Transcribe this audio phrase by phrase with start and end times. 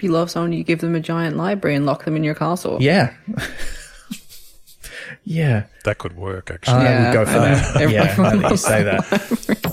[0.00, 2.34] If you love someone, you give them a giant library and lock them in your
[2.34, 2.78] castle.
[2.80, 3.12] Yeah.
[5.24, 5.64] yeah.
[5.84, 6.76] That could work, actually.
[6.76, 7.76] I Yeah, would go for I that.
[7.82, 9.66] Everyone yeah, now that you say that.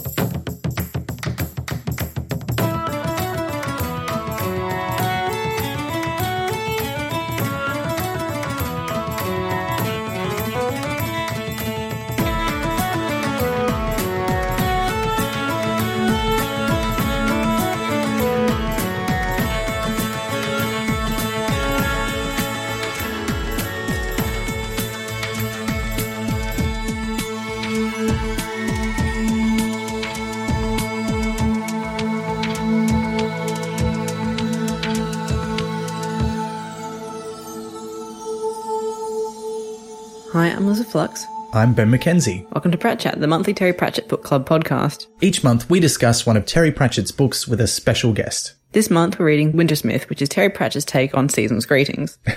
[41.57, 42.43] I'm Ben McKenzie.
[42.51, 45.07] Welcome to Prat Chat, the monthly Terry Pratchett Book Club podcast.
[45.21, 48.53] Each month, we discuss one of Terry Pratchett's books with a special guest.
[48.73, 52.19] This month, we're reading Wintersmith, which is Terry Pratchett's take on Season's Greetings.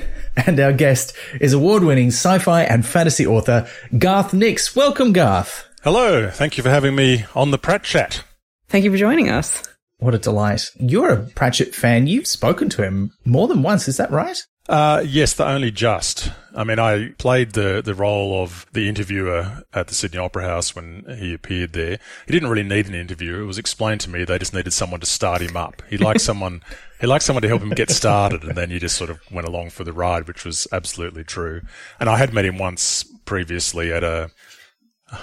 [0.46, 4.74] And our guest is award winning sci fi and fantasy author Garth Nix.
[4.74, 5.68] Welcome, Garth.
[5.82, 6.30] Hello.
[6.30, 8.24] Thank you for having me on the Prat Chat.
[8.68, 9.64] Thank you for joining us.
[9.98, 10.70] What a delight.
[10.76, 12.06] You're a Pratchett fan.
[12.06, 14.40] You've spoken to him more than once, is that right?
[14.70, 16.30] Uh, yes, the only just.
[16.54, 20.76] I mean, I played the, the role of the interviewer at the Sydney Opera House
[20.76, 21.98] when he appeared there.
[22.26, 23.42] He didn't really need an interview.
[23.42, 25.82] It was explained to me they just needed someone to start him up.
[25.90, 26.62] He liked someone,
[27.00, 29.48] he liked someone to help him get started and then you just sort of went
[29.48, 31.62] along for the ride, which was absolutely true.
[31.98, 34.30] And I had met him once previously at a,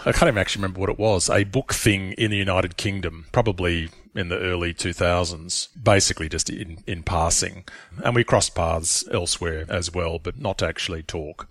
[0.05, 3.27] I can't even actually remember what it was, a book thing in the United Kingdom,
[3.31, 7.65] probably in the early 2000s, basically just in, in passing.
[8.03, 11.47] And we crossed paths elsewhere as well, but not to actually talk,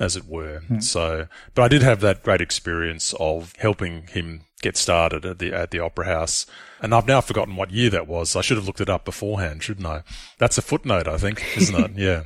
[0.00, 0.60] as it were.
[0.60, 0.80] Hmm.
[0.80, 5.52] So, but I did have that great experience of helping him get started at the,
[5.52, 6.46] at the Opera House.
[6.80, 8.34] And I've now forgotten what year that was.
[8.34, 10.02] I should have looked it up beforehand, shouldn't I?
[10.38, 11.90] That's a footnote, I think, isn't it?
[11.96, 12.24] Yeah.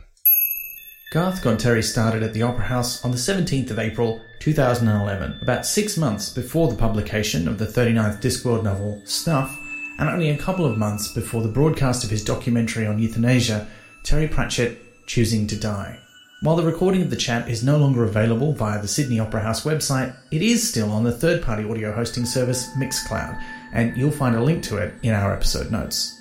[1.12, 5.66] Garth got Terry started at the Opera House on the 17th of April 2011, about
[5.66, 9.58] six months before the publication of the 39th Discworld novel Snuff,
[10.00, 13.68] and only a couple of months before the broadcast of his documentary on euthanasia,
[14.02, 15.98] Terry Pratchett Choosing to Die.
[16.42, 19.64] While the recording of the chat is no longer available via the Sydney Opera House
[19.64, 23.38] website, it is still on the third party audio hosting service Mixcloud,
[23.74, 26.18] and you'll find a link to it in our episode notes.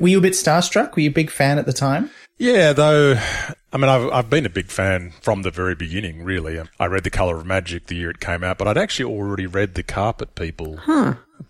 [0.00, 0.96] Were you a bit starstruck?
[0.96, 2.10] Were you a big fan at the time?
[2.38, 3.16] Yeah, though,
[3.72, 6.60] I mean, I've, I've been a big fan from the very beginning, really.
[6.80, 9.46] I read The Colour of Magic the year it came out, but I'd actually already
[9.46, 10.80] read The Carpet People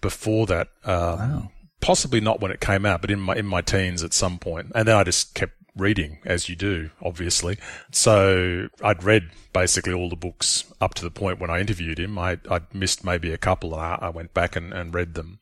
[0.02, 0.68] before that.
[0.84, 1.42] Uh,
[1.80, 4.72] Possibly not when it came out, but in my, in my teens at some point.
[4.74, 7.58] And then I just kept reading, as you do, obviously.
[7.90, 12.18] So I'd read basically all the books up to the point when I interviewed him.
[12.18, 15.40] I, I'd missed maybe a couple and I, I went back and, and read them.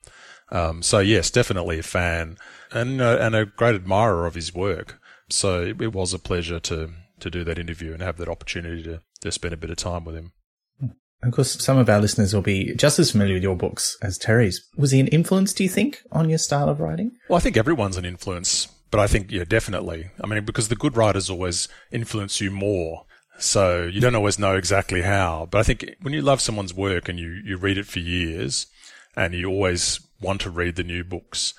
[0.50, 2.38] Um, so yes, definitely a fan
[2.72, 5.00] and uh, and a great admirer of his work.
[5.28, 6.90] So it, it was a pleasure to
[7.20, 10.04] to do that interview and have that opportunity to to spend a bit of time
[10.04, 10.32] with him.
[11.22, 14.18] Of course, some of our listeners will be just as familiar with your books as
[14.18, 14.64] Terry's.
[14.76, 17.12] Was he an influence, do you think, on your style of writing?
[17.28, 20.10] Well, I think everyone's an influence, but I think yeah, definitely.
[20.22, 23.04] I mean, because the good writers always influence you more.
[23.38, 27.08] So you don't always know exactly how, but I think when you love someone's work
[27.08, 28.66] and you, you read it for years
[29.16, 31.54] and you always want to read the new books,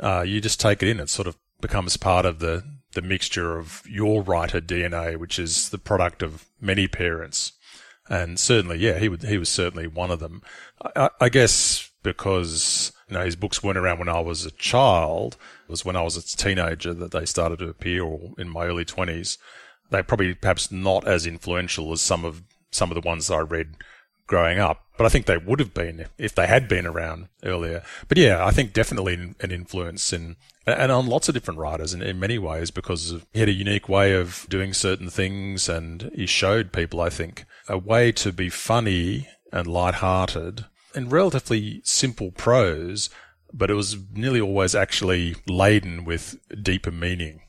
[0.00, 1.00] uh, you just take it in.
[1.00, 5.70] It sort of becomes part of the, the mixture of your writer DNA, which is
[5.70, 7.52] the product of many parents.
[8.08, 10.42] And certainly, yeah, he would, he was certainly one of them.
[10.94, 15.36] I, I guess because, you know, his books weren't around when I was a child.
[15.66, 18.66] It was when I was a teenager that they started to appear or in my
[18.66, 19.38] early twenties.
[19.90, 23.76] They're probably perhaps not as influential as some of, some of the ones I read
[24.26, 27.82] growing up, but I think they would have been if they had been around earlier.
[28.08, 32.02] But yeah, I think definitely an influence in, and on lots of different writers in,
[32.02, 36.26] in many ways because he had a unique way of doing certain things and he
[36.26, 43.10] showed people, I think, a way to be funny and light-hearted in relatively simple prose,
[43.52, 47.42] but it was nearly always actually laden with deeper meaning.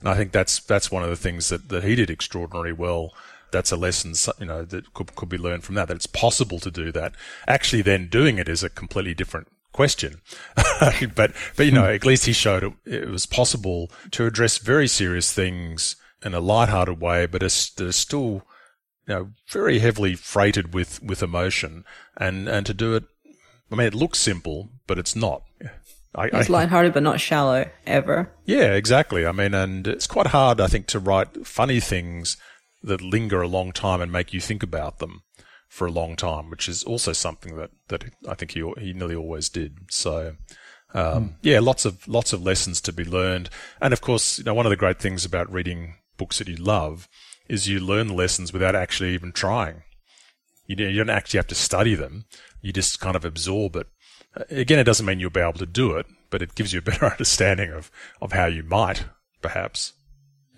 [0.00, 3.12] And I think that's, that's one of the things that, that he did extraordinarily well
[3.52, 6.58] that's a lesson, you know, that could, could be learned from that, that it's possible
[6.58, 7.14] to do that.
[7.46, 10.20] Actually then doing it is a completely different question.
[11.14, 14.88] but, but, you know, at least he showed it, it was possible to address very
[14.88, 18.42] serious things in a light-hearted way, but that still,
[19.06, 21.84] you know, very heavily freighted with, with emotion
[22.16, 23.04] and, and to do it,
[23.70, 25.42] I mean, it looks simple, but it's not.
[26.14, 28.30] I, It's lighthearted but not shallow, ever.
[28.44, 29.24] yeah, exactly.
[29.26, 32.36] I mean, and it's quite hard, I think, to write funny things
[32.82, 35.22] that linger a long time and make you think about them
[35.68, 39.14] for a long time, which is also something that, that I think he, he nearly
[39.16, 39.78] always did.
[39.90, 40.36] So,
[40.94, 43.48] Um, Yeah, lots of lots of lessons to be learned,
[43.80, 46.56] and of course, you know, one of the great things about reading books that you
[46.56, 47.08] love
[47.48, 49.82] is you learn lessons without actually even trying.
[50.66, 52.24] You, you don't actually have to study them;
[52.60, 53.86] you just kind of absorb it.
[54.36, 56.78] Uh, again, it doesn't mean you'll be able to do it, but it gives you
[56.78, 57.90] a better understanding of
[58.20, 59.04] of how you might,
[59.40, 59.92] perhaps.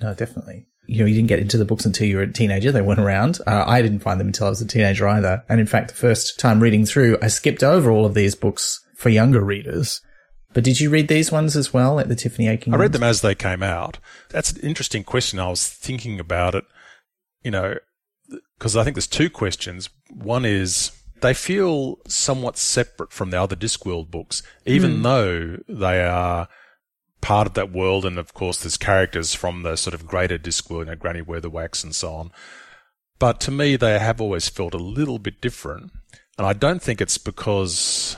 [0.00, 0.66] No, definitely.
[0.86, 2.70] You know, you didn't get into the books until you were a teenager.
[2.70, 3.38] They went around.
[3.46, 5.42] Uh, I didn't find them until I was a teenager either.
[5.48, 8.84] And in fact, the first time reading through, I skipped over all of these books
[8.94, 10.02] for younger readers.
[10.54, 12.72] But did you read these ones as well at the Tiffany Aching?
[12.72, 12.92] I read ones?
[12.92, 13.98] them as they came out.
[14.30, 15.38] That's an interesting question.
[15.40, 16.64] I was thinking about it,
[17.42, 17.76] you know,
[18.56, 19.90] because I think there's two questions.
[20.10, 25.02] One is they feel somewhat separate from the other Discworld books, even hmm.
[25.02, 26.48] though they are
[27.20, 28.04] part of that world.
[28.04, 31.82] And of course, there's characters from the sort of greater Discworld, you know, Granny Weatherwax
[31.82, 32.30] and so on.
[33.18, 35.90] But to me, they have always felt a little bit different.
[36.36, 38.16] And I don't think it's because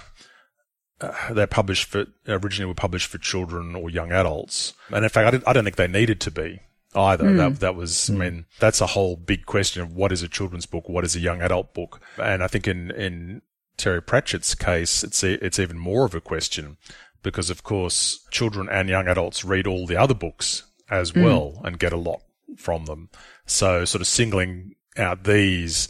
[1.01, 5.27] uh, they're published for originally were published for children or young adults, and in fact,
[5.27, 6.61] I, didn't, I don't think they needed to be
[6.95, 7.25] either.
[7.37, 10.67] That that was, I mean, that's a whole big question of what is a children's
[10.67, 13.43] book, what is a young adult book, and I think in in
[13.77, 16.79] Terry Pratchett's case, it's e- it's even more of a question
[17.23, 21.79] because, of course, children and young adults read all the other books as well and
[21.79, 22.23] get a lot
[22.57, 23.11] from them.
[23.45, 25.89] So, sort of singling out these,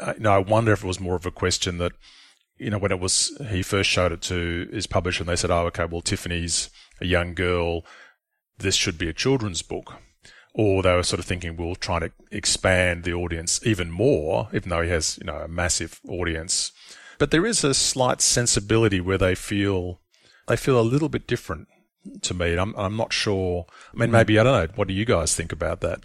[0.00, 1.92] uh, you know, I wonder if it was more of a question that
[2.58, 5.50] you know, when it was, he first showed it to his publisher and they said,
[5.50, 6.70] oh, okay, well, Tiffany's
[7.00, 7.84] a young girl.
[8.58, 9.94] This should be a children's book.
[10.54, 14.70] Or they were sort of thinking, we'll try to expand the audience even more, even
[14.70, 16.72] though he has, you know, a massive audience.
[17.18, 20.00] But there is a slight sensibility where they feel,
[20.48, 21.68] they feel a little bit different
[22.22, 22.56] to me.
[22.56, 23.66] I'm, I'm not sure.
[23.92, 24.72] I mean, maybe, I don't know.
[24.76, 26.00] What do you guys think about that?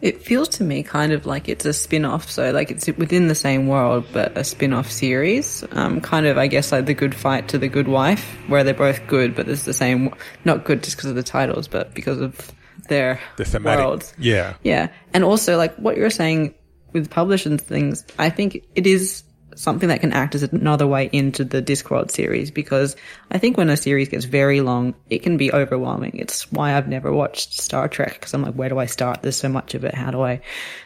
[0.00, 3.26] It feels to me kind of like it's a spin off, so like it's within
[3.26, 5.64] the same world, but a spin off series.
[5.72, 8.74] Um, kind of, I guess, like The Good Fight to The Good Wife, where they're
[8.74, 10.14] both good, but it's the same,
[10.44, 12.52] not good just because of the titles, but because of
[12.88, 13.84] their The thematic.
[13.84, 14.14] worlds.
[14.18, 14.54] Yeah.
[14.62, 14.88] Yeah.
[15.12, 16.54] And also, like what you're saying
[16.92, 19.24] with publishing things, I think it is
[19.58, 22.94] something that can act as another way into the Discworld series because
[23.30, 26.12] I think when a series gets very long, it can be overwhelming.
[26.14, 29.22] It's why I've never watched Star Trek because I'm like, where do I start?
[29.22, 29.94] There's so much of it.
[29.94, 30.42] How do I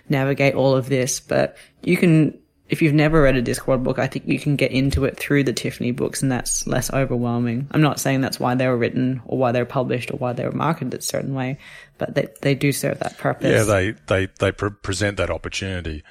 [0.09, 1.21] navigate all of this?
[1.21, 2.39] But you can,
[2.71, 5.45] if you've never read a Discworld book, I think you can get into it through
[5.45, 7.69] the Tiffany books and that's less overwhelming.
[7.73, 10.47] I'm not saying that's why they were written or why they're published or why they
[10.47, 11.59] were marketed a certain way,
[11.99, 13.51] but they, they do serve that purpose.
[13.51, 16.05] Yeah, they they they pre- present that opportunity.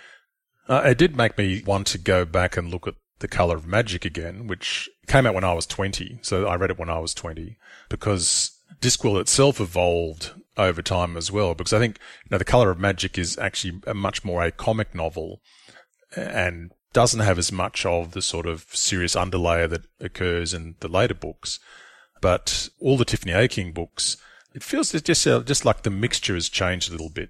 [0.67, 3.67] Uh, it did make me want to go back and look at the Color of
[3.67, 6.19] Magic again, which came out when I was twenty.
[6.21, 7.57] So I read it when I was twenty
[7.89, 11.53] because Discworld itself evolved over time as well.
[11.53, 14.51] Because I think you know the Color of Magic is actually a much more a
[14.51, 15.41] comic novel
[16.15, 20.87] and doesn't have as much of the sort of serious underlayer that occurs in the
[20.87, 21.59] later books.
[22.21, 24.17] But all the Tiffany Aching books,
[24.53, 27.29] it feels just uh, just like the mixture has changed a little bit.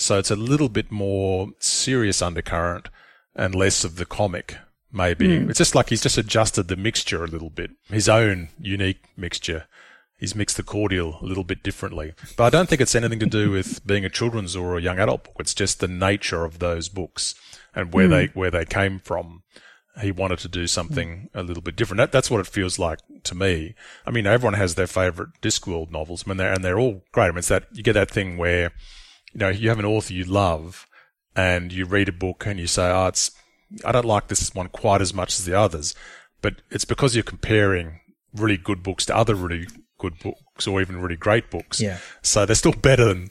[0.00, 2.88] So it's a little bit more serious undercurrent
[3.34, 4.56] and less of the comic,
[4.90, 5.40] maybe.
[5.40, 5.50] Hmm.
[5.50, 9.66] It's just like he's just adjusted the mixture a little bit, his own unique mixture.
[10.16, 12.14] He's mixed the cordial a little bit differently.
[12.36, 14.98] But I don't think it's anything to do with being a children's or a young
[14.98, 15.36] adult book.
[15.38, 17.34] It's just the nature of those books
[17.74, 18.12] and where hmm.
[18.12, 19.42] they where they came from.
[20.00, 21.38] He wanted to do something hmm.
[21.38, 21.98] a little bit different.
[21.98, 23.74] That, that's what it feels like to me.
[24.06, 27.26] I mean, everyone has their favorite Discworld novels, I mean, they're, and they're all great.
[27.26, 28.72] I mean, it's that you get that thing where
[29.32, 30.86] you know, you have an author you love
[31.36, 33.30] and you read a book and you say, oh, it's,
[33.84, 35.94] I don't like this one quite as much as the others,
[36.42, 38.00] but it's because you're comparing
[38.34, 39.66] really good books to other really
[39.98, 41.80] good books or even really great books.
[41.80, 41.98] Yeah.
[42.22, 43.30] So they're still better than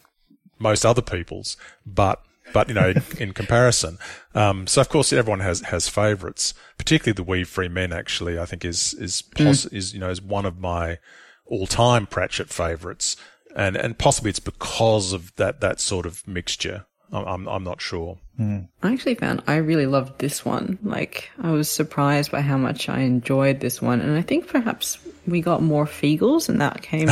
[0.59, 2.21] most other people's, but,
[2.53, 3.97] but, you know, in comparison.
[4.33, 8.45] Um, so of course everyone has, has favorites, particularly the Wee Free Men actually, I
[8.45, 11.00] think is, is, poss- is, you know, is one of my
[11.45, 13.17] all time Pratchett favorites
[13.56, 16.86] and and possibly it's because of that that sort of mixture.
[17.12, 18.20] I'm I'm, I'm not sure.
[18.39, 20.77] I actually found I really loved this one.
[20.82, 24.00] Like, I was surprised by how much I enjoyed this one.
[24.00, 27.10] And I think perhaps we got more Feegles and that came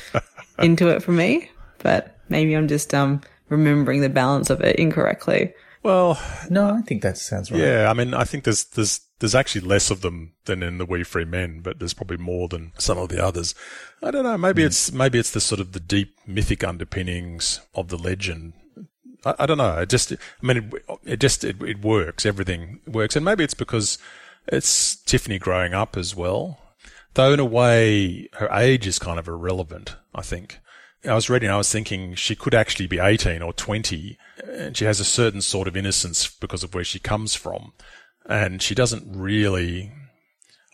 [0.58, 1.50] into it for me.
[1.78, 5.54] But maybe I'm just um remembering the balance of it incorrectly.
[5.82, 7.60] Well, No, I think that sounds right.
[7.60, 7.88] yeah.
[7.88, 11.02] I mean, I think there's there's there's actually less of them than in the Wee
[11.02, 13.54] Free Men, but there's probably more than some of the others.
[14.02, 14.36] I don't know.
[14.36, 14.66] Maybe hmm.
[14.66, 18.52] it's maybe it's the sort of the deep mythic underpinnings of the legend.
[19.24, 19.78] I, I don't know.
[19.78, 22.26] It just, I mean, it, it just it, it works.
[22.26, 23.98] Everything works, and maybe it's because
[24.46, 26.58] it's Tiffany growing up as well.
[27.14, 29.96] Though in a way, her age is kind of irrelevant.
[30.14, 30.60] I think.
[31.04, 34.86] I was reading, I was thinking she could actually be 18 or 20, and she
[34.86, 37.74] has a certain sort of innocence because of where she comes from.
[38.28, 39.92] And she doesn't really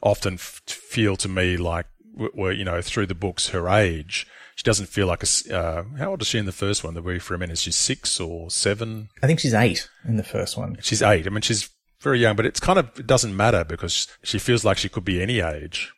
[0.02, 4.26] often f- feel to me like were, you know, through the books, her age.
[4.54, 5.56] She doesn't feel like a.
[5.56, 6.94] Uh, how old is she in the first one?
[6.94, 9.08] The Wee for a minute, she's six or seven.
[9.22, 10.76] I think she's eight in the first one.
[10.82, 11.26] She's eight.
[11.26, 14.64] I mean, she's very young, but it's kind of it doesn't matter because she feels
[14.64, 15.92] like she could be any age.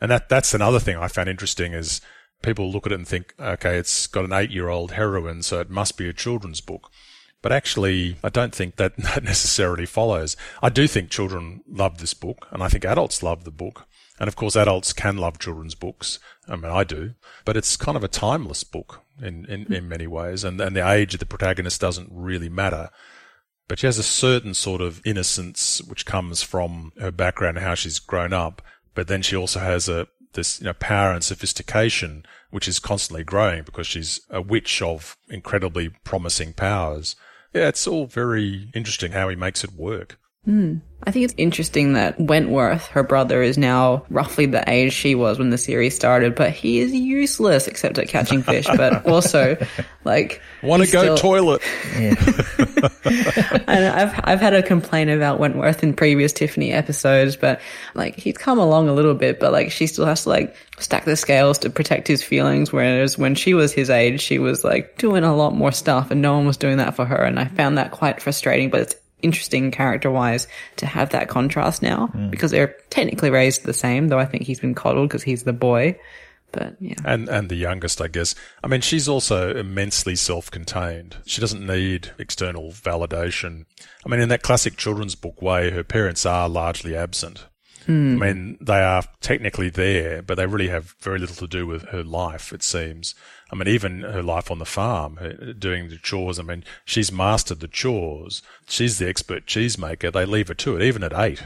[0.00, 2.00] And that that's another thing I found interesting is
[2.42, 5.60] people look at it and think, okay, it's got an eight year old heroine, so
[5.60, 6.90] it must be a children's book.
[7.42, 10.36] But actually, I don't think that, that necessarily follows.
[10.62, 13.86] I do think children love this book, and I think adults love the book.
[14.18, 16.20] And of course, adults can love children's books.
[16.48, 17.14] I mean, I do.
[17.44, 19.72] But it's kind of a timeless book in, in, hmm.
[19.72, 20.44] in many ways.
[20.44, 22.90] And, and the age of the protagonist doesn't really matter.
[23.68, 27.74] But she has a certain sort of innocence which comes from her background and how
[27.74, 28.62] she's grown up.
[28.94, 33.24] But then she also has a, this, you know, power and sophistication, which is constantly
[33.24, 37.16] growing because she's a witch of incredibly promising powers.
[37.52, 40.18] Yeah, it's all very interesting how he makes it work.
[40.46, 40.80] Mm.
[41.04, 45.38] I think it's interesting that Wentworth, her brother, is now roughly the age she was
[45.38, 49.56] when the series started, but he is useless except at catching fish, but also
[50.04, 51.16] like want to go still...
[51.16, 51.62] toilet.
[51.98, 53.58] Yeah.
[53.66, 57.60] and I've I've had a complaint about Wentworth in previous Tiffany episodes, but
[57.94, 61.04] like he's come along a little bit, but like she still has to like stack
[61.04, 64.98] the scales to protect his feelings, whereas when she was his age, she was like
[64.98, 67.46] doing a lot more stuff and no one was doing that for her, and I
[67.46, 72.30] found that quite frustrating, but it's interesting character wise to have that contrast now mm.
[72.30, 75.52] because they're technically raised the same, though I think he's been coddled because he's the
[75.52, 75.98] boy.
[76.52, 76.96] But yeah.
[77.04, 78.34] And and the youngest, I guess.
[78.62, 81.16] I mean, she's also immensely self-contained.
[81.24, 83.64] She doesn't need external validation.
[84.04, 87.46] I mean, in that classic children's book way, her parents are largely absent.
[87.86, 88.14] Mm.
[88.14, 91.84] I mean, they are technically there, but they really have very little to do with
[91.88, 93.14] her life, it seems.
[93.50, 96.38] I mean, even her life on the farm, her, doing the chores.
[96.38, 98.42] I mean, she's mastered the chores.
[98.68, 100.12] She's the expert cheesemaker.
[100.12, 101.42] They leave her to it, even at eight.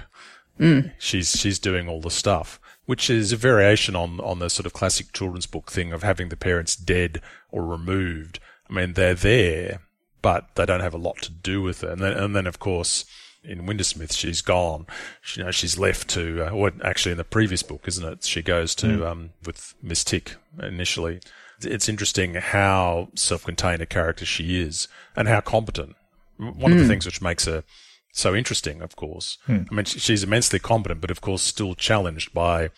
[0.58, 0.92] Mm.
[0.98, 4.72] She's she's doing all the stuff, which is a variation on on the sort of
[4.72, 8.38] classic children's book thing of having the parents dead or removed.
[8.68, 9.80] I mean, they're there,
[10.22, 11.90] but they don't have a lot to do with it.
[11.90, 13.04] And then, and then of course,
[13.46, 14.86] in Wintersmith, she's gone.
[15.22, 18.24] She, you know, she's left to, uh, or actually in the previous book, isn't it?
[18.24, 19.06] She goes to, mm.
[19.06, 21.20] um, with Miss Tick initially.
[21.62, 25.96] It's interesting how self-contained a character she is and how competent.
[26.36, 26.64] One mm.
[26.64, 26.88] of the hmm.
[26.88, 27.64] things which makes her
[28.12, 29.38] so interesting, of course.
[29.48, 29.68] Mm.
[29.70, 32.70] I mean, she's immensely competent, but of course still challenged by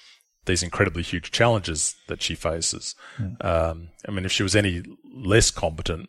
[0.46, 2.94] these incredibly huge challenges that she faces.
[3.18, 3.44] Mm.
[3.44, 4.82] Um, I mean, if she was any
[5.12, 6.08] less competent,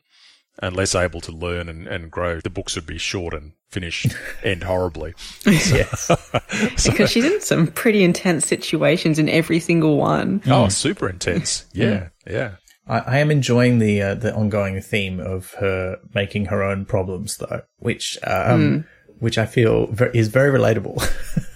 [0.62, 4.06] and less able to learn and, and grow, the books would be short and finish
[4.44, 5.14] end horribly.
[5.46, 6.06] yes.
[6.78, 10.42] so, because she's in some pretty intense situations in every single one.
[10.46, 10.72] Oh, mm.
[10.72, 11.66] super intense.
[11.74, 12.10] Yeah.
[12.28, 12.56] Yeah.
[12.88, 17.38] I, I am enjoying the uh, the ongoing theme of her making her own problems,
[17.38, 18.86] though, which um, mm.
[19.20, 20.98] which I feel ver- is very relatable.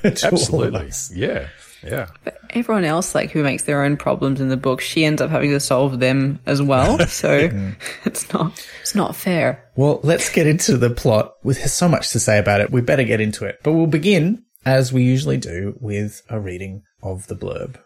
[0.04, 1.48] Absolutely, yeah.
[1.84, 2.08] Yeah.
[2.54, 5.50] Everyone else, like who makes their own problems in the book, she ends up having
[5.50, 6.98] to solve them as well.
[7.08, 7.50] So
[8.06, 9.70] it's not, it's not fair.
[9.76, 11.34] Well, let's get into the plot.
[11.44, 13.60] With so much to say about it, we better get into it.
[13.64, 17.80] But we'll begin, as we usually do, with a reading of the blurb.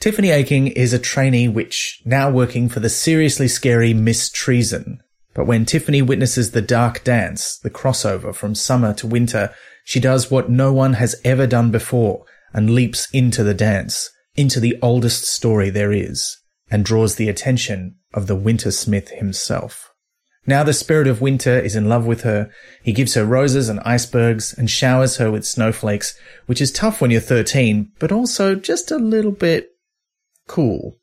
[0.00, 5.00] Tiffany Aching is a trainee witch now working for the seriously scary Miss Treason.
[5.34, 10.30] But when Tiffany witnesses the dark dance, the crossover from summer to winter, she does
[10.30, 15.24] what no one has ever done before and leaps into the dance, into the oldest
[15.24, 16.38] story there is,
[16.70, 19.92] and draws the attention of the Wintersmith himself.
[20.46, 22.50] Now the spirit of winter is in love with her.
[22.82, 27.12] He gives her roses and icebergs and showers her with snowflakes, which is tough when
[27.12, 29.68] you're 13, but also just a little bit
[30.48, 30.98] cool.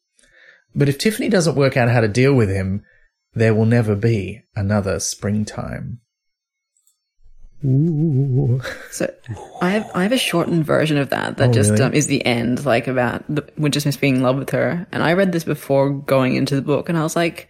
[0.75, 2.83] But if Tiffany doesn't work out how to deal with him,
[3.33, 6.01] there will never be another springtime.
[7.65, 8.61] Ooh.
[8.91, 9.13] So
[9.61, 11.83] I have I have a shortened version of that that oh, just really?
[11.83, 14.87] um, is the end, like about the Wintersmith being in love with her.
[14.91, 17.49] And I read this before going into the book, and I was like,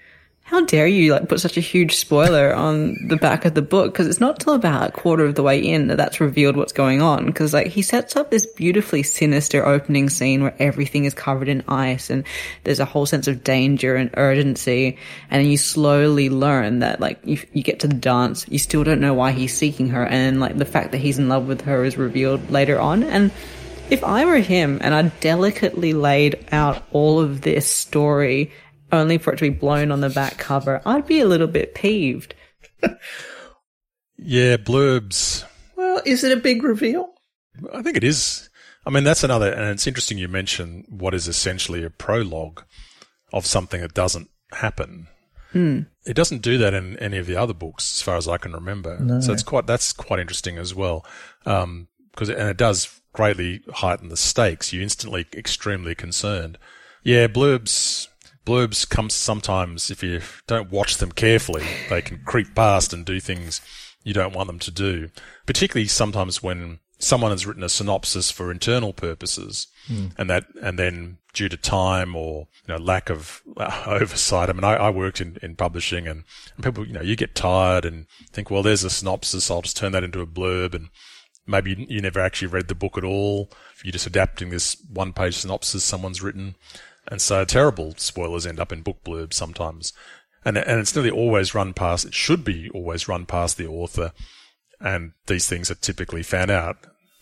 [0.49, 3.93] how dare you like put such a huge spoiler on the back of the book?
[3.93, 6.73] Because it's not till about a quarter of the way in that that's revealed what's
[6.73, 7.27] going on.
[7.27, 11.63] Because like he sets up this beautifully sinister opening scene where everything is covered in
[11.67, 12.23] ice and
[12.63, 14.97] there's a whole sense of danger and urgency.
[15.29, 18.47] And then you slowly learn that like you, you get to the dance.
[18.49, 20.03] You still don't know why he's seeking her.
[20.03, 23.03] And like the fact that he's in love with her is revealed later on.
[23.03, 23.31] And
[23.91, 28.51] if I were him and I delicately laid out all of this story
[28.91, 31.75] only for it to be blown on the back cover, I'd be a little bit
[31.75, 32.35] peeved.
[34.17, 35.45] yeah, blurbs.
[35.75, 37.13] Well, is it a big reveal?
[37.73, 38.49] I think it is.
[38.85, 42.63] I mean, that's another, and it's interesting you mention what is essentially a prologue
[43.33, 45.07] of something that doesn't happen.
[45.51, 45.81] Hmm.
[46.05, 48.53] It doesn't do that in any of the other books, as far as I can
[48.53, 48.99] remember.
[48.99, 49.19] No.
[49.19, 51.05] So it's quite that's quite interesting as well,
[51.43, 54.71] because um, and it does greatly heighten the stakes.
[54.71, 56.57] You're instantly extremely concerned.
[57.03, 58.07] Yeah, blurbs
[58.45, 63.19] blurbs come sometimes if you don't watch them carefully, they can creep past and do
[63.19, 63.61] things
[64.03, 65.09] you don't want them to do.
[65.45, 70.11] Particularly sometimes when someone has written a synopsis for internal purposes mm.
[70.17, 74.49] and that, and then due to time or, you know, lack of uh, oversight.
[74.49, 76.23] I mean, I, I worked in, in publishing and,
[76.55, 79.49] and people, you know, you get tired and think, well, there's a synopsis.
[79.49, 80.89] I'll just turn that into a blurb and
[81.47, 83.51] maybe you, you never actually read the book at all.
[83.83, 86.55] You're just adapting this one page synopsis someone's written.
[87.09, 89.91] And so terrible spoilers end up in book blurbs sometimes.
[90.45, 94.13] And, and it's nearly always run past, it should be always run past the author.
[94.79, 96.77] And these things are typically found out.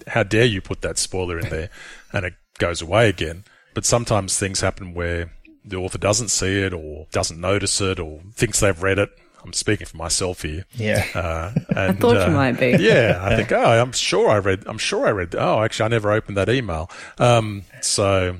[0.07, 1.69] How dare you put that spoiler in there
[2.13, 3.45] and it goes away again.
[3.73, 5.31] But sometimes things happen where
[5.65, 9.09] the author doesn't see it or doesn't notice it or thinks they've read it.
[9.43, 10.65] I'm speaking for myself here.
[10.73, 11.05] Yeah.
[11.15, 12.77] Uh, and, I thought uh, you might be.
[12.79, 13.19] Yeah.
[13.21, 16.11] I think, oh, I'm sure I read, I'm sure I read, oh, actually, I never
[16.11, 16.89] opened that email.
[17.17, 18.37] Um, so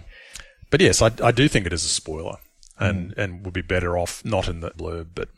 [0.70, 2.38] but yes, I, I do think it is a spoiler,
[2.80, 3.18] and mm.
[3.18, 5.10] and would be better off not in the blurb.
[5.16, 5.30] But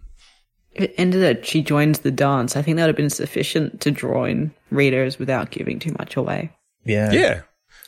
[0.73, 3.81] if it ended that she joins the dance, I think that would have been sufficient
[3.81, 6.51] to draw in readers without giving too much away.
[6.83, 7.41] Yeah, yeah,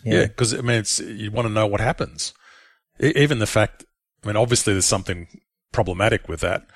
[0.04, 0.26] yeah.
[0.26, 2.34] Because yeah, I mean, it's you want to know what happens.
[3.00, 3.86] Even the fact,
[4.24, 5.28] I mean, obviously there's something
[5.72, 6.68] problematic with that.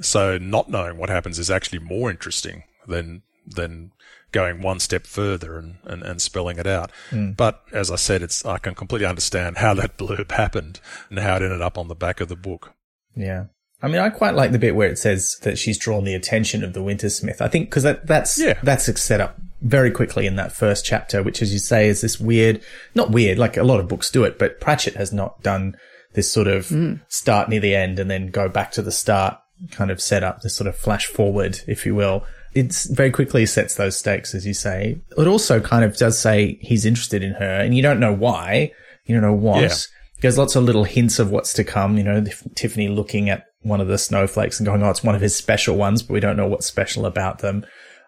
[0.00, 3.92] So not knowing what happens is actually more interesting than than
[4.32, 6.90] going one step further and, and, and spelling it out.
[7.10, 7.36] Mm.
[7.36, 11.36] But as I said, it's, I can completely understand how that blurb happened and how
[11.36, 12.74] it ended up on the back of the book.
[13.16, 13.46] Yeah.
[13.82, 16.62] I mean, I quite like the bit where it says that she's drawn the attention
[16.62, 17.40] of the Wintersmith.
[17.40, 18.58] I think because that, that's, yeah.
[18.62, 22.20] that's set up very quickly in that first chapter, which as you say is this
[22.20, 22.62] weird,
[22.94, 25.76] not weird, like a lot of books do it, but Pratchett has not done
[26.12, 27.00] this sort of mm.
[27.08, 29.38] start near the end and then go back to the start
[29.70, 33.46] kind of set up, this sort of flash forward, if you will it's very quickly
[33.46, 35.00] sets those stakes, as you say.
[35.16, 38.72] It also kind of does say he's interested in her, and you don't know why.
[39.04, 39.62] You don't know what.
[39.62, 39.74] Yeah.
[40.20, 41.96] There's lots of little hints of what's to come.
[41.96, 45.20] You know, Tiffany looking at one of the snowflakes and going, "Oh, it's one of
[45.20, 47.64] his special ones," but we don't know what's special about them.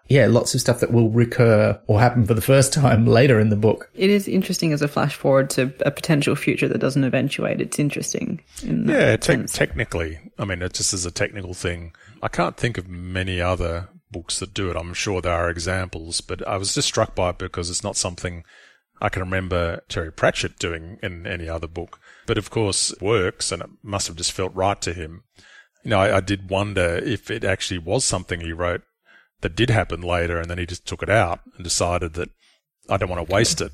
[0.09, 3.49] Yeah, lots of stuff that will recur or happen for the first time later in
[3.49, 3.89] the book.
[3.95, 7.61] It is interesting as a flash forward to a potential future that doesn't eventuate.
[7.61, 8.41] It's interesting.
[8.61, 10.19] yeah, te- technically.
[10.37, 11.93] I mean, it just as a technical thing.
[12.21, 14.77] I can't think of many other books that do it.
[14.77, 17.97] I'm sure there are examples, but I was just struck by it because it's not
[17.97, 18.45] something
[19.01, 21.99] I can remember Terry Pratchett doing in any other book.
[22.25, 25.23] But of course, it works and it must have just felt right to him.
[25.83, 28.83] You know, I, I did wonder if it actually was something he wrote
[29.41, 32.29] that did happen later and then he just took it out and decided that
[32.89, 33.73] I don't want to waste it.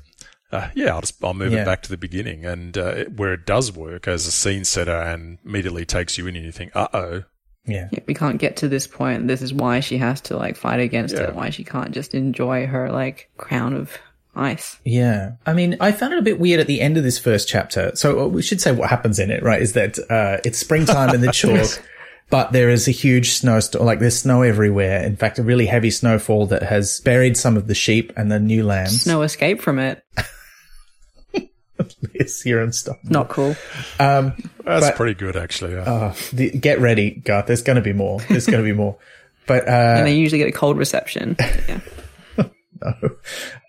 [0.52, 1.62] Uh, yeah, I'll just I'll move yeah.
[1.62, 4.64] it back to the beginning, and uh, it, where it does work as a scene
[4.64, 7.22] setter and immediately takes you in, and you think, uh oh,
[7.66, 7.88] yeah.
[7.92, 8.00] yeah.
[8.06, 9.28] We can't get to this point.
[9.28, 11.28] This is why she has to like fight against yeah.
[11.28, 11.34] it.
[11.34, 13.96] Why she can't just enjoy her like crown of
[14.34, 14.78] ice.
[14.84, 15.32] Yeah.
[15.46, 17.92] I mean, I found it a bit weird at the end of this first chapter.
[17.94, 19.60] So uh, we should say what happens in it, right?
[19.60, 21.82] Is that, uh, it's springtime in the chalk.
[22.30, 25.02] But there is a huge snowstorm, like there's snow everywhere.
[25.02, 28.38] In fact, a really heavy snowfall that has buried some of the sheep and the
[28.38, 29.02] new lambs.
[29.02, 30.04] Snow escape from it.
[32.14, 32.96] Liz here and stuff.
[33.04, 33.56] Not cool.
[33.98, 35.72] Um, That's but, pretty good, actually.
[35.72, 35.82] Yeah.
[35.82, 37.46] Uh, the, get ready, Garth.
[37.46, 38.20] There's going to be more.
[38.28, 38.96] There's going to be more.
[39.46, 41.36] But uh, and they usually get a cold reception.
[41.68, 41.80] Yeah.
[42.80, 43.10] no.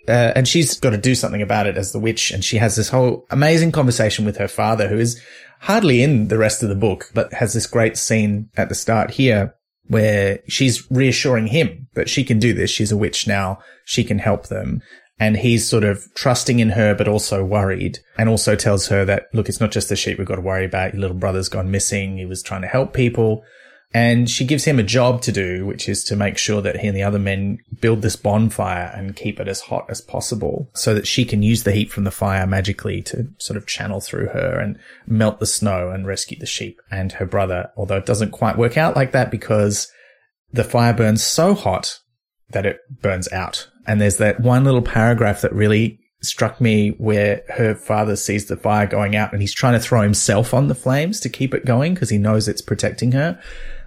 [0.07, 2.29] Uh, and she's got to do something about it as the witch.
[2.29, 5.19] And she has this whole amazing conversation with her father, who is
[5.59, 9.11] hardly in the rest of the book, but has this great scene at the start
[9.11, 9.55] here
[9.87, 12.69] where she's reassuring him that she can do this.
[12.69, 13.59] She's a witch now.
[13.85, 14.81] She can help them.
[15.21, 19.27] And he's sort of trusting in her, but also worried and also tells her that,
[19.33, 20.93] look, it's not just the sheep we've got to worry about.
[20.93, 22.17] Your little brother's gone missing.
[22.17, 23.43] He was trying to help people.
[23.93, 26.87] And she gives him a job to do, which is to make sure that he
[26.87, 30.95] and the other men build this bonfire and keep it as hot as possible so
[30.95, 34.29] that she can use the heat from the fire magically to sort of channel through
[34.29, 37.69] her and melt the snow and rescue the sheep and her brother.
[37.77, 39.87] Although it doesn't quite work out like that because
[40.51, 41.99] the fire burns so hot
[42.49, 47.43] that it burns out and there's that one little paragraph that really struck me where
[47.49, 50.75] her father sees the fire going out and he's trying to throw himself on the
[50.75, 53.39] flames to keep it going because he knows it's protecting her.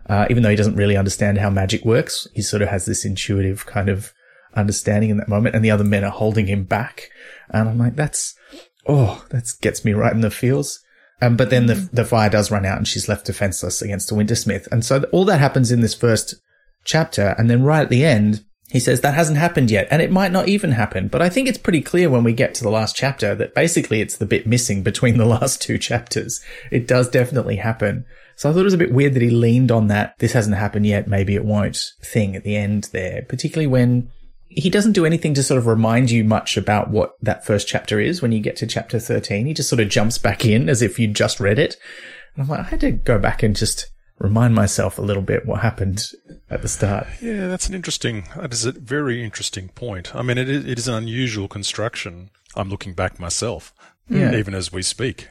[0.07, 3.05] Uh, even though he doesn't really understand how magic works, he sort of has this
[3.05, 4.13] intuitive kind of
[4.55, 5.55] understanding in that moment.
[5.55, 7.09] And the other men are holding him back.
[7.51, 8.35] And I'm like, that's,
[8.87, 10.81] oh, that gets me right in the feels.
[11.23, 14.15] Um, but then the, the fire does run out and she's left defenseless against the
[14.15, 14.67] Wintersmith.
[14.71, 16.35] And so all that happens in this first
[16.85, 17.35] chapter.
[17.39, 20.33] And then right at the end, he says that hasn't happened yet, and it might
[20.33, 21.09] not even happen.
[21.09, 24.01] But I think it's pretty clear when we get to the last chapter that basically
[24.01, 26.41] it's the bit missing between the last two chapters.
[26.71, 28.07] It does definitely happen.
[28.37, 30.57] So I thought it was a bit weird that he leaned on that this hasn't
[30.57, 34.11] happened yet, maybe it won't thing at the end there, particularly when
[34.49, 38.01] he doesn't do anything to sort of remind you much about what that first chapter
[38.01, 39.47] is when you get to chapter 13.
[39.47, 41.77] He just sort of jumps back in as if you just read it.
[42.35, 45.47] And I'm like, I had to go back and just remind myself a little bit
[45.47, 46.03] what happened
[46.51, 47.07] at the start.
[47.21, 50.15] Yeah, that's an interesting, that is a very interesting point.
[50.15, 52.31] I mean, it is, it is an unusual construction.
[52.57, 53.73] I'm looking back myself,
[54.09, 54.35] Yeah.
[54.35, 55.29] even as we speak.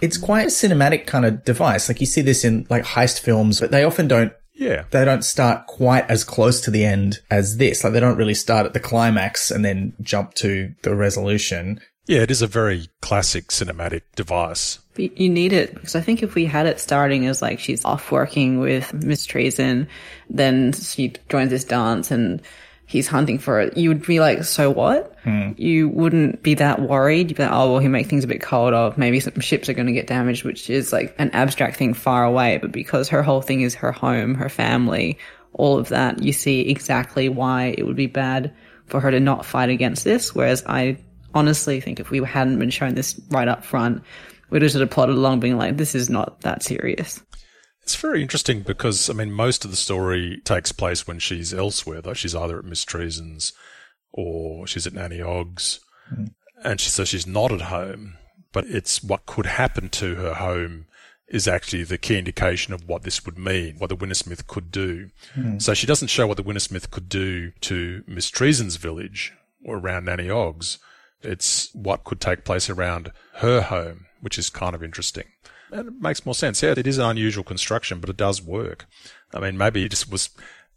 [0.00, 1.88] It's quite a cinematic kind of device.
[1.88, 4.84] Like you see this in like heist films, but they often don't Yeah.
[4.92, 7.82] they don't start quite as close to the end as this.
[7.82, 11.80] Like they don't really start at the climax and then jump to the resolution.
[12.06, 14.78] Yeah, it is a very classic cinematic device.
[14.94, 17.84] But you need it because I think if we had it starting as like she's
[17.84, 19.88] off working with Miss Treason,
[20.30, 22.42] then she joins this dance and
[22.86, 25.16] he's hunting for it, you would be like, so what?
[25.24, 25.52] Hmm.
[25.56, 27.30] You wouldn't be that worried.
[27.30, 28.92] You'd be like, oh, well, he make things a bit colder.
[28.96, 32.24] Maybe some ships are going to get damaged, which is like an abstract thing far
[32.24, 32.58] away.
[32.58, 35.18] But because her whole thing is her home, her family,
[35.54, 38.54] all of that, you see exactly why it would be bad
[38.86, 40.34] for her to not fight against this.
[40.34, 40.98] Whereas I
[41.34, 44.02] honestly think if we hadn't been shown this right up front,
[44.50, 47.22] we'd have sort of plodded along being like, this is not that serious.
[47.82, 52.00] It's very interesting because, I mean, most of the story takes place when she's elsewhere,
[52.00, 52.14] though.
[52.14, 53.52] She's either at Miss Treason's
[54.10, 55.80] or she's at Nanny Ogg's.
[56.10, 56.32] Mm.
[56.64, 58.16] And she says she's not at home,
[58.52, 60.86] but it's what could happen to her home
[61.28, 65.10] is actually the key indication of what this would mean, what the Wintersmith could do.
[65.34, 65.60] Mm.
[65.60, 70.04] So she doesn't show what the Wintersmith could do to Miss Treason's village or around
[70.04, 70.78] Nanny Ogg's.
[71.24, 75.24] It's what could take place around her home, which is kind of interesting.
[75.72, 76.62] And it makes more sense.
[76.62, 78.86] Yeah, it is an unusual construction, but it does work.
[79.32, 80.30] I mean, maybe he just was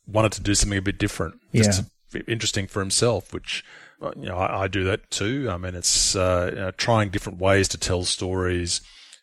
[0.07, 3.63] wanted to do something a bit different, just to- interesting for himself, which
[4.15, 5.49] you know I, I do that too.
[5.51, 8.81] I mean, it's uh, you know, trying different ways to tell stories,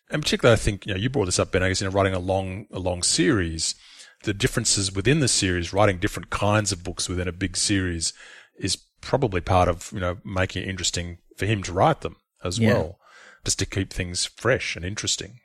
[0.09, 1.63] and particularly I think you know you brought this up, Ben.
[1.63, 3.75] I guess you know writing a long a long series,
[4.23, 8.13] the differences within the series, writing different kinds of books within a big series,
[8.59, 12.59] is probably part of you know making it interesting for him to write them as
[12.59, 12.73] Yeah.
[12.73, 12.99] well,
[13.45, 15.39] just to keep things fresh and interesting.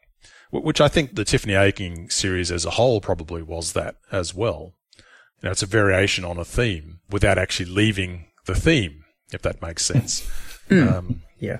[0.52, 4.74] Which I think the Tiffany Aching series as a whole probably was that as well.
[4.98, 9.62] You know, it's a variation on a theme without actually leaving the theme, if that
[9.62, 10.28] makes sense.
[10.70, 11.58] um, Yeah.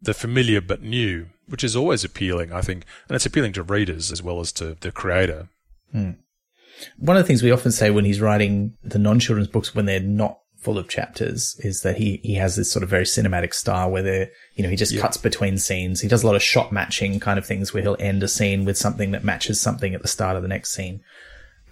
[0.00, 4.12] the familiar but new, which is always appealing, I think, and it's appealing to readers
[4.12, 5.48] as well as to the creator.
[5.92, 9.98] One of the things we often say when he's writing the non-children's books when they're
[10.00, 13.90] not full of chapters is that he, he has this sort of very cinematic style
[13.90, 16.02] where they're, you know, he just cuts between scenes.
[16.02, 18.66] He does a lot of shot matching kind of things where he'll end a scene
[18.66, 21.00] with something that matches something at the start of the next scene.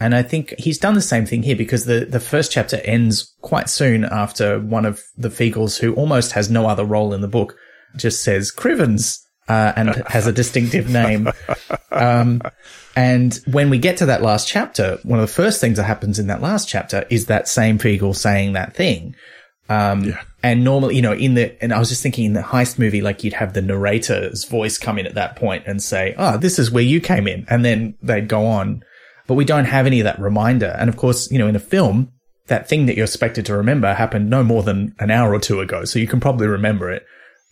[0.00, 3.34] And I think he's done the same thing here because the, the first chapter ends
[3.42, 7.28] quite soon after one of the Feegles who almost has no other role in the
[7.28, 7.54] book
[7.96, 11.28] just says Crivens, uh, and has a distinctive name.
[11.90, 12.42] Um,
[12.94, 16.18] and when we get to that last chapter, one of the first things that happens
[16.18, 19.14] in that last chapter is that same Feegle saying that thing.
[19.68, 22.78] Um, and normally, you know, in the, and I was just thinking in the heist
[22.78, 26.36] movie, like you'd have the narrator's voice come in at that point and say, Oh,
[26.36, 27.44] this is where you came in.
[27.48, 28.84] And then they'd go on,
[29.26, 30.76] but we don't have any of that reminder.
[30.78, 32.12] And of course, you know, in a film,
[32.46, 35.60] that thing that you're expected to remember happened no more than an hour or two
[35.60, 35.84] ago.
[35.84, 37.04] So you can probably remember it.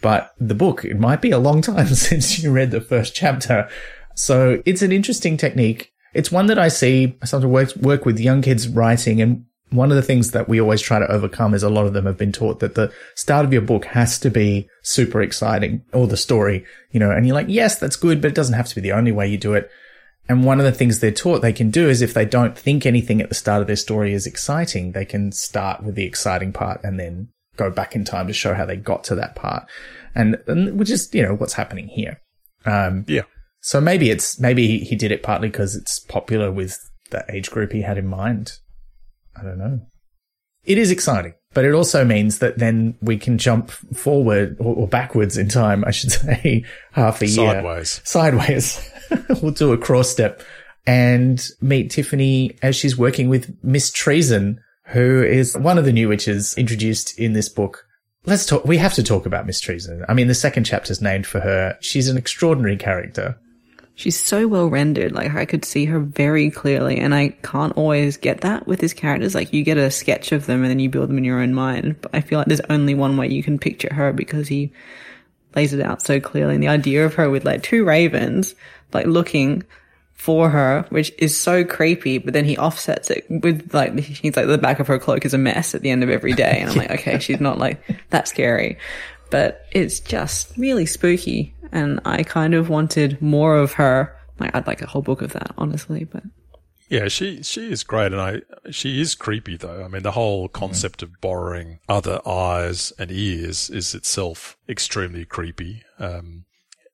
[0.04, 3.70] But the book, it might be a long time since you read the first chapter.
[4.14, 5.92] So it's an interesting technique.
[6.12, 9.22] It's one that I see I sometimes work, work with young kids writing.
[9.22, 11.94] And one of the things that we always try to overcome is a lot of
[11.94, 15.82] them have been taught that the start of your book has to be super exciting
[15.94, 18.68] or the story, you know, and you're like, yes, that's good, but it doesn't have
[18.68, 19.70] to be the only way you do it.
[20.28, 22.84] And one of the things they're taught they can do is if they don't think
[22.84, 26.52] anything at the start of their story is exciting, they can start with the exciting
[26.52, 29.64] part and then go back in time to show how they got to that part.
[30.14, 32.20] And, and which is, you know, what's happening here.
[32.66, 33.22] Um, Yeah.
[33.60, 36.78] so maybe it's, maybe he- did it partly because it's popular with
[37.10, 38.52] the age group he had in mind.
[39.36, 39.80] I don't know.
[40.64, 44.88] It is exciting, but it also means that then we can jump forward or, or
[44.88, 48.00] backwards in time, I should say, half a year Sideways.
[48.04, 48.90] sideways.
[49.42, 50.42] we'll do a cross step
[50.86, 56.08] and meet Tiffany as she's working with Miss Treason, who is one of the new
[56.08, 57.86] witches introduced in this book.
[58.26, 58.64] Let's talk.
[58.64, 60.04] We have to talk about Miss Treason.
[60.08, 61.76] I mean, the second chapter's named for her.
[61.80, 63.38] She's an extraordinary character.
[63.96, 65.12] She's so well rendered.
[65.12, 68.94] Like I could see her very clearly, and I can't always get that with his
[68.94, 69.34] characters.
[69.34, 71.54] Like you get a sketch of them and then you build them in your own
[71.54, 71.96] mind.
[72.00, 74.72] But I feel like there's only one way you can picture her because he
[75.54, 76.54] lays it out so clearly.
[76.54, 78.54] And the idea of her with like two ravens,
[78.92, 79.62] like looking
[80.14, 84.46] for her, which is so creepy, but then he offsets it with like, he's like,
[84.46, 86.58] the back of her cloak is a mess at the end of every day.
[86.60, 88.78] And I'm like, okay, she's not like that scary,
[89.30, 91.54] but it's just really spooky.
[91.72, 94.16] And I kind of wanted more of her.
[94.38, 96.22] Like, I'd like a whole book of that, honestly, but
[96.88, 99.82] Yeah, she she is great, and I she is creepy though.
[99.84, 105.82] I mean, the whole concept of borrowing other eyes and ears is itself extremely creepy,
[105.98, 106.44] um,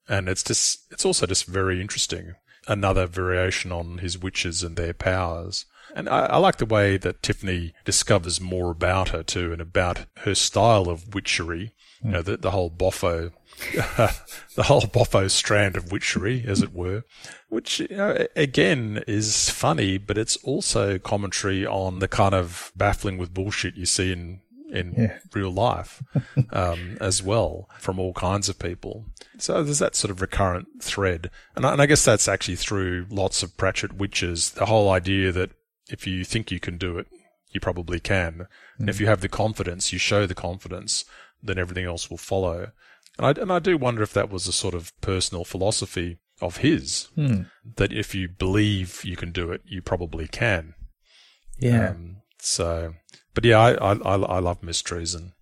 [0.09, 2.35] and it's just it's also just very interesting.
[2.67, 5.65] Another variation on his witches and their powers.
[5.95, 10.05] And I, I like the way that Tiffany discovers more about her too, and about
[10.19, 11.73] her style of witchery.
[12.03, 13.31] You know, the, the whole boffo
[14.55, 17.03] the whole Boffo strand of witchery, as it were,
[17.49, 23.17] which you know, again is funny, but it's also commentary on the kind of baffling
[23.17, 24.40] with bullshit you see in
[24.71, 25.19] in yeah.
[25.33, 26.03] real life
[26.51, 29.05] um, as well from all kinds of people.
[29.37, 33.07] So there's that sort of recurrent thread, and I, and I guess that's actually through
[33.09, 34.51] lots of Pratchett witches.
[34.51, 35.51] The whole idea that
[35.89, 37.07] if you think you can do it,
[37.51, 38.47] you probably can, mm.
[38.79, 39.01] and if mm.
[39.01, 41.05] you have the confidence, you show the confidence,
[41.41, 42.71] then everything else will follow.
[43.17, 46.57] And I, and I do wonder if that was a sort of personal philosophy of
[46.57, 47.43] his hmm.
[47.75, 50.73] that if you believe you can do it, you probably can.
[51.59, 51.89] Yeah.
[51.89, 52.95] Um, so,
[53.33, 55.33] but yeah, I, I, I love Miss Treason.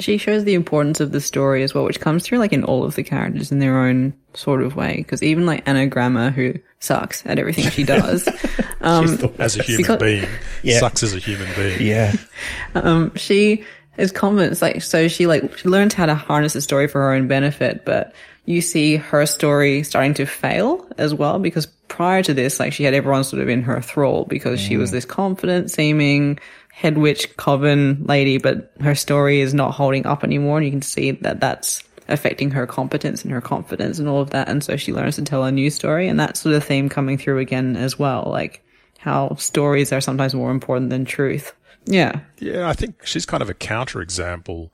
[0.00, 2.84] She shows the importance of the story as well, which comes through like in all
[2.84, 4.98] of the characters in their own sort of way.
[4.98, 8.28] Because even like Annagramma, who sucks at everything she does,
[8.80, 10.28] um, as a human because, being,
[10.62, 10.78] yeah.
[10.78, 11.82] sucks as a human being.
[11.82, 12.14] Yeah.
[12.76, 13.64] um, she
[13.98, 14.62] it's confidence.
[14.62, 17.84] Like, so she like, she learns how to harness the story for her own benefit,
[17.84, 18.14] but
[18.46, 22.84] you see her story starting to fail as well because prior to this, like she
[22.84, 24.66] had everyone sort of in her thrall because mm.
[24.66, 24.92] she was mm.
[24.92, 26.38] this confident seeming
[26.78, 30.58] head witch coven lady, but her story is not holding up anymore.
[30.58, 34.30] And you can see that that's affecting her competence and her confidence and all of
[34.30, 34.48] that.
[34.48, 37.18] And so she learns to tell a new story and that sort of theme coming
[37.18, 38.28] through again as well.
[38.30, 38.64] Like
[38.98, 41.52] how stories are sometimes more important than truth.
[41.84, 42.20] Yeah.
[42.38, 44.72] Yeah, I think she's kind of a counter example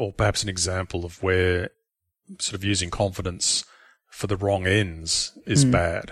[0.00, 1.70] or perhaps an example of where
[2.40, 3.64] sort of using confidence
[4.10, 5.70] for the wrong ends is mm.
[5.70, 6.10] bad.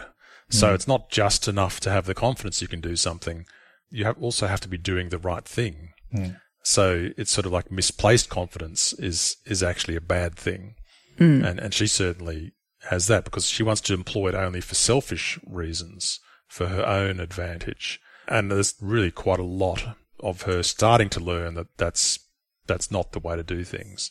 [0.49, 0.75] So mm.
[0.77, 3.47] it's not just enough to have the confidence you can do something.
[3.91, 5.91] You have also have to be doing the right thing.
[6.15, 6.41] Mm.
[6.63, 10.75] So it's sort of like misplaced confidence is is actually a bad thing.
[11.19, 11.45] Mm.
[11.45, 12.53] And and she certainly
[12.91, 17.21] has that because she wants to employ it only for selfish reasons, for her own
[17.21, 18.01] advantage.
[18.29, 22.19] And there's really quite a lot of her starting to learn that that's
[22.67, 24.11] that's not the way to do things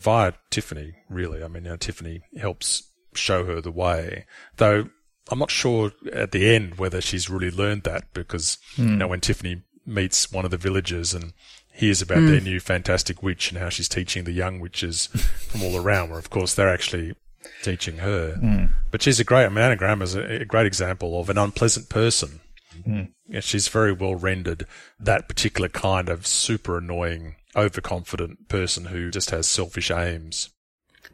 [0.00, 0.94] via Tiffany.
[1.08, 4.88] Really, I mean, you know, Tiffany helps show her the way, though.
[5.30, 8.90] I'm not sure at the end whether she's really learned that because mm.
[8.90, 11.32] you know when Tiffany meets one of the villagers and
[11.72, 12.28] hears about mm.
[12.28, 15.06] their new fantastic witch and how she's teaching the young witches
[15.48, 17.14] from all around, where of course they're actually
[17.62, 18.36] teaching her.
[18.42, 18.70] Mm.
[18.90, 22.40] But she's a great, Anagram grammar is a, a great example of an unpleasant person
[22.82, 23.12] Mm.
[23.28, 24.66] Yeah, she's very well rendered
[24.98, 30.50] that particular kind of super annoying, overconfident person who just has selfish aims.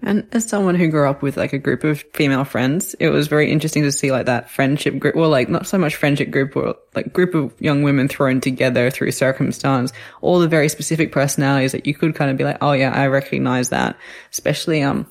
[0.02, 3.28] And as someone who grew up with like a group of female friends, it was
[3.28, 6.56] very interesting to see like that friendship group, well, like not so much friendship group,
[6.56, 11.72] or like group of young women thrown together through circumstance, all the very specific personalities
[11.72, 13.96] that you could kind of be like, oh yeah, I recognize that.
[14.30, 15.06] Especially, um,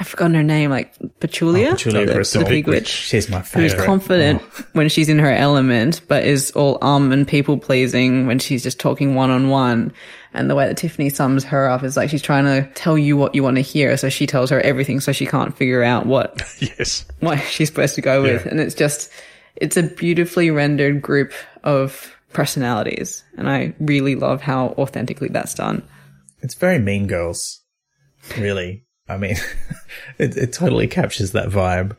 [0.00, 2.88] I've forgotten her name, like Petulia, oh, Petulia the, the pig witch.
[2.88, 3.72] She's my favorite.
[3.72, 4.64] Who's confident oh.
[4.72, 8.78] when she's in her element, but is all um and people pleasing when she's just
[8.78, 9.92] talking one on one.
[10.34, 13.16] And the way that Tiffany sums her up is like she's trying to tell you
[13.16, 16.06] what you want to hear, so she tells her everything, so she can't figure out
[16.06, 18.50] what yes what she's supposed to go with, yeah.
[18.50, 19.10] and it's just
[19.56, 21.32] it's a beautifully rendered group
[21.64, 25.82] of personalities, and I really love how authentically that's done.
[26.40, 27.62] It's very Mean Girls,
[28.36, 28.84] really.
[29.08, 29.36] I mean,
[30.18, 31.96] it, it totally captures that vibe.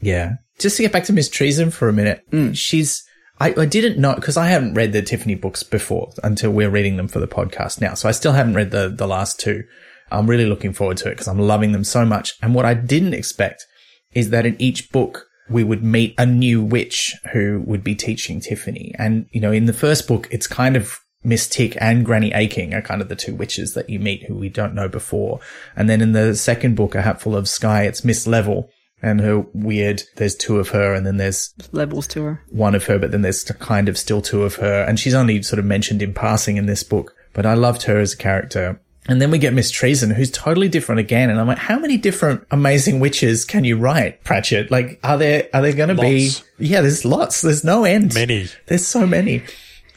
[0.00, 0.34] Yeah.
[0.58, 2.56] Just to get back to Miss Treason for a minute, mm.
[2.56, 3.04] she's,
[3.40, 6.96] I, I didn't know, because I haven't read the Tiffany books before until we're reading
[6.96, 7.94] them for the podcast now.
[7.94, 9.64] So I still haven't read the, the last two.
[10.10, 12.34] I'm really looking forward to it because I'm loving them so much.
[12.42, 13.66] And what I didn't expect
[14.12, 18.40] is that in each book, we would meet a new witch who would be teaching
[18.40, 18.94] Tiffany.
[18.98, 20.98] And, you know, in the first book, it's kind of
[21.28, 24.34] Miss Tick and Granny Aching are kind of the two witches that you meet who
[24.34, 25.40] we don't know before.
[25.76, 28.70] And then in the second book, A Hatful of Sky, it's Miss Level
[29.02, 32.42] and her weird, there's two of her and then there's levels to her.
[32.48, 34.82] One of her, but then there's kind of still two of her.
[34.82, 37.98] And she's only sort of mentioned in passing in this book, but I loved her
[37.98, 38.80] as a character.
[39.06, 41.30] And then we get Miss Treason, who's totally different again.
[41.30, 44.70] And I'm like, how many different amazing witches can you write, Pratchett?
[44.70, 46.30] Like, are there, are there going to be?
[46.58, 47.40] Yeah, there's lots.
[47.40, 48.14] There's no end.
[48.14, 48.48] Many.
[48.66, 49.44] There's so many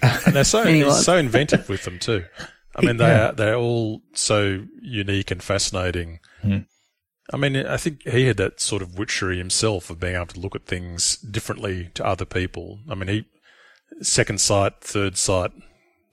[0.02, 2.26] and they're so so inventive with them too.
[2.76, 3.30] I mean, they yeah.
[3.30, 6.20] are they're all so unique and fascinating.
[6.44, 6.66] Mm.
[7.34, 10.40] I mean, I think he had that sort of witchery himself of being able to
[10.40, 12.80] look at things differently to other people.
[12.90, 13.26] I mean, he
[14.02, 15.52] second sight, third sight,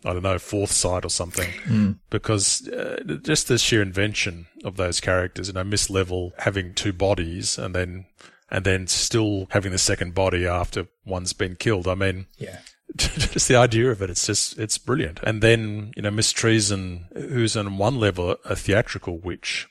[0.04, 1.98] I don't know, fourth sight or something, mm.
[2.10, 5.48] because uh, just the sheer invention of those characters.
[5.48, 8.06] You know, Miss Level having two bodies and then
[8.50, 11.86] and then still having the second body after one's been killed.
[11.88, 12.58] I mean, Yeah.
[12.96, 15.20] just the idea of it, it's just, it's brilliant.
[15.22, 19.68] And then, you know, Miss Treason, who's on one level a theatrical witch,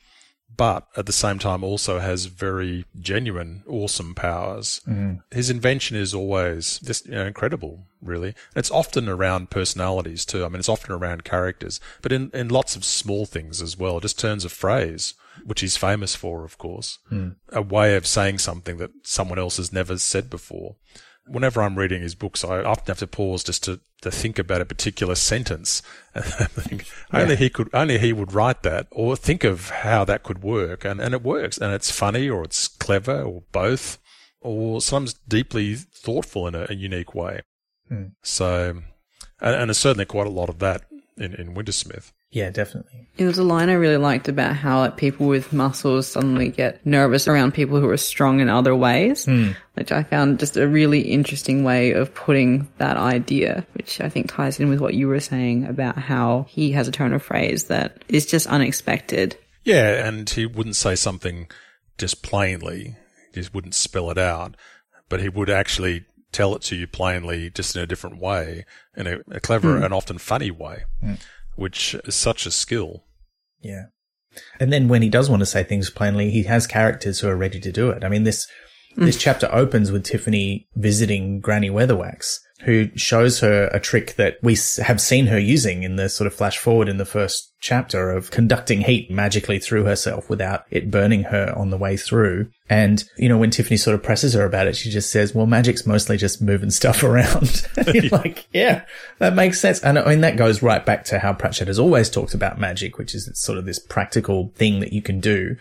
[0.56, 4.82] but at the same time also has very genuine, awesome powers.
[4.88, 5.15] Mm-hmm.
[5.32, 8.34] His invention is always just you know, incredible, really.
[8.56, 10.43] It's often around personalities too.
[10.43, 13.99] I mean, it's often around characters, but in, in lots of small things as well,
[13.99, 15.13] just turns of phrase,
[15.45, 16.97] which he's famous for, of course.
[17.12, 17.36] Mm.
[17.51, 20.75] A way of saying something that someone else has never said before
[21.28, 24.62] whenever I'm reading his books, I often have to pause just to, to think about
[24.62, 25.82] a particular sentence.
[26.16, 30.44] I only he could, only he would write that or think of how that could
[30.44, 30.86] work.
[30.86, 31.58] And, and it works.
[31.58, 33.98] And it's funny or it's clever or both
[34.42, 37.42] or sometimes deeply thoughtful in a, a unique way.
[37.90, 38.06] Hmm.
[38.24, 38.82] So,
[39.42, 40.84] and, and there's certainly quite a lot of that
[41.18, 42.12] in, in Wintersmith.
[42.32, 43.08] Yeah, definitely.
[43.16, 46.86] There was a line I really liked about how like people with muscles suddenly get
[46.86, 49.52] nervous around people who are strong in other ways, hmm.
[49.76, 54.32] which I found just a really interesting way of putting that idea, which I think
[54.32, 57.66] ties in with what you were saying about how he has a turn of phrase
[57.66, 59.38] that is just unexpected.
[59.63, 61.50] Yeah, and he wouldn't say something
[61.98, 62.98] just plainly.
[63.34, 64.56] He just wouldn't spell it out,
[65.08, 69.08] but he would actually tell it to you plainly, just in a different way, in
[69.08, 69.84] a, a clever hmm.
[69.84, 71.13] and often funny way, hmm.
[71.58, 73.04] Which is such a skill.
[73.62, 73.88] Yeah.
[74.60, 77.36] And then when he does want to say things plainly, he has characters who are
[77.36, 78.04] ready to do it.
[78.04, 78.48] I mean, this,
[78.96, 79.20] this mm.
[79.20, 85.00] chapter opens with Tiffany visiting Granny Weatherwax, who shows her a trick that we have
[85.00, 88.82] seen her using in the sort of flash forward in the first chapter of conducting
[88.82, 92.50] heat magically through herself without it burning her on the way through.
[92.70, 95.46] And, you know, when Tiffany sort of presses her about it, she just says, well,
[95.46, 97.67] magic's mostly just moving stuff around.
[98.12, 98.86] Like, yeah,
[99.20, 99.82] that makes sense.
[99.82, 102.98] And I mean, that goes right back to how Pratchett has always talked about magic,
[102.98, 105.56] which is sort of this practical thing that you can do.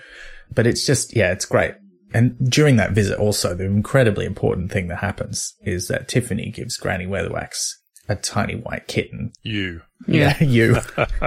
[0.55, 1.75] But it's just, yeah, it's great.
[2.15, 6.77] And during that visit also, the incredibly important thing that happens is that Tiffany gives
[6.77, 7.73] Granny Weatherwax
[8.09, 9.33] a tiny white kitten.
[9.43, 9.83] You.
[10.07, 10.77] Yeah, you.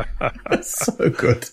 [0.62, 1.50] so good.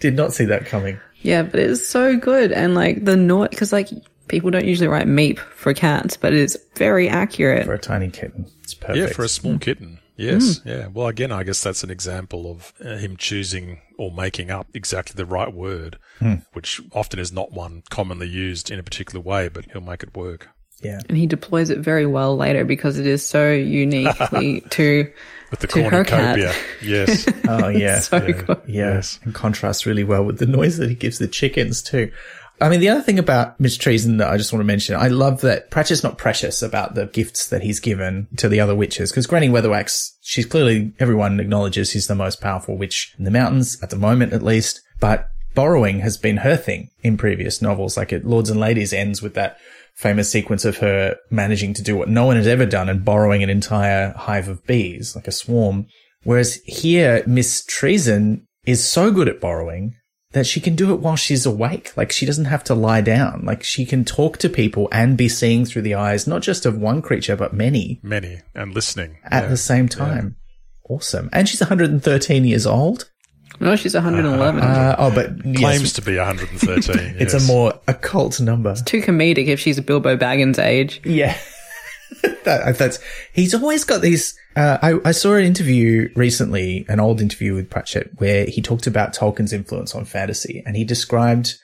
[0.00, 0.98] Did not see that coming.
[1.20, 2.52] Yeah, but it's so good.
[2.52, 3.88] And like the noise, because like
[4.28, 7.64] people don't usually write meep for cats, but it's very accurate.
[7.64, 8.46] For a tiny kitten.
[8.62, 8.98] It's perfect.
[8.98, 9.98] Yeah, for a small kitten.
[10.16, 10.60] Yes.
[10.64, 10.88] Yeah.
[10.88, 15.14] Well, again, I guess that's an example of uh, him choosing or making up exactly
[15.16, 16.34] the right word, hmm.
[16.54, 20.16] which often is not one commonly used in a particular way, but he'll make it
[20.16, 20.48] work.
[20.82, 21.00] yeah.
[21.08, 25.12] and he deploys it very well later because it is so uniquely to
[25.52, 26.36] With the To her cat.
[26.36, 26.52] cornucopia.
[26.82, 27.26] Yes.
[27.48, 28.00] Oh, yeah.
[28.00, 28.48] so good.
[28.66, 29.20] Yeah, Yes.
[29.24, 32.10] and contrasts really well with the noise that he gives the chickens too.
[32.62, 35.08] I mean, the other thing about Miss Treason that I just want to mention, I
[35.08, 39.10] love that Pratchett's not precious about the gifts that he's given to the other witches,
[39.10, 43.82] because Granny Weatherwax, she's clearly, everyone acknowledges she's the most powerful witch in the mountains,
[43.82, 48.12] at the moment at least, but borrowing has been her thing in previous novels, like
[48.12, 49.58] it Lords and Ladies ends with that
[49.96, 53.42] famous sequence of her managing to do what no one has ever done and borrowing
[53.42, 55.86] an entire hive of bees, like a swarm.
[56.22, 59.96] Whereas here, Miss Treason is so good at borrowing
[60.32, 61.96] that she can do it while she's awake.
[61.96, 63.42] Like she doesn't have to lie down.
[63.44, 66.76] Like she can talk to people and be seeing through the eyes, not just of
[66.78, 68.40] one creature, but many Many.
[68.54, 69.18] And listening.
[69.24, 69.48] at Yeah.
[69.50, 70.36] the same time.
[70.88, 71.28] Awesome.
[71.32, 73.08] And she's 113 years old.
[73.60, 74.60] No, she's 111.
[74.62, 77.16] Uh, oh, but yes, Claims to be 113.
[77.18, 77.44] it's yes.
[77.44, 78.70] a more occult number.
[78.70, 81.00] It's too comedic if she's a Bilbo Baggins age.
[81.04, 81.36] Yeah.
[82.44, 82.98] that, that's,
[83.32, 87.70] he's always got these, uh, I, I saw an interview recently, an old interview with
[87.70, 91.56] Pratchett where he talked about Tolkien's influence on fantasy and he described,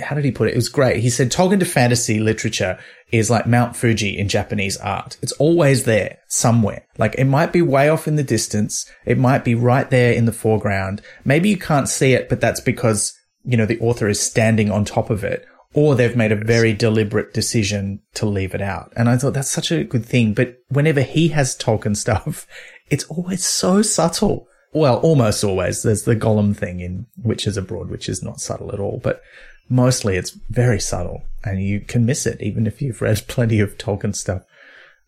[0.00, 0.52] how did he put it?
[0.52, 1.00] It was great.
[1.00, 2.78] He said Tolkien to fantasy literature
[3.12, 5.16] is like Mount Fuji in Japanese art.
[5.22, 6.84] It's always there somewhere.
[6.98, 8.90] Like it might be way off in the distance.
[9.06, 11.00] It might be right there in the foreground.
[11.24, 14.84] Maybe you can't see it, but that's because, you know, the author is standing on
[14.84, 18.92] top of it or they've made a very deliberate decision to leave it out.
[18.96, 20.34] And I thought that's such a good thing.
[20.34, 22.46] But whenever he has Tolkien stuff,
[22.90, 24.48] it's always so subtle.
[24.72, 25.82] Well, almost always.
[25.82, 29.22] There's the Gollum thing in Witches Abroad, which is not subtle at all, but
[29.68, 33.76] mostly it's very subtle and you can miss it even if you've read plenty of
[33.78, 34.42] Tolkien stuff.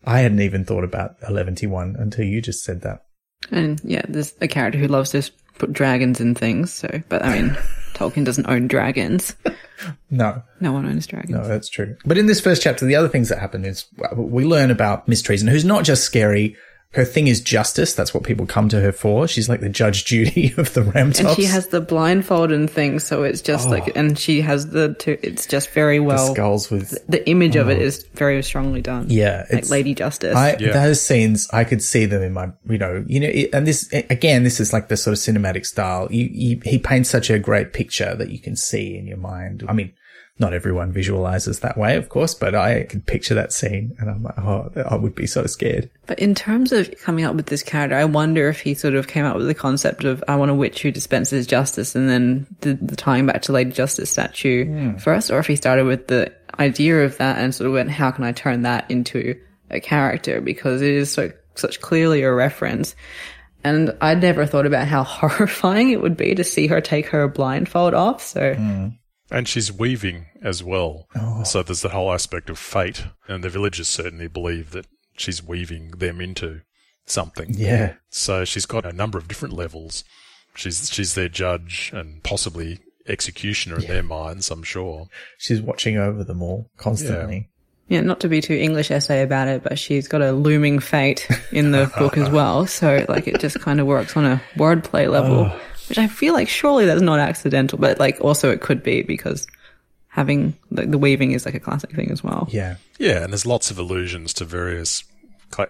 [0.03, 3.05] I hadn't even thought about 1121 until you just said that.
[3.51, 6.73] And yeah, there's a character who loves to put dragons in things.
[6.73, 7.49] So, but I mean,
[7.93, 9.35] Tolkien doesn't own dragons.
[10.09, 11.31] No, No one owns dragons.
[11.31, 11.95] No, that's true.
[12.05, 15.21] But in this first chapter, the other things that happen is we learn about Miss
[15.21, 16.55] Treason, who's not just scary.
[16.93, 17.93] Her thing is justice.
[17.93, 19.25] That's what people come to her for.
[19.25, 21.19] She's like the Judge Judy of the Ramtops.
[21.25, 23.91] And she has the blindfold and things, so it's just like, oh.
[23.95, 26.97] and she has the two, it's just very the well, skulls with.
[27.07, 27.81] the image of it oh.
[27.81, 29.05] is very strongly done.
[29.09, 30.35] Yeah, Like it's- Lady Justice.
[30.35, 30.73] I, Yeah.
[30.73, 33.89] those scenes, I could see them in my, you know, you know, it- and this,
[34.09, 36.09] again, this is like the sort of cinematic style.
[36.11, 39.63] You, you, he paints such a great picture that you can see in your mind.
[39.69, 39.93] I mean,
[40.41, 44.23] Not everyone visualizes that way, of course, but I can picture that scene and I'm
[44.23, 45.91] like, oh, I would be so scared.
[46.07, 49.07] But in terms of coming up with this character, I wonder if he sort of
[49.07, 52.47] came up with the concept of I want a witch who dispenses justice and then
[52.61, 54.97] the, the tying back to Lady Justice statue hmm.
[54.97, 58.09] first, or if he started with the idea of that and sort of went, how
[58.09, 59.39] can I turn that into
[59.69, 60.41] a character?
[60.41, 62.95] Because it is so, such clearly a reference.
[63.63, 67.27] And I'd never thought about how horrifying it would be to see her take her
[67.27, 68.23] blindfold off.
[68.23, 68.87] So hmm.
[69.31, 71.07] And she's weaving as well.
[71.15, 71.43] Oh.
[71.43, 73.05] So there's the whole aspect of fate.
[73.27, 76.61] And the villagers certainly believe that she's weaving them into
[77.05, 77.53] something.
[77.55, 77.95] Yeah.
[78.09, 80.03] So she's got a number of different levels.
[80.55, 85.07] She's she's their judge and possibly executioner in their minds, I'm sure.
[85.37, 87.49] She's watching over them all constantly.
[87.87, 91.27] Yeah, not to be too English essay about it, but she's got a looming fate
[91.51, 92.65] in the book as well.
[92.65, 95.59] So like it just kind of works on a wordplay level, oh.
[95.91, 99.45] Which I feel like surely that's not accidental, but like also it could be because
[100.07, 102.47] having like the weaving is like a classic thing as well.
[102.49, 102.77] Yeah.
[102.97, 105.03] Yeah, and there's lots of allusions to various.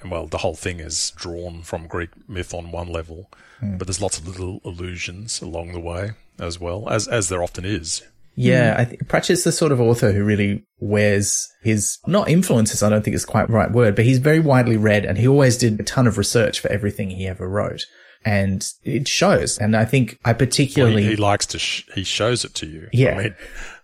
[0.06, 3.78] Well, the whole thing is drawn from Greek myth on one level, hmm.
[3.78, 7.66] but there's lots of little allusions along the way as well, as as there often
[7.66, 8.04] is.
[8.36, 12.90] Yeah, I think Pratchett's the sort of author who really wears his, not influences, I
[12.90, 15.58] don't think is quite the right word, but he's very widely read and he always
[15.58, 17.88] did a ton of research for everything he ever wrote.
[18.24, 19.58] And it shows.
[19.58, 21.60] And I think I Well, particularly, he, he likes to.
[21.60, 22.88] Sh- he shows it to you.
[22.94, 23.16] Yeah.
[23.18, 23.36] I mean,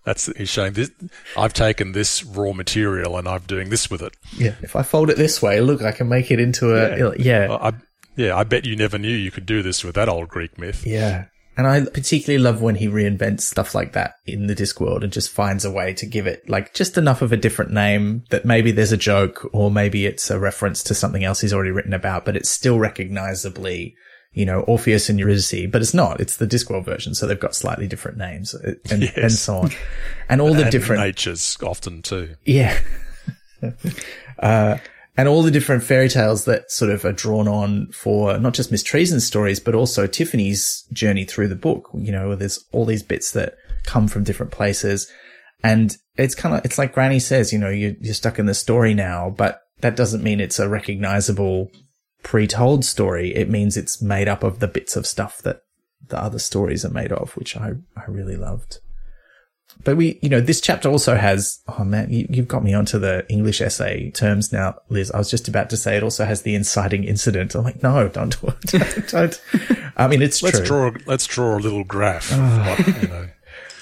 [0.03, 0.91] that's he's showing this.
[1.35, 4.15] I've taken this raw material and I'm doing this with it.
[4.38, 7.47] yeah, if I fold it this way, look, I can make it into a, yeah.
[7.51, 7.73] I, I-
[8.15, 10.88] yeah, I bet you never knew you could do this with that old Greek myth.
[10.88, 11.25] Yeah.
[11.55, 15.29] And I particularly love when he reinvents stuff like that in the Discworld and just
[15.31, 18.71] finds a way to give it like just enough of a different name that maybe
[18.71, 22.25] there's a joke or maybe it's a reference to something else he's already written about,
[22.25, 23.95] but it's still recognizably,
[24.38, 26.21] you know, Orpheus and Eurydice, but it's not.
[26.21, 27.15] It's the Discworld version.
[27.15, 29.17] So they've got slightly different names uh, and, Yes.
[29.17, 29.71] and so on.
[30.29, 32.35] And all the and different, natures often too.
[32.45, 32.77] yeah.
[34.39, 34.77] uh,
[35.17, 38.71] and all the different fairy tales that sort of are drawn on for not just
[38.71, 41.89] Miss Treason's stories, but also Tiffany's journey through the book.
[41.95, 45.11] You know, there's all these bits that come from different places.
[45.63, 48.53] And it's kind of, it's like Granny says, you know, you, you're stuck in the
[48.53, 51.71] story now, but that doesn't mean it's a recognizable
[52.28, 53.34] pre-told story.
[53.34, 55.63] It means it's made up of the bits of stuff that
[56.09, 58.80] the other stories are made of, which I, I really loved.
[59.86, 62.99] But we, you know, this chapter also has, oh man, you, you've got me onto
[62.99, 65.09] the English essay terms now, Liz.
[65.09, 67.55] I was just about to say it also has the inciting incident.
[67.55, 69.07] I'm like, no, don't do it.
[69.07, 69.11] Don't.
[69.11, 69.41] don't.
[69.95, 70.65] I mean, it's Let's true.
[70.65, 70.91] draw.
[71.05, 72.30] Let's draw a little graph.
[72.34, 72.39] of
[72.86, 73.30] what, you know.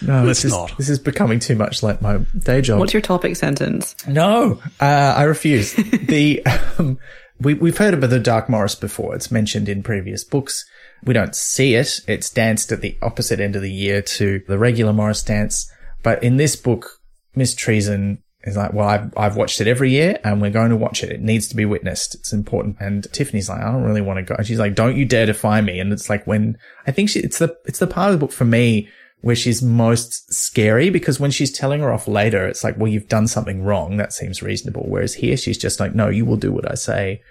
[0.03, 0.77] no, let's this is, not.
[0.77, 2.77] This is becoming too much like my day job.
[2.77, 3.95] What's your topic sentence?
[4.07, 5.73] No, uh, I refuse.
[5.73, 6.45] the
[6.77, 6.99] um,
[7.39, 9.15] we we've heard about the Dark Morris before.
[9.15, 10.65] It's mentioned in previous books.
[11.03, 11.99] We don't see it.
[12.07, 15.71] It's danced at the opposite end of the year to the regular Morris dance.
[16.01, 17.01] But in this book,
[17.35, 20.75] Miss Treason is like, well, I've, I've watched it every year and we're going to
[20.75, 21.11] watch it.
[21.11, 22.15] It needs to be witnessed.
[22.15, 22.77] It's important.
[22.79, 24.35] And Tiffany's like, I don't really want to go.
[24.35, 25.79] And she's like, don't you dare defy me.
[25.79, 28.31] And it's like when I think she, it's the, it's the part of the book
[28.31, 28.87] for me
[29.21, 33.07] where she's most scary because when she's telling her off later, it's like, well, you've
[33.07, 33.97] done something wrong.
[33.97, 34.85] That seems reasonable.
[34.87, 37.21] Whereas here, she's just like, no, you will do what I say.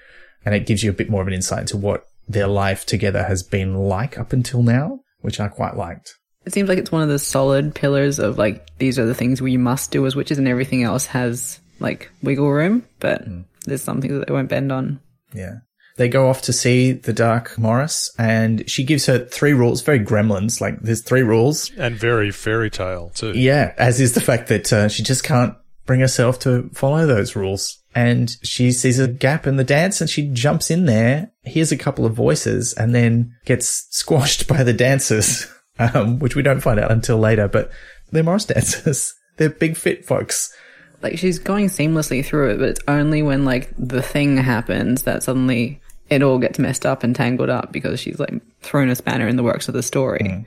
[0.45, 3.25] And it gives you a bit more of an insight into what their life together
[3.25, 6.15] has been like up until now, which I quite liked.
[6.45, 9.41] It seems like it's one of the solid pillars of like these are the things
[9.41, 12.85] we must do as witches, and everything else has like wiggle room.
[13.01, 13.45] But mm.
[13.65, 15.01] there's some things that they won't bend on.
[15.33, 15.59] Yeah.
[15.97, 20.01] They go off to see the Dark Morris and she gives her three rules, very
[20.01, 20.61] gremlins.
[20.61, 21.71] Like there's three rules.
[21.77, 23.33] And very fairy tale too.
[23.33, 23.75] Yeah.
[23.79, 25.55] As is the fact that uh, she just can't
[25.87, 27.81] bring herself to follow those rules.
[27.95, 31.77] And she sees a gap in the dance and she jumps in there, hears a
[31.77, 35.47] couple of voices and then gets squashed by the dancers,
[35.79, 37.71] um, which we don't find out until later, but
[38.11, 39.15] they're Morris dancers.
[39.37, 40.55] They're big fit folks.
[41.03, 45.25] Like she's going seamlessly through it, but it's only when like the thing happens that
[45.25, 45.81] suddenly
[46.15, 49.37] it all gets messed up and tangled up because she's like thrown a spanner in
[49.37, 50.27] the works of the story.
[50.29, 50.41] Hmm.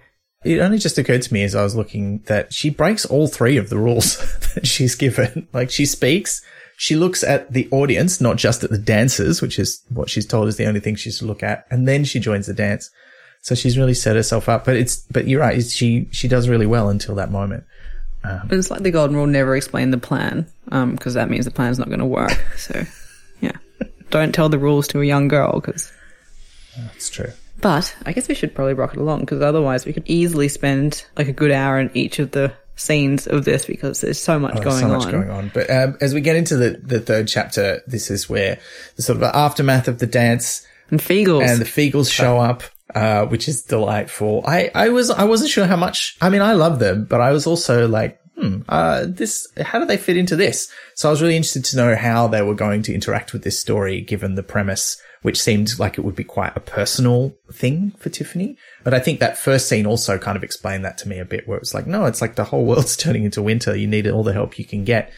[0.43, 3.57] It only just occurred to me as I was looking that she breaks all three
[3.57, 4.17] of the rules
[4.53, 5.47] that she's given.
[5.51, 6.41] Like she speaks,
[6.77, 10.47] she looks at the audience, not just at the dancers, which is what she's told
[10.47, 12.91] is the only thing she's to look at, and then she joins the dance.
[13.41, 14.65] So she's really set herself up.
[14.65, 17.63] But it's, but you're right, she she does really well until that moment.
[18.23, 21.45] Um, but it's like the golden rule: never explain the plan, um, because that means
[21.45, 22.31] the plan's not going to work.
[22.57, 22.83] So,
[24.09, 25.91] don't tell the rules to a young girl, because.
[26.77, 27.31] That's true.
[27.59, 31.05] But I guess we should probably rock it along because otherwise we could easily spend
[31.17, 34.53] like a good hour in each of the scenes of this because there's so much
[34.53, 35.11] There's going so much on.
[35.11, 35.51] going on.
[35.51, 38.59] But um, as we get into the the third chapter, this is where
[38.95, 41.47] the sort of aftermath of the dance And Feegles.
[41.49, 42.61] and the Feegles show up,
[42.93, 44.43] uh, which is delightful.
[44.45, 47.31] I, I was, I wasn't sure how much, I mean, I love them, but I
[47.31, 50.71] was also like, hmm, uh, this, how do they fit into this?
[50.93, 53.59] So I was really interested to know how they were going to interact with this
[53.59, 58.09] story, given the premise, which seemed like it would be quite a personal thing for
[58.09, 58.57] Tiffany.
[58.83, 61.47] But I think that first scene also kind of explained that to me a bit,
[61.47, 63.75] where it's like, no, it's like the whole world's turning into winter.
[63.75, 65.11] You need all the help you can get.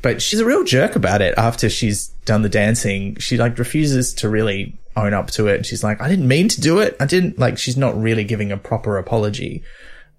[0.00, 3.16] But she's a real jerk about it after she's done the dancing.
[3.16, 5.56] She like refuses to really own up to it.
[5.56, 6.96] And she's like, I didn't mean to do it.
[7.00, 9.62] I didn't like, she's not really giving a proper apology.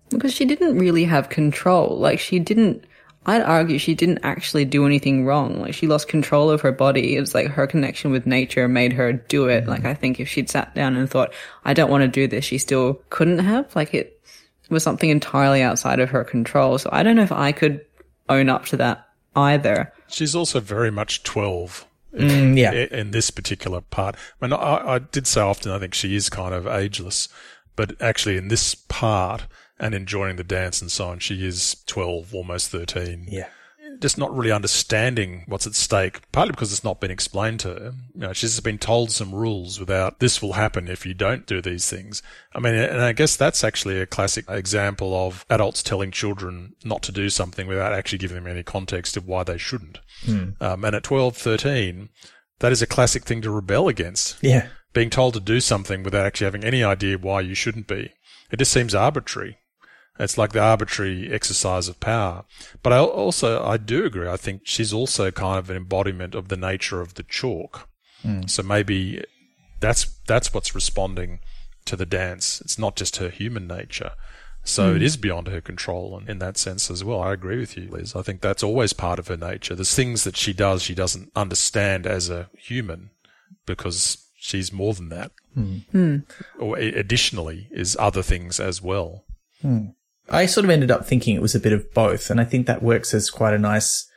[0.10, 1.97] Because she didn't really have control.
[1.97, 2.86] Like she didn't,
[3.26, 5.60] I'd argue she didn't actually do anything wrong.
[5.62, 7.16] Like she lost control of her body.
[7.16, 9.68] It was like her connection with nature made her do it.
[9.68, 11.34] Like I think if she'd sat down and thought,
[11.66, 13.76] I don't want to do this, she still couldn't have.
[13.76, 14.22] Like it
[14.70, 16.78] was something entirely outside of her control.
[16.78, 17.84] So I don't know if I could
[18.30, 19.91] own up to that either.
[20.08, 21.86] She's also very much 12
[22.16, 22.72] Mm, yeah.
[22.72, 24.16] i- in this particular part.
[24.41, 27.28] I mean, I, I did say often I think she is kind of ageless,
[27.76, 29.47] but actually in this part
[29.80, 33.28] and enjoying the dance and so on, she is 12, almost 13.
[33.30, 33.47] Yeah.
[33.99, 37.93] Just not really understanding what's at stake, partly because it's not been explained to her.
[38.13, 41.45] You know, she's just been told some rules without this will happen if you don't
[41.45, 42.21] do these things.
[42.53, 47.03] I mean, and I guess that's actually a classic example of adults telling children not
[47.03, 49.99] to do something without actually giving them any context of why they shouldn't.
[50.59, 52.09] Um, and at 12, 13,
[52.59, 54.41] that is a classic thing to rebel against.
[54.43, 54.67] Yeah.
[54.93, 58.11] Being told to do something without actually having any idea why you shouldn't be.
[58.51, 59.57] It just seems arbitrary.
[60.18, 62.45] It's like the arbitrary exercise of power.
[62.82, 64.30] But I also, I do agree.
[64.30, 67.89] I think she's also kind of an embodiment of the nature of the chalk.
[68.22, 68.43] Hmm.
[68.47, 69.24] So maybe
[69.82, 71.39] that's, that's what's responding
[71.86, 72.61] to the dance.
[72.61, 74.11] It's not just her human nature.
[74.63, 75.03] So it hmm.
[75.03, 77.22] is beyond her control in, in that sense as well.
[77.22, 78.16] I agree with you, Liz.
[78.16, 79.76] I think that's always part of her nature.
[79.76, 83.11] There's things that she does she doesn't understand as a human
[83.66, 85.32] because she's more than that.
[85.91, 86.18] Hmm.
[86.57, 89.26] Or additionally is other things as well.
[90.30, 92.30] I sort of ended up thinking it was a bit of both.
[92.30, 94.09] And I think that works as quite a nice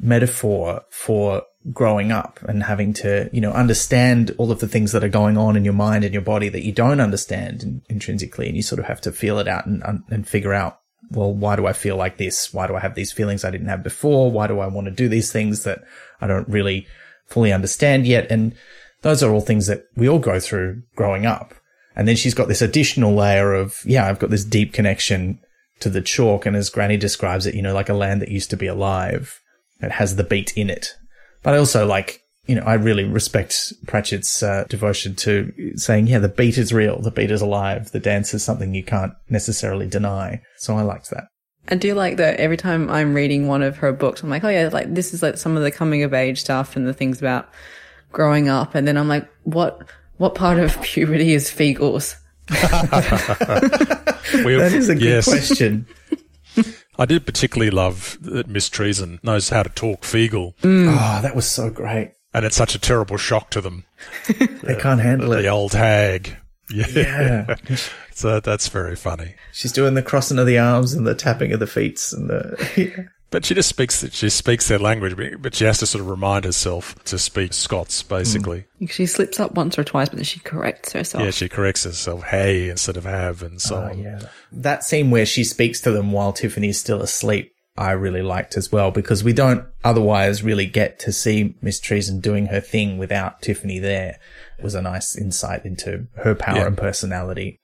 [0.00, 1.42] metaphor for
[1.72, 5.36] growing up and having to, you know, understand all of the things that are going
[5.36, 8.46] on in your mind and your body that you don't understand in- intrinsically.
[8.46, 10.78] And you sort of have to feel it out and- and figure out,
[11.10, 12.52] well, why do I feel like this?
[12.54, 14.30] Why do I have these feelings I didn't have before?
[14.30, 15.80] Why do I want to do these things that
[16.20, 16.86] I don't really
[17.26, 18.26] fully understand yet?
[18.30, 18.54] And
[19.02, 21.54] those are all things that we all go through growing up.
[21.96, 25.40] And then she's got this additional layer of, yeah, I've got this deep connection
[25.80, 26.46] to the chalk.
[26.46, 29.40] And as Granny describes it, you know, like a land that used to be alive.
[29.80, 30.94] It has the beat in it.
[31.42, 36.18] But I also like, you know, I really respect Pratchett's uh, devotion to saying, yeah,
[36.18, 37.00] the beat is real.
[37.00, 37.92] The beat is alive.
[37.92, 40.42] The dance is something you can't necessarily deny.
[40.56, 41.28] So I liked that.
[41.70, 44.48] I do like that every time I'm reading one of her books, I'm like, oh
[44.48, 47.18] yeah, like this is like some of the coming of age stuff and the things
[47.18, 47.48] about
[48.10, 48.74] growing up.
[48.74, 52.16] And then I'm like, what, what part of puberty is Feegles?
[54.28, 55.86] That is a good yes, question.
[56.98, 60.96] I did particularly love that Miss Treason knows how to talk Feegle, oh, mm.
[60.96, 62.12] ah, that was so great.
[62.34, 63.84] and it's such a terrible shock to them.
[64.62, 65.42] They can't handle The it.
[65.42, 66.36] The old hag.
[66.70, 66.86] Yeah.
[66.88, 67.56] Yeah.
[68.12, 69.34] so that's very funny.
[69.52, 73.08] She's doing the crossing of the arms and the tapping of the feet and the,
[73.30, 76.44] But she just speaks she speaks their language, but she has to sort of remind
[76.46, 78.64] herself to speak Scots, basically.
[78.80, 78.90] Mm.
[78.90, 81.22] She slips up once or twice, but then she corrects herself.
[81.22, 83.90] Yeah, she corrects herself, hey instead of have, and so ah, on.
[83.90, 84.20] Oh, yeah.
[84.50, 88.72] That scene where she speaks to them while Tiffany's still asleep, I really liked as
[88.72, 93.42] well because we don't otherwise really get to see Miss Treason doing her thing without
[93.42, 94.18] Tiffany there.
[94.58, 96.66] It was a nice insight into her power Yeah.
[96.66, 97.60] and personality.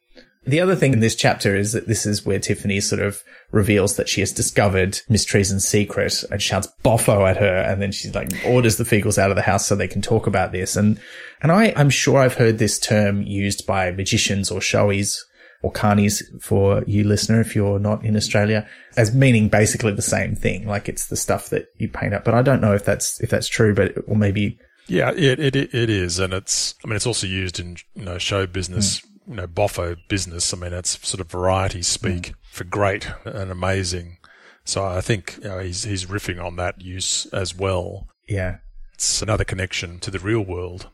[0.47, 3.97] The other thing in this chapter is that this is where Tiffany sort of reveals
[3.97, 7.57] that she has discovered Miss Treason's secret and shouts boffo at her.
[7.57, 10.27] And then she like orders the Feegles out of the house so they can talk
[10.27, 10.77] about this.
[10.77, 11.01] And,
[11.41, 15.19] and I, I'm sure I've heard this term used by magicians or showies
[15.63, 18.69] or carnies for you listener if you're not in Australia
[18.99, 20.67] as meaning basically the same thing.
[20.67, 22.25] Like it's the stuff that you paint up.
[22.25, 25.57] But I don't know if that's, if that's true, but, or maybe, Yeah, it, it
[25.57, 26.75] it is, and it's.
[26.85, 29.14] I mean, it's also used in you know show business, hmm.
[29.27, 30.53] You know, boffo business.
[30.53, 32.35] I mean, it's sort of variety speak mm.
[32.51, 34.19] for great and amazing.
[34.65, 38.09] So I think you know, he's he's riffing on that use as well.
[38.29, 38.59] yeah.
[38.95, 40.89] It's another connection to the real world,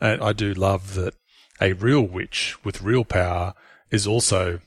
[0.00, 1.14] and I do love that
[1.60, 3.54] a real witch with real power
[3.90, 4.60] is also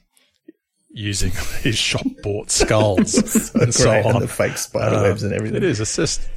[0.90, 1.32] using
[1.62, 4.16] his shop bought skulls and so on.
[4.16, 5.58] And the fake spider webs and um, everything.
[5.58, 5.80] It is.
[5.80, 6.28] It's just.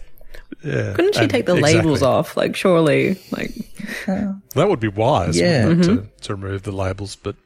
[0.64, 0.94] Yeah.
[0.94, 1.76] Couldn't she And take the exactly.
[1.78, 2.36] labels off?
[2.36, 3.52] Like, surely, like,
[4.06, 5.66] That would be wise, Yeah.
[5.66, 7.36] wouldn't it, to, to remove the labels, but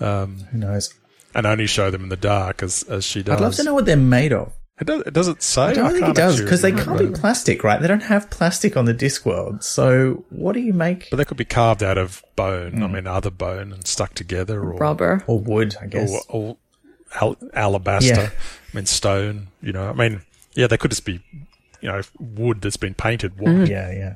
[0.00, 0.94] um, Who knows?
[1.34, 3.36] and only show them in the dark as as she does.
[3.36, 4.52] I'd love to know what they're made of.
[4.80, 5.62] It, does, it doesn't say.
[5.62, 7.12] I don't think it does because they can't remember.
[7.12, 7.80] be plastic, right?
[7.82, 9.62] They don't have plastic on the Discworld.
[9.64, 11.10] So what do you make?
[11.10, 12.72] But they could be carved out of bone.
[12.74, 12.84] Hmm.
[12.84, 15.24] I mean, other bone and stuck together, or rubber.
[15.26, 16.10] Or wood, I guess.
[16.28, 16.56] or, or
[17.20, 18.30] al- alabaster, Yeah.
[18.72, 19.48] I mean stone.
[19.60, 20.22] You know, I mean,
[20.54, 21.20] yeah, they could just be,
[21.80, 23.54] you know, wood that's been painted white.
[23.54, 23.68] Mm.
[23.68, 24.14] Yeah, yeah.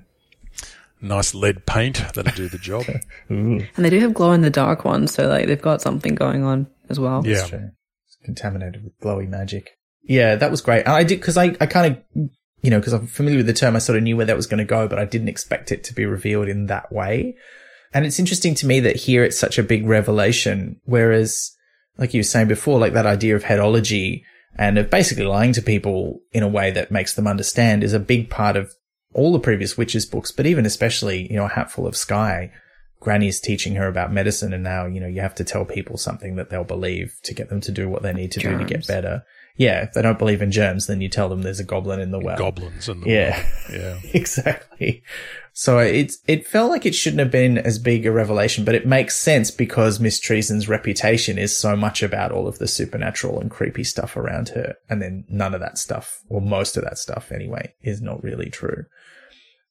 [1.01, 2.85] Nice lead paint that'll do the job.
[3.29, 6.45] And they do have glow in the dark ones, so like they've got something going
[6.45, 7.27] on as well.
[7.27, 7.35] Yeah.
[7.35, 7.71] That's true.
[8.07, 9.79] It's contaminated with glowy magic.
[10.03, 10.81] Yeah, that was great.
[10.81, 13.53] And I did, cause I, I kind of, you know, cause I'm familiar with the
[13.53, 15.73] term, I sort of knew where that was going to go, but I didn't expect
[15.73, 17.37] it to be revealed in that way.
[17.95, 21.57] And it's interesting to me that here it's such a big revelation, whereas,
[21.99, 24.23] like you were saying before, like that idea of headology
[24.57, 28.01] and of basically lying to people in a way that makes them understand is a
[28.01, 28.73] big part of
[29.15, 32.51] all the previous witches books, but even especially, you know, a hatful of sky.
[33.01, 36.37] Granny's teaching her about medicine and now, you know, you have to tell people something
[36.37, 38.87] that they'll believe to get them to do what they need to do to get
[38.87, 39.25] better.
[39.57, 42.11] Yeah, if they don't believe in germs, then you tell them there's a goblin in
[42.11, 42.39] the well.
[42.39, 43.47] Goblins and the Yeah.
[43.71, 43.99] yeah.
[44.15, 45.03] exactly.
[45.53, 48.87] So it's it felt like it shouldn't have been as big a revelation, but it
[48.87, 53.51] makes sense because Miss Treason's reputation is so much about all of the supernatural and
[53.51, 57.31] creepy stuff around her, and then none of that stuff, or most of that stuff
[57.31, 58.87] anyway, is not really true.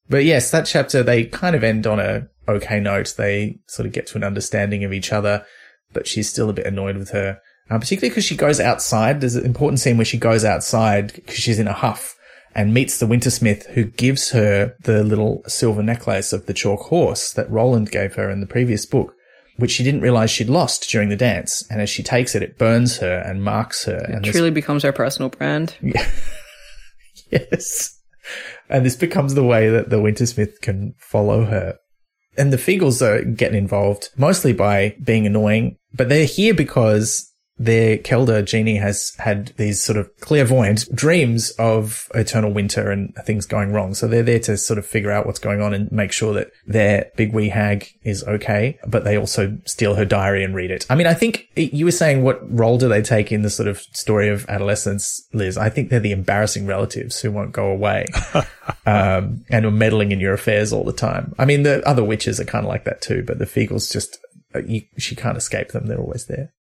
[0.08, 3.16] But yes, that chapter they kind of end on a okay note.
[3.18, 5.46] They sort of get to an understanding of each other,
[5.94, 7.40] but she's still a bit annoyed with her,
[7.72, 9.22] uh, particularly because she goes outside.
[9.22, 12.16] There's an important scene where she goes outside because she's in a huff
[12.54, 17.32] and meets the wintersmith who gives her the little silver necklace of the chalk horse
[17.34, 19.14] that Roland gave her in the previous book,
[19.58, 21.64] which she didn't realize she'd lost during the dance.
[21.72, 23.98] And as she takes it, it burns her and marks her.
[23.98, 25.76] and this- Truly becomes her personal brand.
[27.32, 27.98] yes.
[28.70, 31.78] And this becomes the way that the wintersmith can follow her.
[32.38, 37.31] And the Feegles are getting involved mostly by being annoying, but they're here because
[37.62, 43.46] their Kelda Jeannie has had these sort of clairvoyant dreams of eternal winter and things
[43.46, 43.94] going wrong.
[43.94, 46.52] So they're there to sort of figure out what's going on and make sure that
[46.66, 48.80] their big wee hag is okay.
[48.88, 50.88] But they also steal her diary and read it.
[50.90, 53.68] I mean, I think you were saying what role do they take in the sort
[53.68, 55.56] of story of adolescence, Liz?
[55.56, 58.08] I think they're the embarrassing relatives who won't go away
[58.88, 61.36] um, and are meddling in your affairs all the time.
[61.38, 64.18] I mean, the other witches are kind of like that too, but the Feegles just,
[64.56, 65.86] uh, you, she can't escape them.
[65.86, 66.54] They're always there.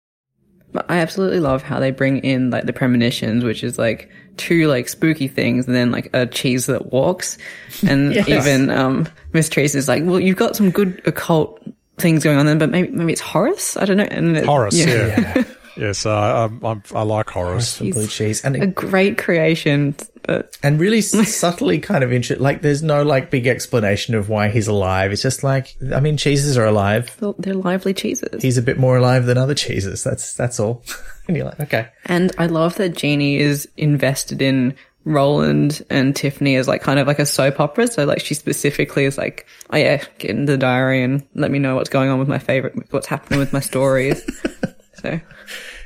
[0.73, 4.69] But I absolutely love how they bring in like the premonitions, which is like two
[4.69, 7.39] like spooky things, and then like a cheese that walks,
[7.87, 8.29] and Yes.
[8.29, 11.61] even um Miss Trace is like, well, you've got some good occult
[11.99, 13.77] things going on then, but maybe maybe it's Horace.
[13.77, 14.05] I don't know.
[14.05, 15.45] And it- Horace, yeah.
[15.77, 16.11] yes, uh,
[16.49, 17.79] I'm, I'm, I like Horace.
[17.79, 18.45] The blue cheese.
[18.45, 22.43] And a great creation, but and really subtly kind of interesting.
[22.43, 25.13] Like, there's no like big explanation of why he's alive.
[25.13, 27.17] It's just like, I mean, cheeses are alive.
[27.21, 28.43] they're- they're lively cheeses.
[28.43, 30.03] He's a bit more alive than other cheeses.
[30.05, 30.83] That's that's all.
[31.29, 36.57] and you're like, okay, And I love that Jeannie is invested in Roland and Tiffany
[36.57, 37.87] as like kind of like a soap opera.
[37.87, 41.59] So like she specifically is like, oh yeah, get in the diary and let me
[41.59, 44.23] know what's going on with my favorite, what's happening with my stories.
[45.01, 45.21] so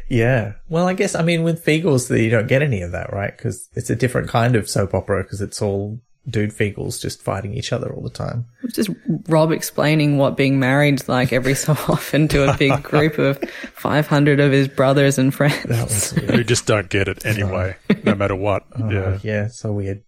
[0.08, 0.52] yeah.
[0.68, 3.36] Well, I guess I mean with Feegles, that you don't get any of that, right?
[3.36, 7.54] Because it's a different kind of soap opera because it's all dude Feegles just fighting
[7.54, 8.46] each other all the time.
[8.62, 8.90] it's just
[9.28, 13.38] Rob explaining what being married's like every so often to a big group of
[13.74, 16.12] 500 of his brothers and friends.
[16.12, 18.64] Who just don't get it anyway, no matter what.
[18.78, 19.18] Oh, yeah.
[19.22, 20.02] Yeah, so weird.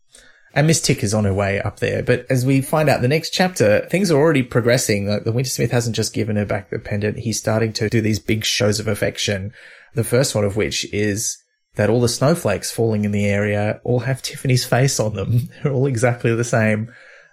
[0.57, 2.03] And Miss Tick is on her way up there.
[2.03, 5.07] But as we find out the next chapter, things are already progressing.
[5.07, 7.19] Like the Wintersmith hasn't just given her back the pendant.
[7.19, 9.53] He's starting to do these big shows of affection.
[9.95, 11.37] The first one of which is
[11.75, 15.51] that all the snowflakes falling in the area all have Tiffany's face on them.
[15.63, 16.91] They're all exactly the same.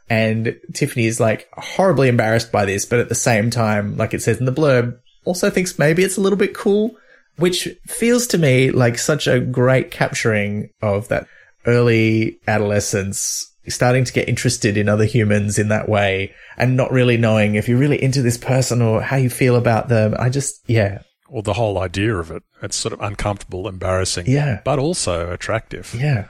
[0.09, 4.21] And Tiffany is like horribly embarrassed by this, but at the same time, like it
[4.21, 6.97] says in the blurb, also thinks maybe it's a little bit cool,
[7.37, 11.25] which feels to me like such a great capturing of that
[11.65, 17.17] early adolescence, starting to get interested in other humans in that way and not really
[17.17, 20.13] knowing if you're really into this person or how you feel about them.
[20.19, 20.99] I just, yeah,
[21.29, 22.43] Or the whole idea of it.
[22.61, 24.61] It's sort of uncomfortable, embarrassing, Yeah.
[24.65, 25.95] but also attractive.
[25.97, 26.27] yeah.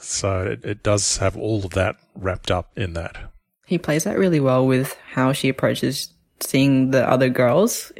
[0.00, 3.16] So it, it does have all of that wrapped up in that.
[3.66, 6.11] He plays that really well with how she approaches
[6.42, 7.92] seeing the other girls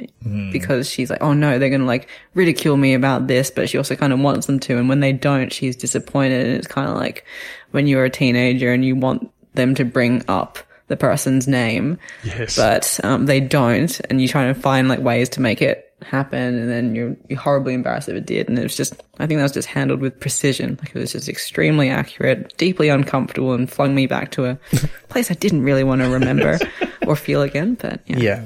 [0.51, 3.77] because she's like, oh no, they're going to like ridicule me about this, but she
[3.77, 4.77] also kind of wants them to.
[4.77, 6.45] And when they don't, she's disappointed.
[6.47, 7.25] And it's kind of like
[7.71, 12.55] when you're a teenager and you want them to bring up the person's name, Yes.
[12.55, 13.99] but um, they don't.
[14.09, 16.57] And you try to find like ways to make it happen.
[16.57, 18.49] And then you're, you're horribly embarrassed if it did.
[18.49, 20.77] And it was just, I think that was just handled with precision.
[20.79, 24.55] Like it was just extremely accurate, deeply uncomfortable and flung me back to a
[25.09, 26.59] place I didn't really want to remember
[27.07, 27.75] or feel again.
[27.75, 28.17] But yeah.
[28.17, 28.45] Yeah.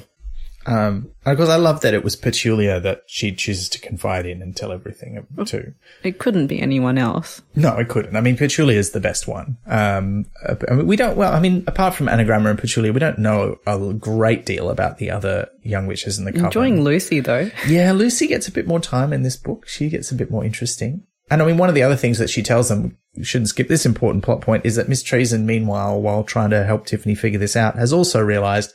[0.67, 4.41] Um, of course, I love that it was Petulia that she chooses to confide in
[4.41, 5.73] and tell everything to.
[6.03, 7.41] It couldn't be anyone else.
[7.55, 8.15] No, it couldn't.
[8.15, 9.57] I mean, Petulia is the best one.
[9.65, 13.19] Um, I mean, we don't, well, I mean, apart from Annagramma and Petulia, we don't
[13.19, 16.47] know a great deal about the other young witches in the coven.
[16.47, 17.49] Enjoying Lucy though.
[17.67, 19.67] Yeah, Lucy gets a bit more time in this book.
[19.67, 21.03] She gets a bit more interesting.
[21.29, 23.67] And I mean, one of the other things that she tells them, you shouldn't skip
[23.67, 27.39] this important plot point, is that Miss Treason, meanwhile, while trying to help Tiffany figure
[27.39, 28.73] this out, has also realized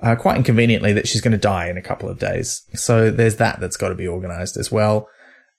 [0.00, 2.62] uh, quite inconveniently that she's going to die in a couple of days.
[2.74, 5.08] So there's that that's got to be organized as well.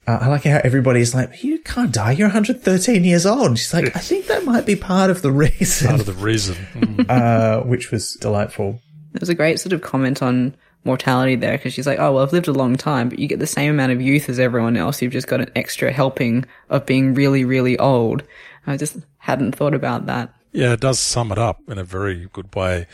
[0.07, 2.11] Uh, I like how everybody's like, you can't die.
[2.11, 3.47] You're 113 years old.
[3.47, 5.87] And she's like, I think that might be part of the reason.
[5.87, 6.55] Part of the reason.
[6.75, 7.09] Mm.
[7.09, 8.79] uh, which was delightful.
[9.13, 12.23] It was a great sort of comment on mortality there because she's like, oh, well,
[12.23, 14.77] I've lived a long time, but you get the same amount of youth as everyone
[14.77, 15.01] else.
[15.01, 18.23] You've just got an extra helping of being really, really old.
[18.67, 20.33] I just hadn't thought about that.
[20.51, 22.87] Yeah, it does sum it up in a very good way.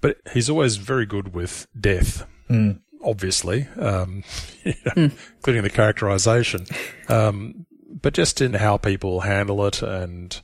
[0.00, 2.26] But he's always very good with death.
[2.48, 2.80] Mm.
[3.02, 4.24] Obviously, um,
[4.64, 5.18] you know, mm.
[5.36, 6.66] including the characterization,
[7.08, 7.66] um,
[8.00, 10.40] but just in how people handle it and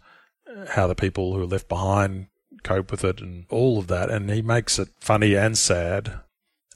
[0.70, 2.28] how the people who are left behind
[2.62, 4.10] cope with it and all of that.
[4.10, 6.20] And he makes it funny and sad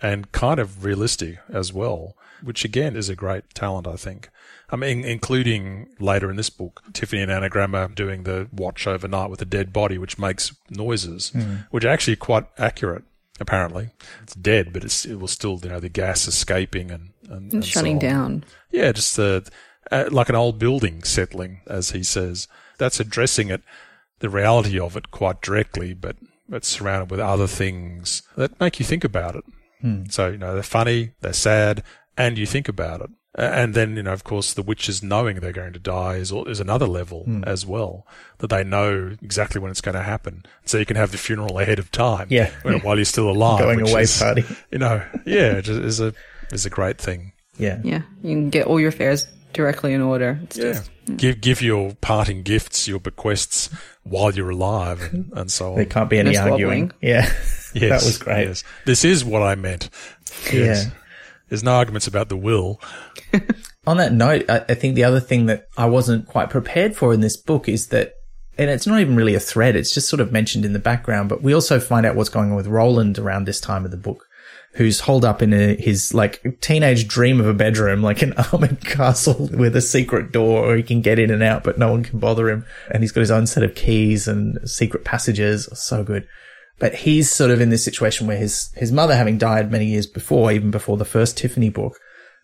[0.00, 4.30] and kind of realistic as well, which again is a great talent, I think.
[4.70, 9.40] I mean, including later in this book, Tiffany and Annagramma doing the watch overnight with
[9.40, 11.66] a dead body, which makes noises, mm.
[11.70, 13.04] which are actually quite accurate.
[13.40, 13.90] Apparently,
[14.22, 17.64] it's dead, but it's, it was still, you know, the gas escaping and, and, and
[17.64, 18.44] shutting so down.
[18.72, 19.48] Yeah, just the,
[19.92, 22.48] uh, like an old building settling, as he says.
[22.78, 23.62] That's addressing it,
[24.18, 26.16] the reality of it quite directly, but
[26.50, 29.44] it's surrounded with other things that make you think about it.
[29.84, 30.12] Mm.
[30.12, 31.84] So, you know, they're funny, they're sad,
[32.16, 33.10] and you think about it.
[33.38, 36.58] And then, you know, of course, the witches knowing they're going to die is, is
[36.60, 37.46] another level Mm.
[37.46, 38.04] as well,
[38.38, 40.44] that they know exactly when it's going to happen.
[40.64, 42.26] So you can have the funeral ahead of time.
[42.30, 42.50] Yeah.
[42.62, 43.60] when- while you're still alive.
[43.60, 44.44] Going away is, party.
[44.72, 46.12] You know, yeah, it is a,
[46.52, 47.32] is a great thing.
[47.58, 47.78] Yeah.
[47.84, 50.38] Yeah, you can get all your affairs directly in order.
[50.44, 50.72] It's Yeah.
[50.72, 53.70] just Give, give your parting gifts, your bequests
[54.02, 55.76] while you're alive and, and so on.
[55.76, 56.92] There can't be any No arguing.
[57.00, 57.32] Yeah.
[57.74, 58.48] Yes, that was great.
[58.48, 58.64] yes.
[58.86, 59.90] This is what I meant.
[60.52, 60.86] Yes.
[60.86, 60.90] Yeah.
[61.48, 62.80] There's no arguments about the will.
[63.86, 67.14] On that note, I, I think the other thing that I wasn't quite prepared for
[67.14, 68.12] in this book is that,
[68.58, 71.28] and it's not even really a thread, it's just sort of mentioned in the background,
[71.28, 73.96] but we also find out what's going on with Roland around this time of the
[73.96, 74.26] book,
[74.74, 78.84] who's holed up in a, his like teenage dream of a bedroom, like an armored
[78.84, 82.02] castle with a secret door where he can get in and out, but no one
[82.02, 82.66] can bother him.
[82.90, 85.68] And he's got his own set of keys and secret passages.
[85.72, 86.28] So good.
[86.78, 90.06] But he's sort of in this situation where his, his mother having died many years
[90.06, 91.98] before, even before the first Tiffany book,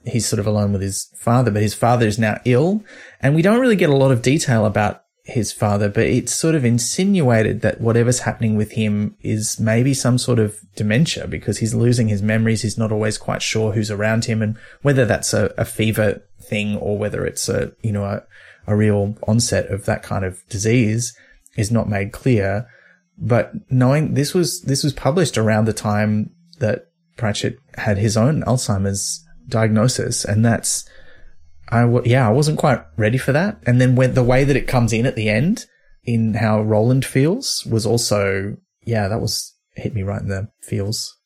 [0.04, 2.82] he's sort of alone with his father, but his father is now ill.
[3.20, 6.54] And we don't really get a lot of detail about his father, but it's sort
[6.54, 11.74] of insinuated that whatever's happening with him is maybe some sort of dementia because he's
[11.74, 12.60] losing his memories.
[12.60, 16.76] He's not always quite sure who's around him and whether that's a, a fever thing
[16.76, 18.22] or whether it's a, you know, a,
[18.66, 21.16] a real onset of that kind of disease
[21.56, 22.68] is not made clear.
[23.16, 26.86] But knowing this was, this was published around the time that
[27.16, 30.24] Pratchett had his own Alzheimer's diagnosis.
[30.24, 30.88] And that's,
[31.68, 33.58] I w- yeah, I wasn't quite ready for that.
[33.66, 35.66] And then when the way that it comes in at the end
[36.04, 41.16] in how Roland feels was also, yeah, that was hit me right in the feels.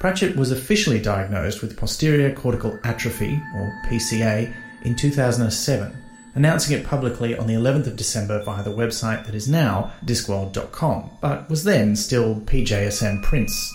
[0.00, 4.54] Pratchett was officially diagnosed with posterior cortical atrophy, or PCA,
[4.84, 5.92] in 2007,
[6.38, 11.10] announcing it publicly on the 11th of December via the website that is now Discworld.com,
[11.20, 13.74] but was then still PJSM Prints.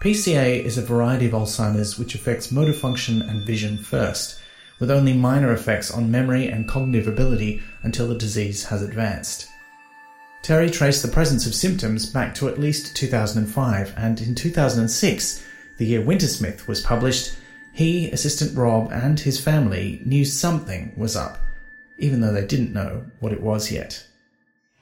[0.00, 4.40] PCA is a variety of Alzheimer's which affects motor function and vision first,
[4.80, 9.46] with only minor effects on memory and cognitive ability until the disease has advanced.
[10.40, 15.44] Terry traced the presence of symptoms back to at least 2005, and in 2006,
[15.76, 17.36] the year Wintersmith was published,
[17.74, 21.43] he, Assistant Rob, and his family knew something was up,
[21.98, 24.06] even though they didn't know what it was yet.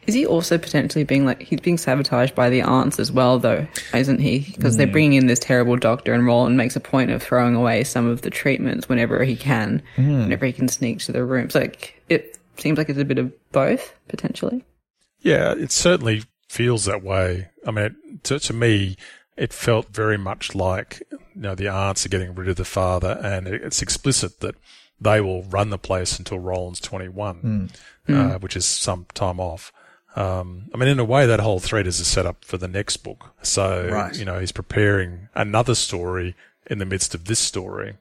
[0.07, 3.67] Is he also potentially being like he's being sabotaged by the aunts as well, though,
[3.95, 4.41] isn't he?
[4.41, 4.93] Because they're hmm.
[4.93, 8.23] bringing in this terrible doctor, and Roland makes a point of throwing away some of
[8.23, 10.23] the treatments whenever he can, hmm.
[10.23, 11.55] whenever he can sneak to the rooms.
[11.55, 14.65] Like it seems like it's a bit of both potentially.
[15.21, 17.49] Yeah, it certainly feels that way.
[17.65, 18.97] I mean, it, to, to me,
[19.37, 23.21] it felt very much like, you know, the aunts are getting rid of the father
[23.23, 24.57] and it, it's explicit that
[25.03, 27.71] they will run the place until Roland's 21,
[28.09, 29.73] uh, which is some time off.
[30.15, 32.99] Um, I mean, in a way, that whole thread is a setup for the next
[32.99, 33.31] book.
[33.43, 34.15] So, Right.
[34.17, 36.35] you know, he's preparing another story
[36.67, 37.95] in the midst of this story.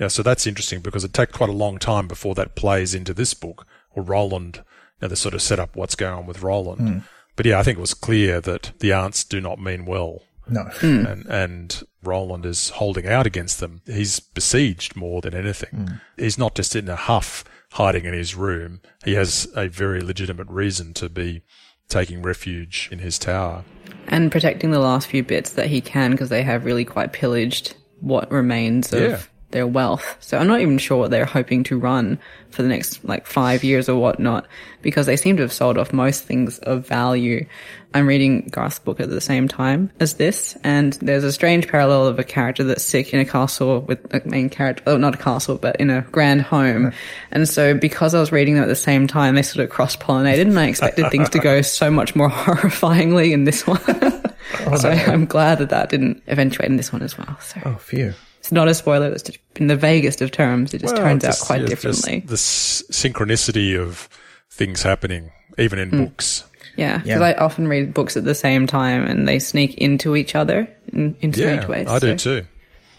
[0.00, 3.12] Yeah, so that's interesting because it takes quite a long time before that plays into
[3.12, 4.62] this book or Roland, you
[5.02, 7.02] know, they sort of set up what's going on with Roland.
[7.36, 10.62] But yeah, I think it was clear that the aunts do not mean well No.
[10.64, 11.06] Hmm.
[11.06, 13.82] and and Roland is holding out against them.
[13.86, 15.70] He's besieged more than anything.
[15.70, 15.94] Hmm.
[16.16, 18.80] He's not just in a huff hiding in his room.
[19.04, 21.42] He has a very legitimate reason to be
[21.88, 23.64] taking refuge in his tower.
[24.08, 27.74] and protecting the last few bits that he can because they have really quite pillaged
[28.00, 29.20] what remains of Yeah.
[29.50, 30.16] Their wealth.
[30.20, 32.18] So I'm not even sure what they're hoping to run
[32.50, 34.46] for the next like five years or whatnot
[34.82, 37.46] because they seem to have sold off most things of value.
[37.94, 42.06] I'm reading Garth's book at the same time as this and there's a strange parallel
[42.06, 45.18] of a character that's sick in a castle with a main character, oh, not a
[45.18, 46.92] castle, but in a grand home.
[47.30, 50.42] And so because I was reading them at the same time, they sort of cross-pollinated
[50.42, 53.80] and I expected things to go so much more horrifyingly in this one.
[54.66, 57.38] Oh, so I'm glad that that didn't eventuate in this one as well.
[57.40, 58.14] So Oh, phew.
[58.48, 59.10] It's not a spoiler.
[59.10, 60.72] That's in the vaguest of terms.
[60.72, 62.20] It just Well, turns just, out quite yeah, differently.
[62.20, 64.08] The s- synchronicity of
[64.50, 65.98] things happening, even in mm.
[66.06, 66.44] books.
[66.74, 67.26] yeah, because Yeah.
[67.26, 71.14] I often read books at the same time and they sneak into each other in,
[71.20, 71.88] in strange Yeah, ways.
[71.88, 72.46] I do So- too.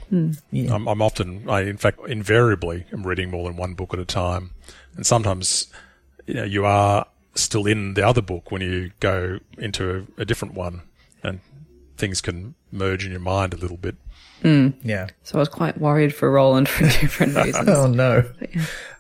[0.10, 0.32] Hmm.
[0.72, 4.06] I'm, I'm often, I in fact, invariably am reading more than one book at a
[4.06, 4.52] time,
[4.96, 5.68] and sometimes,
[6.28, 10.26] you know, you are still in the other book when you go into a, a
[10.26, 10.82] different one,
[11.24, 11.40] and
[11.98, 13.96] things can merge in your mind a little bit.
[14.44, 15.08] Yeah.
[15.24, 17.70] So I was quite worried for Roland for different reasons.
[17.70, 18.30] Oh no.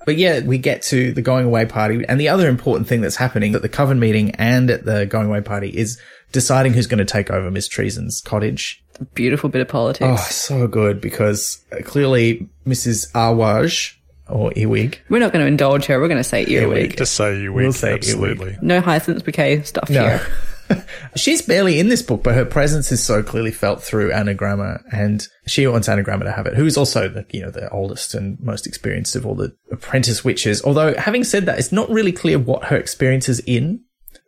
[0.05, 2.03] But yeah, we get to the going away party.
[2.07, 5.27] And the other important thing that's happening at the Coven meeting and at the going
[5.27, 5.99] away party is
[6.31, 8.83] deciding who's going to take over Miss Treason's cottage.
[9.13, 10.05] Beautiful bit of politics.
[10.09, 13.11] Oh, so good because uh, clearly Mrs.
[13.13, 13.95] Arwaj
[14.27, 14.97] or Ewig.
[15.09, 15.99] We're not going to indulge her.
[15.99, 16.97] We're going to say earwig.
[16.97, 18.57] Just say you We'll weak, say absolutely.
[18.61, 20.25] No hyacinth bouquet stuff here.
[21.15, 25.27] She's barely in this book, but her presence is so clearly felt through Annagramma, and
[25.47, 28.67] she wants Anagramma to have it, who's also the, you know, the oldest and most
[28.67, 30.63] experienced of all the apprentice witches.
[30.63, 33.83] Although, having said that, it's not really clear what her experience is in,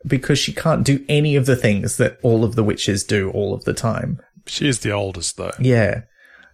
[0.06, 3.54] because she can't do any of the things that all of the witches do all
[3.54, 4.20] of the time.
[4.48, 5.54] She is the oldest, though.
[5.60, 6.02] Yeah.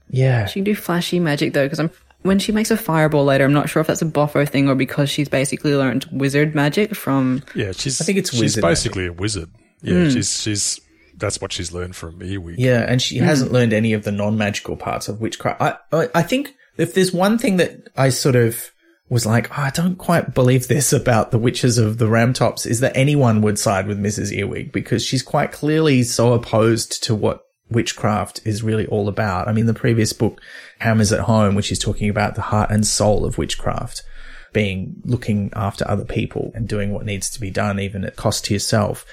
[0.09, 0.45] Yeah.
[0.45, 1.91] She can do flashy magic though, because I'm
[2.23, 4.75] when she makes a fireball later, I'm not sure if that's a Boffo thing or
[4.75, 7.43] because she's basically learned wizard magic from.
[7.55, 8.01] Yeah, she's.
[8.01, 9.49] I think it's she's wizard basically a wizard.
[9.81, 10.09] Yeah, hmm.
[10.09, 10.81] she's she's.
[11.15, 12.59] That's what she's learned from Earwig.
[12.59, 13.25] Yeah, and she hmm.
[13.25, 15.61] hasn't learned any of the non-magical parts of witchcraft.
[15.61, 18.71] I, I, I think if there's one thing that I sort of
[19.09, 22.81] was like, oh, I don't quite believe this about the witches of the Ramtops is
[22.81, 24.31] that anyone would side with Mrs.
[24.31, 29.47] Earwig because she's quite clearly so opposed to what witchcraft is really all about.
[29.47, 30.41] I mean, the previous book,
[30.79, 34.03] Hammers at Home, which is talking about the heart and soul of witchcraft
[34.53, 38.45] being looking after other people and doing what needs to be done, even at cost
[38.45, 39.05] to yourself.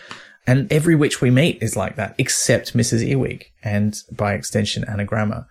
[0.46, 3.06] And every witch we meet is like that, except Mrs.
[3.06, 5.46] Earwig and by extension Annagramma.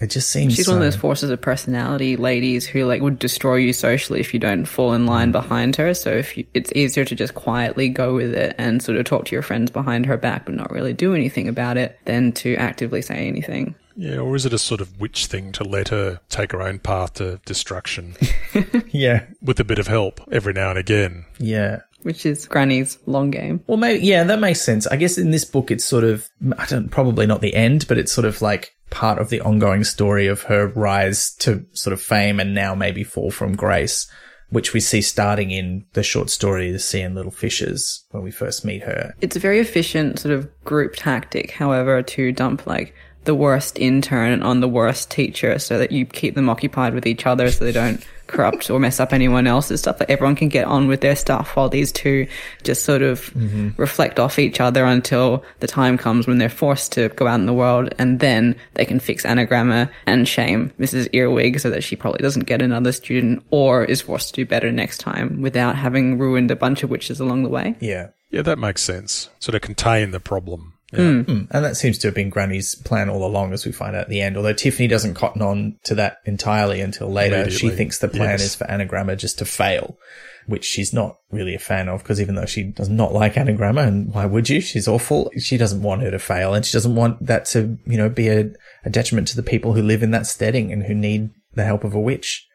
[0.00, 3.18] It just seems She's so, one of those forces of personality ladies who like would
[3.18, 5.92] destroy you socially if you don't fall in line behind her.
[5.92, 9.26] So if you, it's easier to just quietly go with it and sort of talk
[9.26, 12.56] to your friends behind her back, but not really do anything about it, than to
[12.56, 13.74] actively say anything.
[13.94, 16.78] Yeah, or is it a sort of witch thing to let her take her own
[16.78, 18.16] path to destruction
[18.88, 21.26] yeah, with a bit of help every now and again?
[21.38, 21.80] yeah.
[22.02, 23.62] Which is Granny's long game.
[23.66, 24.86] Well, maybe, yeah, that makes sense.
[24.86, 27.98] I guess in this book, it's sort of, I don't, probably not the end, but
[27.98, 32.00] it's sort of like part of the ongoing story of her rise to sort of
[32.00, 34.10] fame and now maybe fall from grace,
[34.48, 38.30] which we see starting in the short story, The Sea and Little Fishes, when we
[38.30, 39.14] first meet her.
[39.20, 42.94] It's a very efficient sort of group tactic, however, to dump like
[43.24, 47.26] the worst intern on the worst teacher so that you keep them occupied with each
[47.26, 49.98] other so they don't corrupt or mess up anyone else's stuff.
[49.98, 52.26] That everyone can get on with their stuff while these two
[52.62, 53.70] just sort of mm-hmm.
[53.76, 57.46] reflect off each other until the time comes when they're forced to go out in
[57.46, 61.08] the world and then they can fix Annagramma and shame Mrs.
[61.12, 64.72] Earwig so that she probably doesn't get another student or is forced to do better
[64.72, 67.76] next time without having ruined a bunch of witches along the way.
[67.80, 68.08] Yeah.
[68.30, 69.28] Yeah, that makes sense.
[69.40, 70.74] Sort of contain the problem.
[70.92, 70.98] Yeah.
[70.98, 71.20] Hmm.
[71.20, 71.44] Hmm.
[71.50, 74.08] And that seems to have been Granny's plan all along, as we find out at
[74.08, 74.36] the end.
[74.36, 77.50] Although Tiffany doesn't cotton on to that entirely until later.
[77.50, 78.42] She thinks the plan yes.
[78.42, 79.98] is for Annagramma just to fail,
[80.46, 83.86] which she's not really a fan of because even though she does not like Annagramma,
[83.86, 84.60] and why would you?
[84.60, 85.30] She's awful.
[85.38, 88.28] She doesn't want her to fail and she doesn't want that to, you know, be
[88.28, 88.50] a,
[88.84, 91.84] a detriment to the people who live in that steading and who need the help
[91.84, 92.46] of a witch.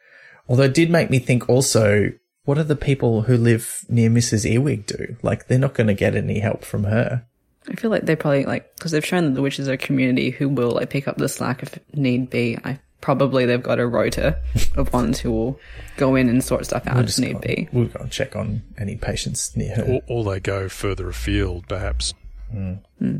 [0.47, 2.11] Although it did make me think also,
[2.43, 4.49] what do the people who live near Mrs.
[4.49, 5.17] Earwig do?
[5.23, 7.25] Like, they're not going to get any help from her.
[7.69, 10.29] I feel like they probably like because they've shown that the witches are a community
[10.31, 12.57] who will like pick up the slack if need be.
[12.63, 14.37] I probably they've got a rota
[14.75, 15.59] of ones who will
[15.97, 17.69] go in and sort stuff out if just need go- be.
[17.71, 19.83] We'll go and check on any patients near her.
[19.83, 22.13] Or, or they go further afield, perhaps.
[22.51, 22.73] Hmm.
[22.99, 23.17] Hmm.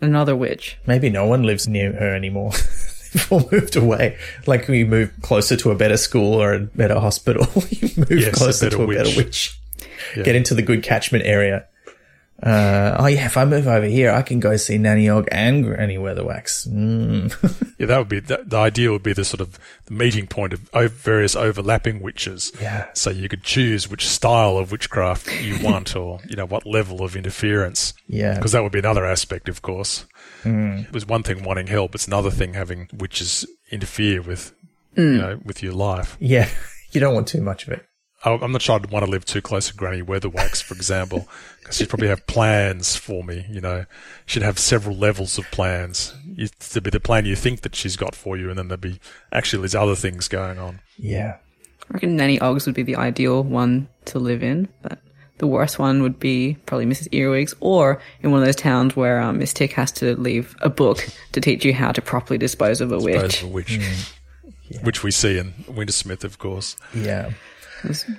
[0.00, 0.78] Another witch.
[0.86, 2.52] Maybe no one lives near her anymore.
[3.12, 4.16] They've all moved away.
[4.46, 8.10] Like when you move closer to a better school or a better hospital, you move
[8.12, 9.16] Yes, a closer better to a better witch.
[9.16, 9.60] witch.
[10.16, 10.22] Yeah.
[10.24, 11.66] Get into the good catchment area.
[12.40, 15.64] Uh, oh yeah, if I move over here, I can go see Nanny Og and
[15.64, 16.68] Granny Weatherwax.
[16.68, 17.64] Mm.
[17.78, 18.90] Yeah, that would be the, the idea.
[18.90, 22.50] Would be the sort of the meeting point of o- various overlapping witches.
[22.60, 22.88] Yeah.
[22.92, 27.04] So you could choose which style of witchcraft you want, or you know what level
[27.04, 27.94] of interference.
[28.08, 28.34] Yeah.
[28.34, 30.06] Because that would be another aspect, of course.
[30.42, 30.86] Mm.
[30.86, 34.52] It was one thing wanting help; it's another thing having witches interfere with,
[34.96, 36.16] you know, with your life.
[36.18, 36.48] yeah,
[36.90, 37.86] you don't want too much of it.
[38.28, 41.28] I- I'm not sure I'd want to live too close to Granny Weatherwax, for example,
[41.60, 43.46] because she'd probably have plans for me.
[43.50, 43.84] You know,
[44.26, 46.14] she'd have several levels of plans.
[46.36, 48.80] You- There'd be the plan you think that she's got for you, and then there'd
[48.80, 49.00] be
[49.32, 50.80] actually these other things going on.
[50.96, 51.36] Yeah.
[51.90, 54.98] I reckon Nanny Oggs would be the ideal one to live in, but
[55.38, 57.08] the worst one would be probably Mrs.
[57.12, 60.68] Earwigs, or in one of those towns where um, Miss Tick has to leave a
[60.68, 63.42] book to teach you how to properly dispose of a Those witch.
[63.42, 63.78] of which,
[64.82, 66.76] which we see in Wintersmith, of course.
[66.94, 67.30] Yeah.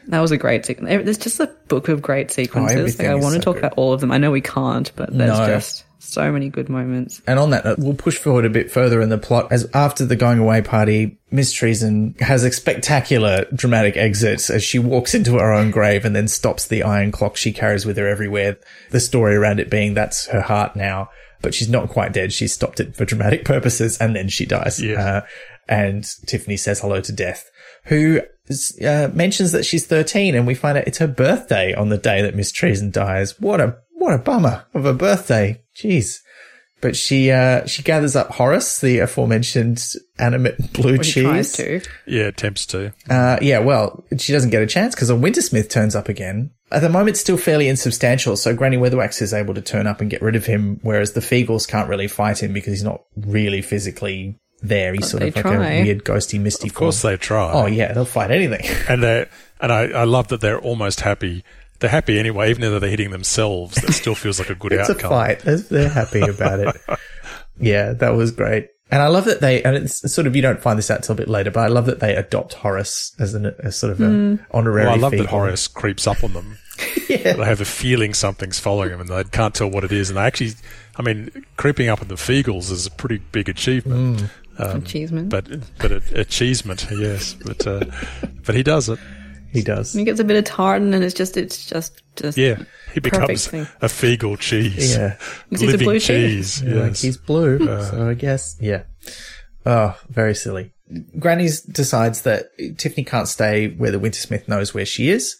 [0.07, 0.89] That was a great sequence.
[1.03, 2.97] There's just a book of great sequences.
[2.99, 3.65] like, I want to so talk good.
[3.65, 4.11] about all of them.
[4.11, 5.47] I know we can't, but there's No.
[5.47, 7.21] just so many good moments.
[7.27, 10.15] And on that we'll push forward a bit further in the plot as after the
[10.15, 15.51] going away party, Miss Treason has a spectacular dramatic exit as she walks into her
[15.51, 18.57] own grave and then stops the iron clock she carries with her everywhere.
[18.91, 21.09] The story around it being that's her heart now,
[21.41, 22.31] but she's not quite dead.
[22.33, 24.81] She's stopped it for dramatic purposes and then she dies.
[24.81, 25.01] Yeah.
[25.03, 25.21] Uh,
[25.67, 27.47] and Tiffany says hello to death,
[27.85, 28.21] who
[28.83, 32.21] uh, mentions that she's 13 and we find out it's her birthday on the day
[32.21, 33.39] that Miss Treason dies.
[33.39, 35.61] What a, what a bummer of a birthday.
[35.75, 36.19] Jeez.
[36.81, 39.83] But she, uh, she gathers up Horace, the aforementioned
[40.17, 41.23] animate blue Or he cheese.
[41.23, 41.81] tries to.
[42.07, 42.93] Yeah, attempts to.
[43.09, 46.51] Uh, yeah, well, she doesn't get a chance because a Wintersmith turns up again.
[46.71, 50.09] At the moment, still fairly insubstantial, so Granny Weatherwax is able to turn up and
[50.09, 53.61] get rid of him, whereas the Feegles can't really fight him because he's not really
[53.61, 54.93] physically there.
[54.93, 55.71] He's sort they of like try.
[55.71, 57.13] a weird, ghosty, misty Of course, form.
[57.13, 57.51] they try.
[57.51, 58.65] Oh yeah, they'll fight anything.
[58.89, 59.27] and they
[59.59, 61.43] and I, I love that they're almost happy.
[61.79, 63.75] They're happy anyway, even though they're hitting themselves.
[63.75, 65.11] That still feels like a good it's outcome.
[65.11, 65.39] a fight.
[65.39, 66.75] They're, they're happy about it.
[67.59, 68.69] yeah, that was great.
[68.91, 71.13] And I love that they, and it's sort of, you don't find this out till
[71.13, 74.01] a bit later, but I love that they adopt Horace as an, as sort of
[74.01, 74.43] an hmm.
[74.51, 75.27] honorary Well, I love that Feegle.
[75.27, 76.57] Horace creeps up on them.
[77.07, 77.33] Yeah.
[77.33, 80.09] They have a feeling something's following them, and they can't tell what it is.
[80.09, 80.53] And they actually,
[80.95, 84.21] I mean, creeping up on the Feegles is a pretty big achievement.
[84.21, 84.25] Hmm.
[84.59, 85.29] Um, Achievement.
[85.29, 85.47] but
[85.79, 87.33] but a, achievement, yes.
[87.33, 87.85] But uh,
[88.45, 88.99] but he does it.
[89.51, 89.93] He does.
[89.93, 92.61] he gets a bit of tartan, and it's just, it's just, just Yeah,
[92.93, 93.67] he becomes thing.
[93.81, 94.95] a Feegle cheese.
[94.95, 95.17] Yeah.
[95.49, 96.59] Because he's a living blue cheese.
[96.59, 96.61] cheese.
[96.61, 98.83] Yeah, Like he's blue, so I guess yeah.
[99.65, 100.73] Oh, very silly.
[101.17, 105.37] Granny's decides that Tiffany can't stay where the Wintersmith knows where she is,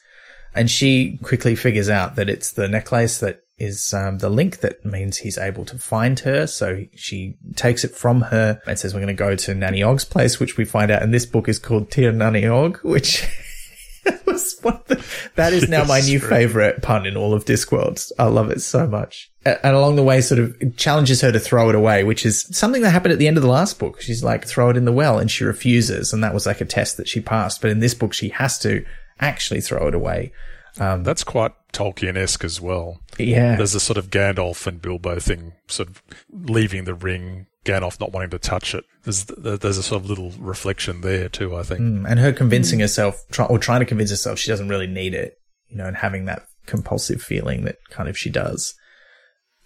[0.55, 4.83] and she quickly figures out that it's the necklace that is um, the link that
[4.85, 6.47] means he's able to find her.
[6.47, 10.05] So she takes it from her and says, "We're going to go to Nanny Ogg's
[10.05, 13.27] place," which we find out in this book is called Tir Nanny Ogg, which.
[14.25, 15.05] was one of the,
[15.35, 18.11] that is now my new favorite pun in all of Discworld.
[18.17, 19.31] I love it so much.
[19.45, 22.81] And along the way, sort of challenges her to throw it away, which is something
[22.81, 24.01] that happened at the end of the last book.
[24.01, 26.13] She's like, throw it in the well, and she refuses.
[26.13, 27.61] And that was like a test that she passed.
[27.61, 28.85] But in this book, she has to
[29.19, 30.31] actually throw it away.
[30.79, 32.99] That's quite Tolkien-esque as well.
[33.17, 33.55] Yeah.
[33.55, 36.01] There's a sort of Gandalf and Bilbo thing, sort of
[36.31, 38.85] leaving the ring, Gandalf not wanting to touch it.
[39.03, 41.55] There's there's a sort of little reflection there too.
[41.55, 41.79] I think.
[41.79, 45.35] And her convincing herself, try, or trying to convince herself she doesn't really need it,
[45.67, 48.73] you know, and having that compulsive feeling that kind of she does.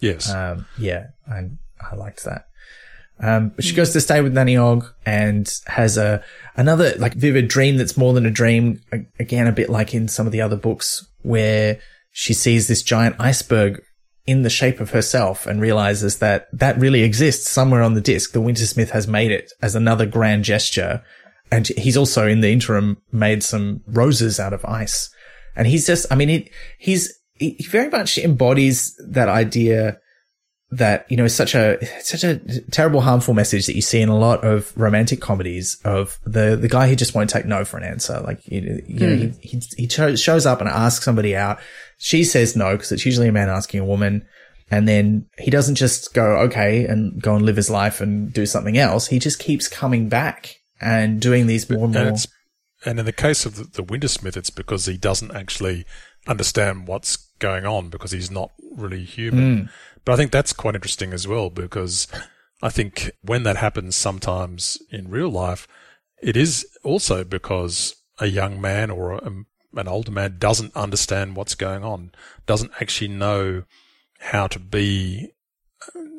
[0.00, 0.30] Yes.
[0.30, 1.50] Um, yeah, I,
[1.80, 2.46] I liked that.
[3.20, 6.22] Um, but she goes to stay with Nanny Ogg and has a,
[6.56, 8.80] another like vivid dream that's more than a dream.
[9.18, 11.78] Again, a bit like in some of the other books where
[12.10, 13.82] she sees this giant iceberg
[14.26, 18.32] in the shape of herself and realizes that that really exists somewhere on the disc.
[18.32, 21.02] The Wintersmith has made it as another grand gesture.
[21.52, 25.10] And he's also in the interim made some roses out of ice.
[25.54, 29.98] And he's just, I mean, he, he's, he very much embodies that idea
[30.76, 32.38] that you know is such a such a
[32.70, 36.68] terrible harmful message that you see in a lot of romantic comedies of the the
[36.68, 38.20] guy who just won't take no for an answer.
[38.20, 39.30] Like you, you know hmm.
[39.40, 41.60] he he, he cho- shows up and asks somebody out.
[41.98, 44.26] She says no because it's usually a man asking a woman.
[44.70, 48.46] And then he doesn't just go okay and go and live his life and do
[48.46, 49.06] something else.
[49.06, 52.18] He just keeps coming back and doing these more and and, more.
[52.84, 55.84] and in the case of the, the Wintersmith, it's because he doesn't actually
[56.26, 59.58] understand what's going on because he's not really human.
[59.58, 59.64] Hmm.
[60.04, 62.06] But I think that's quite interesting as well because
[62.62, 65.66] I think when that happens sometimes in real life,
[66.22, 69.30] it is also because a young man or a,
[69.74, 72.12] an older man doesn't understand what's going on,
[72.46, 73.64] doesn't actually know
[74.20, 75.32] how to be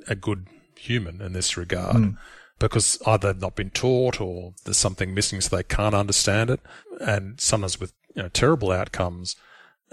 [0.08, 1.96] a good human in this regard.
[1.96, 2.10] Hmm.
[2.58, 6.62] Because either they've not been taught or there's something missing so they can't understand it.
[7.02, 9.36] And sometimes with you know, terrible outcomes.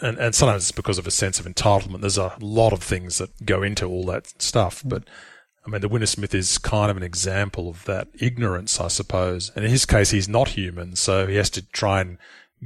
[0.03, 2.01] And, and sometimes it's because of a sense of entitlement.
[2.01, 5.05] There's a lot of things that go into all that stuff, but
[5.65, 9.53] I mean, the Wintersmith is kind of an example of that ignorance, I suppose.
[9.55, 12.19] And in his case, he's not human, so he has to try and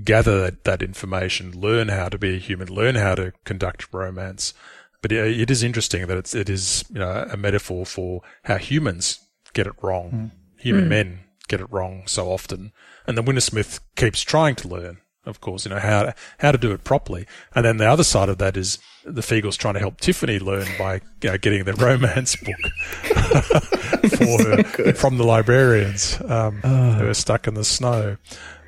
[0.03, 4.55] gather that, that information, learn how to be a human, learn how to conduct romance.
[5.03, 8.57] But it, it is interesting that it's, it is, you know, a metaphor for how
[8.57, 9.21] humans
[9.53, 10.11] get it wrong.
[10.11, 10.27] Hmm.
[10.59, 12.73] Human men get it wrong so often.
[13.07, 16.59] And the Wintersmith keeps trying to learn of course, you know, how to, how to
[16.59, 17.27] do it properly.
[17.55, 20.67] And then the other side of that is the Feegles trying to help Tiffany learn
[20.79, 22.57] by you know, getting the romance book
[24.11, 28.17] for her from the librarians um, who are stuck in the snow.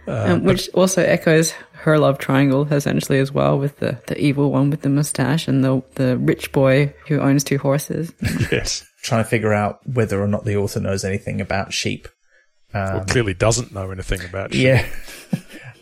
[0.07, 4.71] um, which also echoes her love triangle essentially as well with the, the evil one
[4.71, 8.13] with the mustache and the the rich boy who owns two horses.
[8.51, 8.85] Yes.
[9.03, 12.09] Trying to figure out whether or not the author knows anything about sheep.
[12.75, 14.65] well, clearly doesn't know anything about sheep.
[14.65, 14.87] Yeah.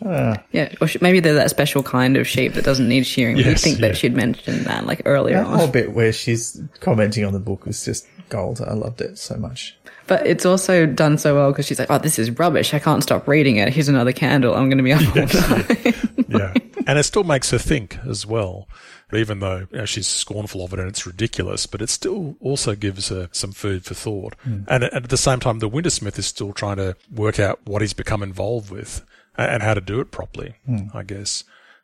[0.01, 3.37] Yeah, or sh- maybe they're that special kind of sheep that doesn't need shearing.
[3.37, 3.87] You'd think yeah.
[3.89, 5.57] that she'd mentioned that like earlier That on.
[5.57, 8.61] whole bit where she's commenting on the book was just gold.
[8.61, 9.77] I loved it so much.
[10.07, 12.73] But it's also done so well because she's like, "Oh, this is rubbish.
[12.73, 13.73] I can't stop reading it.
[13.73, 14.55] Here's another candle.
[14.55, 15.95] I'm going to be up all night."
[16.29, 16.53] yeah.
[16.85, 18.69] And it still makes her think as well,
[19.11, 22.75] even though you know, she's scornful of it and it's ridiculous, but it still also
[22.75, 24.35] gives her some food for thought.
[24.43, 24.61] Hmm.
[24.69, 27.81] And at at the same time, the Wintersmith is still trying to work out what
[27.81, 30.87] he's become involved with a- and how to do it properly, hmm.
[30.93, 31.43] I guess.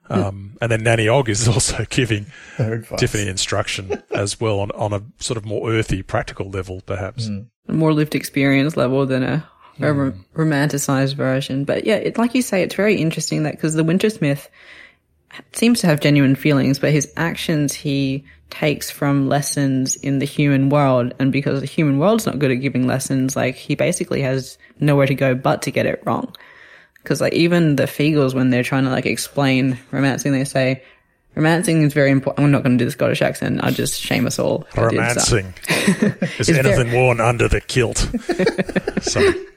[0.10, 2.26] Um, and then Nanny Ogg is also giving
[2.98, 7.28] Tiffany instruction as well on, on a sort of more earthy, practical level, perhaps.
[7.28, 7.42] Hmm.
[7.68, 9.50] a more lived experience level than a,
[9.80, 10.42] a rom- hmm.
[10.42, 11.64] romanticized version.
[11.64, 14.48] But yeah, it, like you say, it's very interesting that because the Wintersmith
[15.54, 20.70] seems to have genuine feelings, but his actions he takes from lessons in the human
[20.70, 21.14] world.
[21.18, 25.08] And because the human world's not good at giving lessons, like he basically has nowhere
[25.08, 26.36] to go but to get it wrong.
[27.04, 30.82] Because like even the Feegles, when they're trying to like explain romancing, they say,
[31.36, 32.46] romancing is very important.
[32.46, 33.62] I'm not going to do the Scottish accent.
[33.64, 34.66] I just shame us all.
[34.72, 35.36] if I did so.
[35.38, 35.54] Romancing.
[36.40, 38.10] Is Is there- anything worn under the kilt?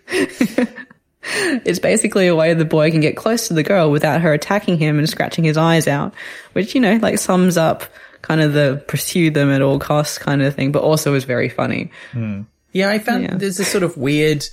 [1.28, 4.78] It's basically a way the boy can get close to the girl without her attacking
[4.78, 6.14] him and scratching his eyes out,
[6.52, 7.82] which, you know, like sums up
[8.22, 11.48] kind of the pursue them at all costs kind of thing, but also is very
[11.48, 11.90] funny.
[12.12, 12.42] Hmm.
[12.72, 13.34] Yeah, I found Yeah.
[13.36, 14.46] there's a sort of weird.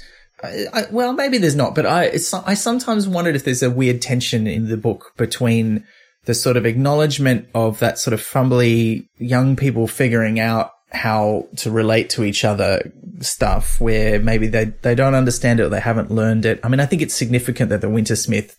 [0.44, 2.12] I, I, well, maybe there's not, but I
[2.46, 5.86] I sometimes wondered if there's a weird tension in the book between
[6.26, 11.72] the sort of acknowledgement of that sort of fumbly young people figuring out how to
[11.72, 16.12] relate to each other stuff, where maybe they they don't understand it or they haven't
[16.12, 16.60] learned it.
[16.64, 18.56] I mean, I think it's significant that the Wintersmith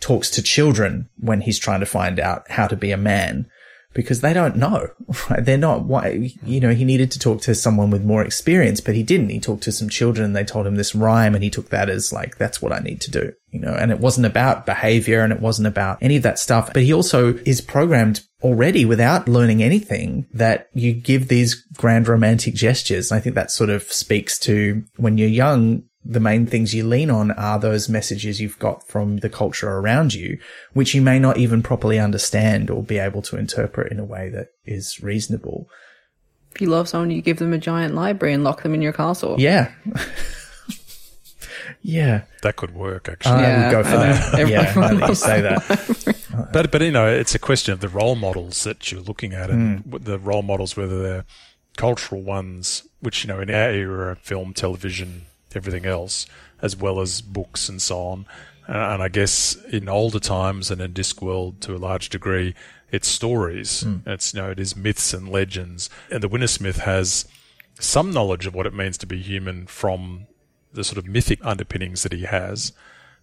[0.00, 3.46] talks to children when he's trying to find out how to be a man
[3.94, 4.88] because they don't know.
[5.30, 5.44] Right?
[5.44, 8.94] They're not, why, you know, he needed to talk to someone with more experience, but
[8.94, 9.30] he didn't.
[9.30, 11.88] He talked to some children and they told him this rhyme and he took that
[11.88, 15.20] as like, that's what I need to do, you know, and it wasn't about behavior
[15.20, 16.72] and it wasn't about any of that stuff.
[16.74, 22.54] But he also is programmed already without learning anything that you give these grand romantic
[22.54, 23.12] gestures.
[23.12, 27.10] I think that sort of speaks to when you're young, the main things you lean
[27.10, 30.38] on are those messages you've got from the culture around you,
[30.72, 34.28] which you may not even properly understand or be able to interpret in a way
[34.28, 35.68] that is reasonable.
[36.54, 38.92] If you love someone, you give them a giant library and lock them in your
[38.92, 39.36] castle.
[39.38, 39.72] Yeah.
[41.82, 42.22] yeah.
[42.42, 43.34] that could work, actually.
[43.34, 44.48] I Yeah, would go for that.
[44.48, 44.74] Yeah.
[44.74, 46.20] Now that you say that.
[46.52, 49.50] But but you know, it's a question of the role models that you're looking at,
[49.50, 49.90] and hmm.
[49.90, 51.24] what the role models, whether they're
[51.76, 55.26] cultural ones, which you know in our era, film, television,
[55.56, 56.26] everything else,
[56.62, 58.26] as well as books and so on.
[58.66, 62.54] And, and I guess in older times and in Discworld to a large degree,
[62.90, 63.82] it's stories.
[63.82, 63.98] Hmm.
[64.06, 67.26] It's you know it is myths and legends, and the Wintersmith has
[67.78, 70.26] some knowledge of what it means to be human from
[70.72, 72.72] the sort of mythic underpinnings that he has.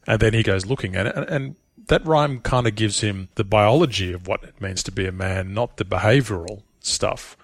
[0.07, 1.55] And then he goes looking at it, and, and
[1.87, 5.11] that rhyme kind of gives him the biology of what it means to be a
[5.11, 7.37] man, not the behavioral stuff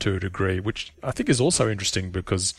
[0.00, 2.54] to a degree, which I think is also interesting because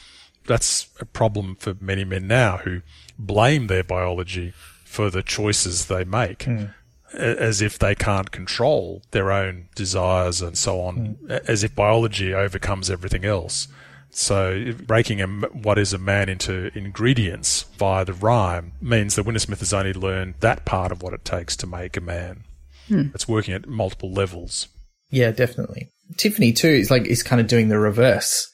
[0.46, 2.82] that's a problem for many men now who
[3.18, 4.54] blame their biology
[4.86, 6.44] for the choices they make.
[6.44, 6.66] Hmm.
[7.14, 11.32] a- As if they can't control their own desires and so on, hmm.
[11.32, 13.68] a- as if biology overcomes everything else.
[14.12, 19.60] So breaking a, what is a man into ingredients via the rhyme means that Wintersmith
[19.60, 22.44] has only learned that part of what it takes to make a man.
[22.88, 23.08] Hmm.
[23.16, 24.68] It's working at multiple levels.
[25.10, 25.90] Yeah, definitely.
[26.18, 28.52] Tiffany too is like, is kind of doing the reverse.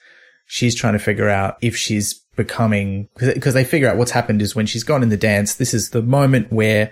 [0.52, 4.56] She's trying to figure out if she's becoming, because they figure out what's happened is
[4.56, 6.92] when she's gone in the dance, this is the moment where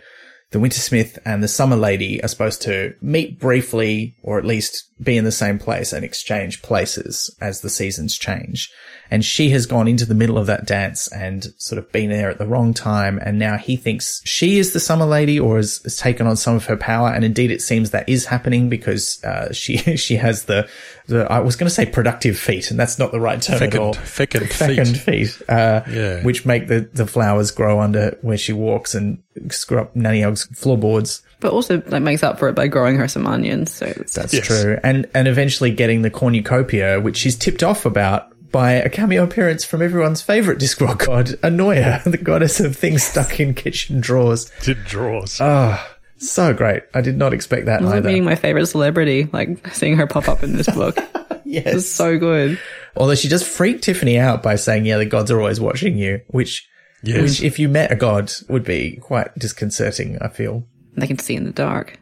[0.51, 5.17] the Wintersmith and the Summer Lady are supposed to meet briefly or at least be
[5.17, 8.71] in the same place and exchange places as the seasons change.
[9.09, 12.29] And she has gone into the middle of that dance and sort of been there
[12.29, 13.19] at the wrong time.
[13.21, 16.55] And now he thinks she is the Summer Lady or has, has taken on some
[16.55, 17.09] of her power.
[17.09, 20.67] And indeed, it seems that is happening because, uh, she, she has the,
[21.07, 23.73] the, I was going to say productive feet and that's not the right term Fecund,
[23.75, 23.93] at all.
[23.93, 25.29] fecund Fecund feet.
[25.29, 26.23] feet, uh, Yeah.
[26.23, 29.19] which make the, the flowers grow under where she walks and
[29.49, 31.21] screw up Nanny Ogg's floorboards.
[31.39, 33.71] But also, that makes up for it by growing her some onions.
[33.71, 34.47] So That's Yes.
[34.47, 34.79] true.
[34.83, 39.63] And and eventually getting the cornucopia, which she's tipped off about by a cameo appearance
[39.65, 44.51] from everyone's favorite Discworld god, Anoia, the goddess of things stuck in kitchen drawers.
[44.63, 45.39] Did draws.
[45.41, 46.83] Ah, so great.
[46.93, 48.07] I did not expect that it's like either.
[48.09, 50.97] meeting my favorite celebrity, like seeing her pop up in this book.
[51.45, 51.75] yes.
[51.75, 52.59] It's so good.
[52.95, 56.21] Although she just freaked Tiffany out by saying, yeah, the gods are always watching you,
[56.27, 56.67] which,
[57.03, 57.21] Yes.
[57.21, 60.63] which if you met a god would be quite disconcerting, I feel.
[60.95, 61.99] They can see in the dark.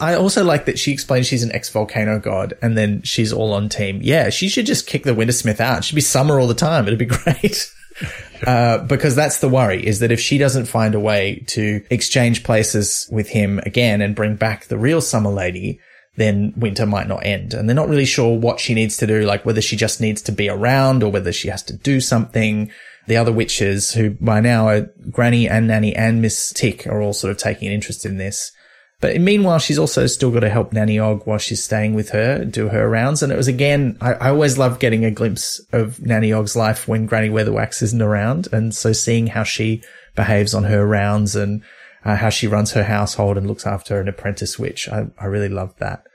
[0.00, 3.52] I also like that she explains she's an ex volcano god and then she's all
[3.52, 4.00] on team.
[4.02, 5.84] Yeah, she should just kick the Wintersmith out.
[5.84, 6.86] She'd be summer all the time.
[6.86, 7.72] It'd be great.
[8.44, 12.42] Uh, because that's the worry is that if she doesn't find a way to exchange
[12.42, 15.78] places with him again and bring back the real summer lady,
[16.16, 17.54] then winter might not end.
[17.54, 20.22] And they're not really sure what she needs to do, like whether she just needs
[20.22, 22.70] to be around or whether she has to do something.
[23.06, 27.12] The other witches who by now are Granny and Nanny and Miss Tick are all
[27.12, 28.50] sort of taking an interest in this.
[29.04, 32.42] But meanwhile, she's also still got to help Nanny Ogg while she's staying with her,
[32.42, 33.22] do her rounds.
[33.22, 36.88] And it was again, I, I always love getting a glimpse of Nanny Ogg's life
[36.88, 38.48] when Granny Weatherwax isn't around.
[38.50, 39.82] And so seeing how she
[40.16, 41.62] behaves on her rounds and
[42.06, 45.50] uh, how she runs her household and looks after an apprentice witch, I, I really
[45.50, 46.06] love that.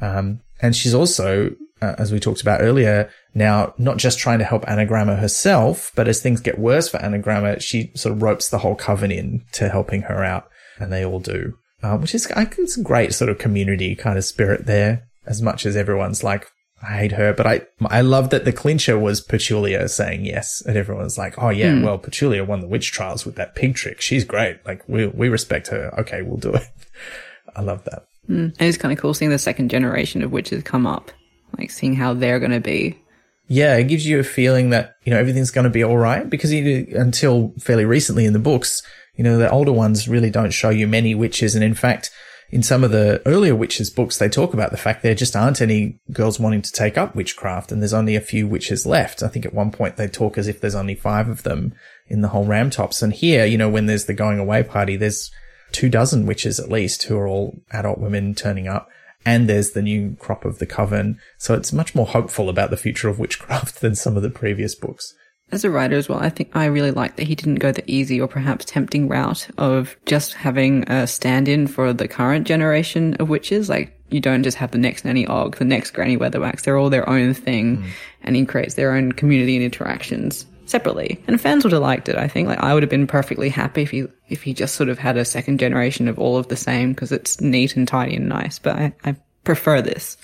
[0.00, 4.44] Um, and she's also, uh, as we talked about earlier, now not just trying to
[4.44, 8.58] help Annagramma herself, but as things get worse for Annagramma, she sort of ropes the
[8.58, 10.50] whole coven in to helping her out,
[10.80, 13.94] and they all do, uh, which is I think it's a great sort of community
[13.94, 15.06] kind of spirit there.
[15.26, 16.50] As much as everyone's like,
[16.82, 20.76] I hate her, but I I love that the clincher was Petulia saying yes, and
[20.76, 24.00] everyone's like, oh yeah, well Petulia won the witch trials with that pig trick.
[24.00, 24.64] She's great.
[24.64, 25.94] Like we we respect her.
[26.00, 26.66] Okay, we'll do it.
[27.56, 28.06] I love that.
[28.28, 31.12] And it's kind of cool seeing the second generation of witches come up,
[31.58, 32.98] like seeing how they're going to be.
[33.46, 36.28] Yeah, it gives you a feeling that, you know, everything's going to be all right
[36.28, 38.82] because you, until fairly recently in the books,
[39.16, 41.54] you know, the older ones really don't show you many witches.
[41.54, 42.10] And in fact,
[42.50, 45.60] in some of the earlier witches books, they talk about the fact there just aren't
[45.60, 49.22] any girls wanting to take up witchcraft and there's only a few witches left.
[49.22, 51.74] I think at one point they talk as if there's only five of them
[52.06, 53.02] in the whole Ramtops.
[53.02, 55.30] And here, you know, when there's the going away party, there's
[55.72, 58.88] two dozen witches at least who are all adult women turning up.
[59.26, 61.18] And there's the new crop of the coven.
[61.38, 64.74] So it's much more hopeful about the future of witchcraft than some of the previous
[64.74, 65.14] books.
[65.54, 67.88] As a writer as well, I think I really like that he didn't go the
[67.88, 73.28] easy or perhaps tempting route of just having a stand-in for the current generation of
[73.28, 73.68] witches.
[73.68, 76.62] Like, you don't just have the next Nanny Ogg, the next Granny Weatherwax.
[76.62, 77.88] They're all their own thing, mm.
[78.22, 81.22] and he creates their own community and interactions separately.
[81.28, 82.48] And fans would have liked it, I think.
[82.48, 85.16] Like, I would have been perfectly happy if he, if he just sort of had
[85.16, 88.58] a second generation of all of the same, because it's neat and tidy and nice.
[88.58, 89.14] But I, I
[89.44, 90.16] prefer this.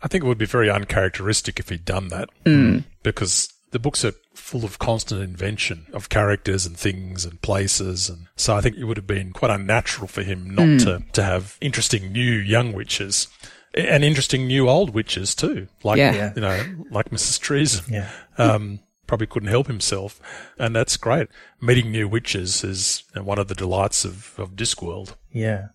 [0.00, 2.84] I think it would be very uncharacteristic if he'd done that mm.
[3.02, 8.08] because the books are full of constant invention of characters and things and places.
[8.08, 11.22] And so I think it would have been quite unnatural for him not to, to
[11.22, 13.28] have interesting new young witches
[13.74, 15.68] and interesting new old witches too.
[15.82, 16.14] Like, Yeah.
[16.14, 16.32] Yeah.
[16.34, 17.40] you know, like Mrs.
[17.40, 17.84] Treason.
[17.92, 18.08] Yeah.
[18.38, 20.20] Um, probably couldn't help himself.
[20.58, 21.28] And that's great.
[21.60, 25.14] Meeting new witches is one of the delights of, of Discworld.
[25.32, 25.68] Yeah.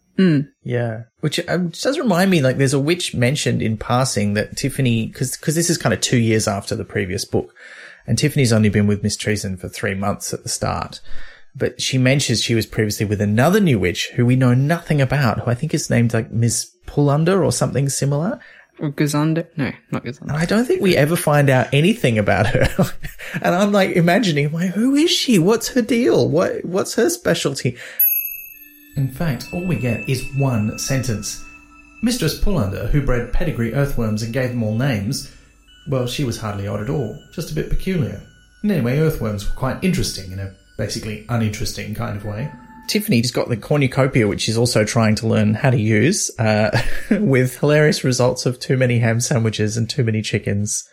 [0.63, 1.03] Yeah.
[1.21, 5.39] Which um, does remind me, like, there's a witch mentioned in passing that Tiffany, because
[5.39, 7.55] this is kind of two years after the previous book,
[8.07, 11.01] and Tiffany's only been with Miss Treason for three months at the start.
[11.55, 15.39] But she mentions she was previously with another new witch who we know nothing about,
[15.39, 18.39] who I think is named like Miss Pullunder or something similar.
[18.79, 19.47] Or Gazunder?
[19.57, 20.21] No, not Gazunder.
[20.29, 22.67] And I don't think we ever find out anything about her.
[23.41, 25.39] and I'm like imagining, like, who is she?
[25.39, 26.29] What's her deal?
[26.29, 27.77] What what's her specialty?
[28.95, 31.43] In fact, all we get is one sentence.
[32.01, 35.31] Mistress Pullunder, who bred pedigree earthworms and gave them all names,
[35.87, 38.21] well, she was hardly odd at all, just a bit peculiar.
[38.61, 42.51] And anyway, earthworms were quite interesting in a basically uninteresting kind of way.
[42.87, 46.77] Tiffany's got the cornucopia, which she's also trying to learn how to use, uh,
[47.11, 50.83] with hilarious results of too many ham sandwiches and too many chickens.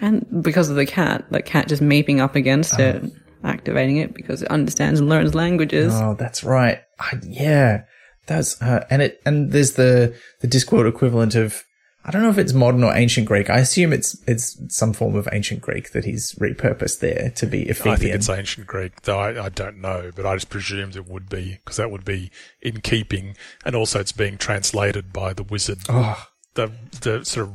[0.00, 3.04] And because of the cat, the cat just meeping up against it,
[3.44, 5.92] activating it because it understands and learns languages.
[5.94, 6.80] Oh, that's right.
[6.98, 7.84] I, yeah,
[8.26, 11.62] that's uh, and it and there's the the Discworld equivalent of
[12.04, 13.50] I don't know if it's modern or ancient Greek.
[13.50, 17.66] I assume it's it's some form of ancient Greek that he's repurposed there to be
[17.66, 17.90] Ephebian.
[17.92, 21.06] I think it's ancient Greek, though I, I don't know, but I just presumed it
[21.06, 22.30] would be because that would be
[22.62, 23.36] in keeping,
[23.66, 25.78] and also it's being translated by the wizard.
[25.90, 26.26] Oh.
[26.54, 26.72] The
[27.02, 27.54] the sort of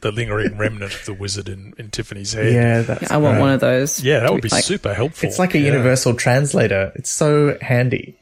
[0.00, 2.52] the lingering remnant of the wizard in, in Tiffany's head.
[2.52, 3.40] yeah, that's I want great.
[3.40, 4.02] one of those.
[4.02, 5.28] Yeah, that would be Like, super helpful.
[5.28, 5.66] It's like a Yeah.
[5.72, 6.90] universal translator.
[6.94, 8.16] It's so handy.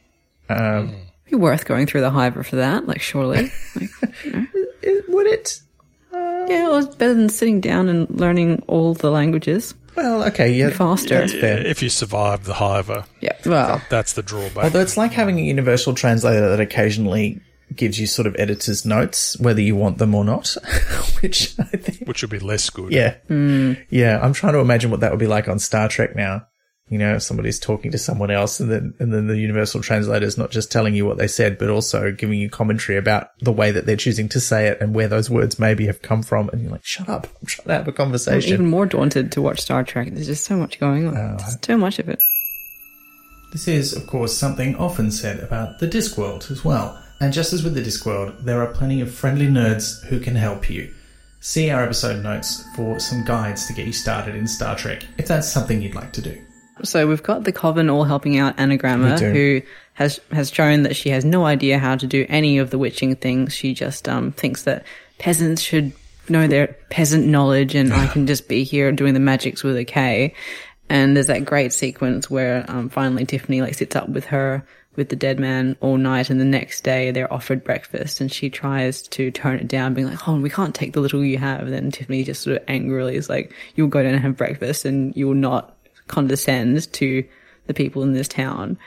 [0.48, 0.96] Um,
[1.30, 3.50] Be worth going through the hiver for that, like surely.
[3.76, 3.90] Like,
[4.24, 4.59] it-
[5.08, 5.60] would it?
[6.12, 10.50] Uh, yeah, well, it's better than sitting down and learning all the languages Well, okay,
[10.52, 11.18] yeah, faster.
[11.20, 11.64] that's fair.
[11.64, 13.36] If you survive the hiver, Yeah.
[13.46, 14.64] Well, that's the drawback.
[14.64, 17.40] Although it's like having a universal translator that occasionally
[17.76, 20.48] gives you sort of editor's notes, whether you want them or not,
[21.20, 22.90] which I think, which would be less good.
[22.92, 23.74] yeah, hmm.
[23.90, 24.18] yeah.
[24.20, 26.46] I'm trying to imagine what that would be like on Star Trek now.
[26.90, 30.26] You know, if somebody's talking to someone else and then, and then the universal translator
[30.26, 33.52] is not just telling you what they said, but also giving you commentary about the
[33.52, 36.48] way that they're choosing to say it and where those words maybe have come from.
[36.48, 37.28] And you're like, shut up.
[37.40, 38.52] I'm trying to have a I'm conversation.
[38.54, 40.08] even more daunted to watch Star Trek.
[40.10, 41.16] There's just so much going on.
[41.16, 42.20] Oh, There's too much of it.
[43.52, 47.00] This is, of course, something often said about the Discworld as well.
[47.20, 50.68] And just as with the Discworld, there are plenty of friendly nerds who can help
[50.68, 50.92] you.
[51.38, 55.28] See our episode notes for some guides to get you started in Star Trek, if
[55.28, 56.36] that's something you'd like to do.
[56.84, 59.62] So we've got the Coven all helping out Annagramma, who
[59.94, 63.16] has has shown that she has no idea how to do any of the witching
[63.16, 63.54] things.
[63.54, 64.84] She just um, thinks that
[65.18, 65.92] peasants should
[66.28, 69.84] know their peasant knowledge, and I can just be here doing the magics with a
[69.84, 70.34] K.
[70.88, 74.64] And there's that great sequence where um, finally Tiffany like sits up with her
[74.96, 78.50] with the dead man all night, and the next day they're offered breakfast, and she
[78.50, 81.60] tries to tone it down, being like, "Oh, we can't take the little you have."
[81.60, 84.84] And then Tiffany just sort of angrily is like, "You'll go down and have breakfast,
[84.84, 85.76] and you will not
[86.10, 87.24] condescend to
[87.66, 88.78] the people in this town."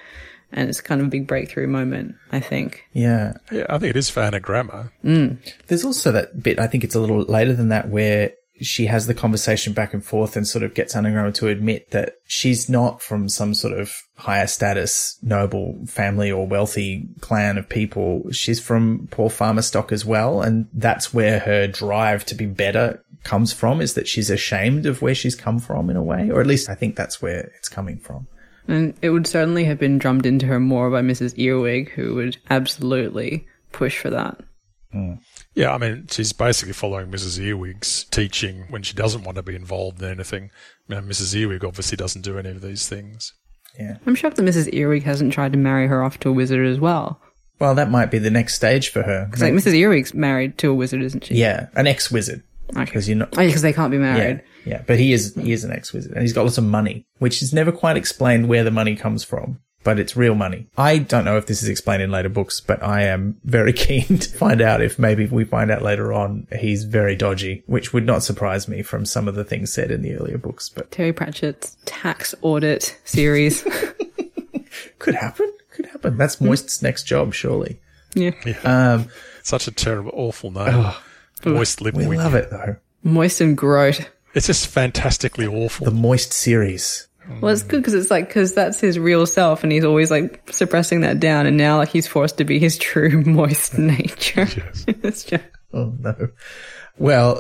[0.56, 2.84] And it's kind of a big breakthrough moment, I think.
[2.94, 3.34] yeah.
[3.52, 4.92] Yeah, I think it is for Annagramma.
[5.04, 5.38] Mm.
[5.66, 9.08] There's also that bit, I think it's a little later than that, where she has
[9.08, 13.02] the conversation back and forth and sort of gets Annagramma to admit that she's not
[13.02, 18.24] from some sort of higher status, noble family or wealthy clan of people.
[18.32, 20.44] She's from poor farmer stock as well.
[20.44, 25.02] And that's where her drive to be better comes from, is that she's ashamed of
[25.02, 26.30] where she's come from in a way.
[26.30, 28.28] Or at least I think that's where it's coming from.
[28.68, 31.38] And it would certainly have been drummed into her more by Mrs.
[31.38, 34.40] Earwig, who would absolutely push for that.
[34.92, 35.14] Hmm.
[35.56, 37.40] Yeah, I mean, she's basically following Mrs.
[37.40, 40.50] Earwig's teaching when she doesn't want to be involved in anything.
[40.88, 41.36] You know, Mrs.
[41.36, 43.34] Earwig obviously doesn't do any of these things.
[43.80, 43.98] Yeah.
[44.06, 44.74] I'm shocked that Mrs.
[44.74, 47.20] Earwig hasn't tried to marry her off to a wizard as well.
[47.60, 49.26] Well, that might be the next stage for her.
[49.26, 49.74] Because like Mrs.
[49.74, 51.36] Earwig's married to a wizard, isn't she?
[51.36, 52.40] yeah, an ex-wizard.
[52.40, 52.48] Okay.
[52.76, 54.42] Because you're not, Oh, because they can't be married.
[54.66, 57.06] Yeah, yeah, but he is he is an ex-wizard, and he's got lots of money,
[57.20, 59.60] which is never quite explained where the money comes from.
[59.84, 60.68] But it's real money.
[60.78, 64.18] I don't know if this is explained in later books, but I am very keen
[64.18, 68.06] to find out if maybe we find out later on he's very dodgy, which would
[68.06, 70.70] not surprise me from some of the things said in the earlier books.
[70.70, 73.64] But Terry Pratchett's tax audit series.
[75.00, 76.18] could happen, could happen.
[76.18, 77.80] That's Moist's next job, surely.
[78.16, 78.32] yeah.
[78.64, 79.10] Um,
[79.44, 80.92] Such a terrible, awful name.
[81.52, 82.22] Moist lip we wink.
[82.22, 82.76] love it though.
[83.04, 84.10] Moist and Groat.
[84.34, 85.86] It's just fantastically awful.
[85.86, 87.08] The Moist series.
[87.42, 90.44] Well, it's good because it's like, because that's his real self and he's always like
[90.52, 91.46] suppressing that down.
[91.46, 94.48] And now like he's forced to be his true moist nature.
[94.88, 95.44] it's just,
[95.74, 96.30] Oh no.
[96.98, 97.40] Well,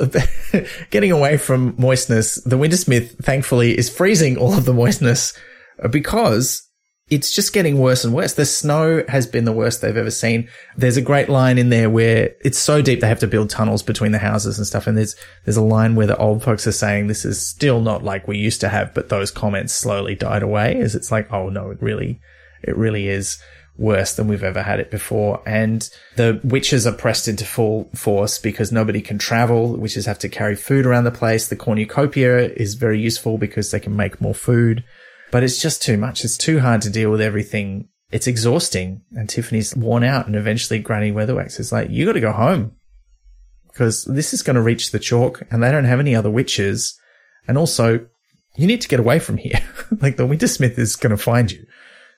[0.90, 5.38] getting away from moistness, the Wintersmith thankfully is freezing all of the moistness
[5.84, 6.63] uh, because
[7.10, 8.34] it's just getting worse and worse.
[8.34, 10.48] The snow has been the worst they've ever seen.
[10.78, 13.84] There's a great line in there where it's so deep they have to build tunnels
[13.84, 14.88] between the houses and stuff.
[14.88, 15.16] And there's,
[15.46, 18.38] there's a line where the old folks are saying this is still not like we
[18.38, 21.82] used to have, but those comments slowly died away as it's like, oh no, it
[21.82, 22.22] really,
[22.64, 23.38] it really is
[23.78, 25.42] worse than we've ever had it before.
[25.46, 29.74] And the witches are pressed into full force because nobody can travel.
[29.74, 31.48] The witches have to carry food around the place.
[31.48, 34.84] The cornucopia is very useful because they can make more food,
[35.34, 36.24] but it's just too much.
[36.24, 37.90] It's too hard to deal with everything.
[38.12, 39.02] It's exhausting.
[39.18, 42.74] And Tiffany's worn out and eventually Granny Weatherwax is like, you got to go home
[43.66, 47.00] because this is going to reach the chalk and they don't have any other witches.
[47.48, 48.06] And also
[48.58, 49.60] you need to get away from here.
[50.02, 51.66] like the Wintersmith is going to find you.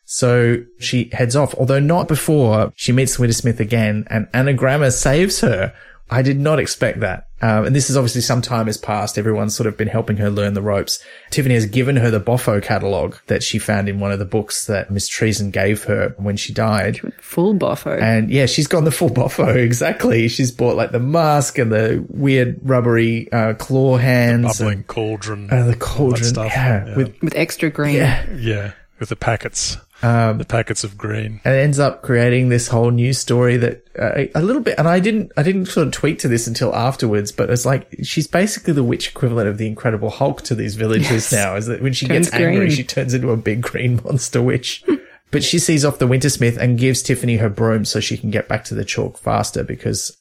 [0.04, 5.74] So she heads off, although not before she meets Wintersmith again and Annagramma saves her.
[6.12, 7.25] I did not expect that.
[7.42, 9.18] Um, and this is obviously some time has passed.
[9.18, 11.04] Everyone's sort of been helping her learn the ropes.
[11.32, 14.66] Tiffany has given her the Boffo catalogue that she found in one of the books
[14.68, 17.02] that Miss Treason gave her when she died.
[17.22, 17.92] full buffo.
[17.98, 19.54] And yeah, she's gone the full Boffo.
[19.66, 20.28] Exactly.
[20.30, 24.60] She's bought like the mask and the weird rubbery, uh, claw hands.
[24.60, 25.50] Bubbling and, cauldron.
[25.52, 26.24] uh, the cauldron.
[26.24, 26.52] stuff.
[26.56, 27.96] Yeah, With, with extra green.
[27.96, 28.26] yeah.
[28.34, 28.72] yeah.
[29.00, 31.40] with the packets, Um, the packets of green.
[31.46, 34.88] and it ends up creating this whole new story that uh, a little bit and
[34.90, 38.28] i didn't i didn't sort of tweet to this until afterwards but it's like she's
[38.28, 41.94] basically the witch equivalent of the incredible hulk to these villagers now is that when
[41.94, 42.72] she Turns gets angry green.
[42.72, 44.84] she turns into a big green monster witch
[45.32, 48.50] but she sees off the wintersmith and gives tiffany her broom so she can get
[48.50, 50.16] back to the chalk faster because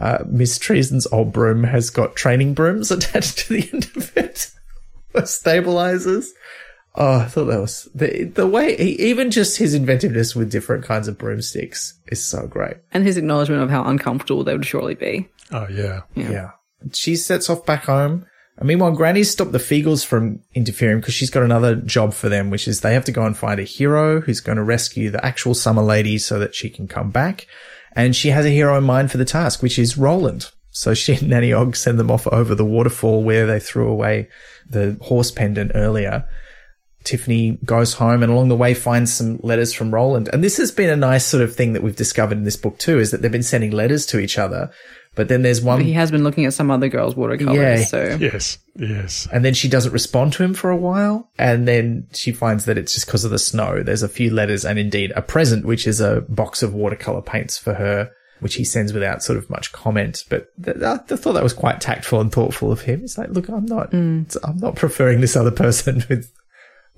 [0.00, 4.50] uh, miss treason's old broom has got training brooms attached to the end of it
[5.28, 6.32] stabilizers
[7.00, 10.84] Oh, I thought that was the the way he, even just his inventiveness with different
[10.84, 12.78] kinds of broomsticks is so great.
[12.92, 15.28] And his acknowledgement of how uncomfortable they would surely be.
[15.52, 16.02] Oh yeah.
[16.16, 16.50] Yeah.
[16.92, 18.26] She sets off back home.
[18.56, 22.50] And meanwhile, Granny's stopped the Feegles from interfering because she's got another job for them,
[22.50, 25.24] which is they have to go and find a hero who's going to rescue the
[25.24, 27.46] actual summer lady so that she can come back.
[27.92, 30.50] And she has a hero in mind for the task, which is Roland.
[30.70, 34.28] So she and Nanny Ogg send them off over the waterfall where they threw away
[34.68, 36.28] the horse pendant earlier.
[37.08, 40.28] Tiffany goes home and along the way finds some letters from Roland.
[40.32, 42.78] And this has been a nice sort of thing that we've discovered in this book
[42.78, 44.70] too, is that they've been sending letters to each other.
[45.14, 47.84] But then there's one He has been looking at some other girl's watercolors, Yeah.
[47.86, 48.58] so Yes.
[48.76, 49.26] Yes.
[49.32, 51.30] and then she doesn't respond to him for a while.
[51.38, 53.82] And then she finds that it's just because of the snow.
[53.82, 57.58] There's a few letters and indeed a present, which is a box of watercolor paints
[57.58, 58.10] for her,
[58.40, 60.22] which he sends without sort of much comment.
[60.30, 63.00] But th- I I thought that was quite tactful and thoughtful of him.
[63.02, 64.36] It's like, look, I'm not, mm.
[64.44, 66.30] I'm not preferring this other person with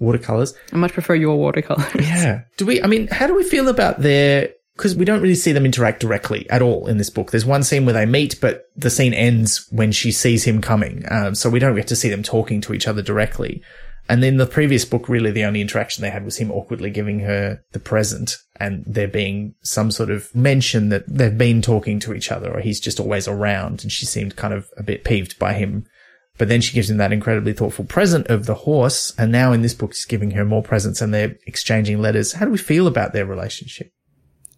[0.01, 0.55] watercolors.
[0.73, 1.95] I much prefer your watercolors.
[1.95, 2.43] Yeah.
[2.57, 5.53] Do we, I mean, how do we feel about their, because we don't really see
[5.53, 7.31] them interact directly at all in this book.
[7.31, 11.05] There's one scene where they meet, but the scene ends when she sees him coming.
[11.11, 13.63] Um, so we don't get to see them talking to each other directly.
[14.09, 17.21] And then the previous book, really the only interaction they had was him awkwardly giving
[17.21, 22.15] her the present and there being some sort of mention that they've been talking to
[22.15, 23.83] each other or he's just always around.
[23.83, 25.85] And she seemed kind of a bit peeved by him.
[26.41, 29.13] But then she gives him that incredibly thoughtful present of the horse.
[29.19, 32.33] And now in this book, she's giving her more presents and they're exchanging letters.
[32.33, 33.93] How do we feel about their relationship?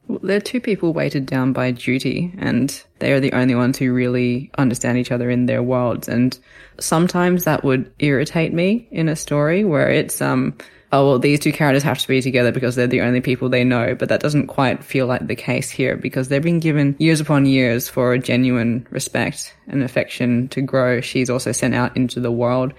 [0.07, 3.93] Well, They're two people weighted down by duty, and they are the only ones who
[3.93, 6.09] really understand each other in their worlds.
[6.09, 6.39] And
[6.79, 10.57] sometimes that would irritate me in a story where it's, um,
[10.93, 13.65] oh, well, these two characters have to be together because they're the only people they
[13.65, 13.95] know.
[13.95, 17.47] But that doesn't quite feel like the case here because they've been given years upon
[17.47, 21.01] years for genuine respect and affection to grow.
[21.01, 22.75] She's also sent out into the world.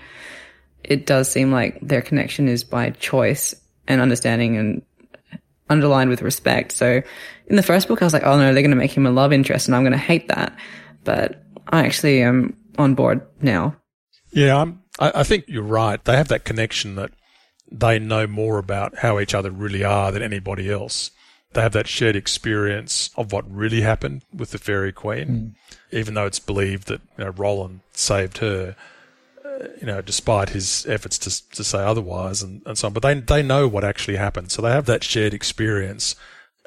[0.83, 3.55] It does seem like their connection is by choice
[3.87, 4.81] and understanding and
[5.69, 6.71] underlined with respect.
[6.73, 7.01] So
[7.47, 9.11] in the first book, I was like, oh no, they're going to make him a
[9.11, 10.55] love interest and I'm going to hate that.
[11.03, 13.75] But I actually am on board now.
[14.31, 16.03] Yeah, I'm, I think you're right.
[16.03, 17.11] They have that connection that
[17.73, 21.09] they know more about how each other really are than anybody else.
[21.53, 25.55] They have that shared experience of what really happened with the Fairy Queen,
[25.91, 28.75] even though it's believed that you know, Roland saved her.
[29.43, 33.03] uh, You know, despite his efforts to to say otherwise, and, and so on, but
[33.03, 36.15] they they know what actually happened, so they have that shared experience,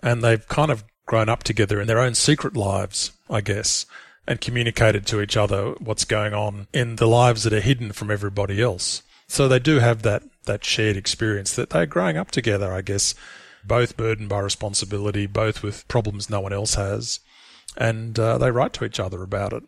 [0.02, 3.86] and they've kind of grown up together in their own secret lives, I guess,
[4.26, 8.10] and communicated to each other what's going on in the lives that are hidden from
[8.10, 9.02] everybody else.
[9.28, 13.14] So they do have that, that shared experience that they're growing up together, I guess,
[13.64, 17.20] both burdened by responsibility, both with problems no one else has,
[17.76, 19.64] and uh, they write to each other about it.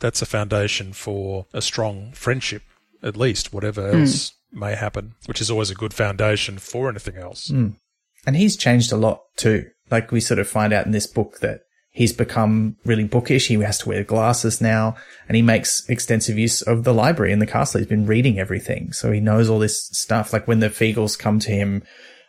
[0.00, 2.62] That's a foundation for a strong friendship,
[3.02, 7.50] at least, whatever else may happen, which is always a good foundation for anything else.
[8.26, 9.66] And he's changed a lot too.
[9.90, 11.62] Like we sort of find out in this book that
[11.98, 13.48] he's become really bookish.
[13.48, 14.94] He has to wear glasses now
[15.26, 17.80] and he makes extensive use of the library in the castle.
[17.80, 18.92] He's been reading everything.
[18.92, 20.32] So he knows all this stuff.
[20.32, 21.82] Like when the Feegles come to him,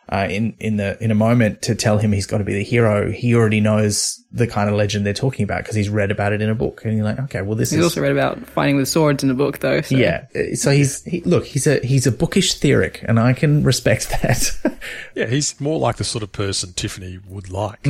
[0.08, 2.64] uh, in, in the, in a moment to tell him he's got to be the
[2.64, 6.32] hero, he already knows the kind of legend they're talking about because he's read about
[6.32, 6.84] it in a book.
[6.84, 7.84] And you're like, okay, well, this He's is.
[7.84, 9.82] also read about fighting with swords in a book though.
[9.82, 9.94] So.
[9.94, 10.26] yeah.
[10.54, 14.80] So he's, he, look, he's a, he's a bookish theoric and I can respect that.
[15.14, 17.86] Yeah, he's more like the sort of person Tiffany would like.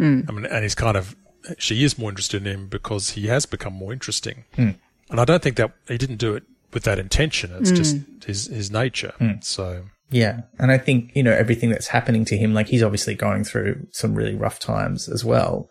[0.00, 0.28] Mm.
[0.28, 1.14] I mean, and he's kind of,
[1.58, 4.44] she is more interested in him because he has become more interesting.
[4.56, 4.76] Mm.
[5.10, 7.52] And I don't think that he didn't do it with that intention.
[7.58, 8.24] It's just mm.
[8.24, 9.12] his, his nature.
[9.42, 10.42] So, Yeah.
[10.58, 13.86] And I think, you know, everything that's happening to him, like he's obviously going through
[13.92, 15.68] some really rough times as well.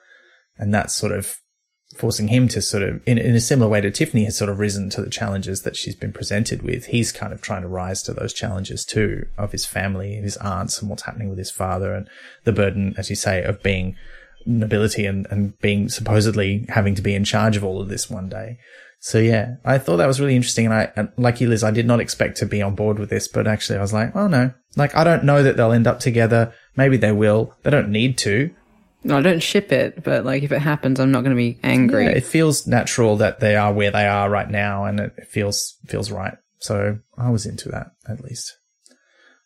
[0.57, 1.35] And that's sort of
[1.97, 4.60] forcing him to sort of, in, in a similar way to Tiffany has sort of
[4.60, 6.88] risen to the challenges that she's been presented with.
[6.88, 10.80] He's kind of trying to rise to those challenges too of his family, his aunts
[10.80, 12.07] and what's happening with his father and
[12.45, 13.95] the burden, as you say, of being
[14.49, 18.30] nobility and, and being supposedly having to be in charge of all of this one
[18.30, 18.57] day.
[18.99, 20.65] So yeah, I thought that was really interesting.
[20.65, 23.09] And I, and like you, Liz, I did not expect to be on board with
[23.09, 25.88] this, but actually I was like, oh no, like I don't know that they'll end
[25.88, 26.53] up together.
[26.76, 27.55] Maybe they will.
[27.63, 28.53] They don't need to.
[29.01, 31.57] No, I don't ship it, but like if it happens, I'm not going to be
[31.63, 32.05] angry.
[32.05, 35.77] Yeah, it feels natural that they are where they are right now and it feels,
[35.85, 36.35] feels right.
[36.59, 38.57] So I was into that at least.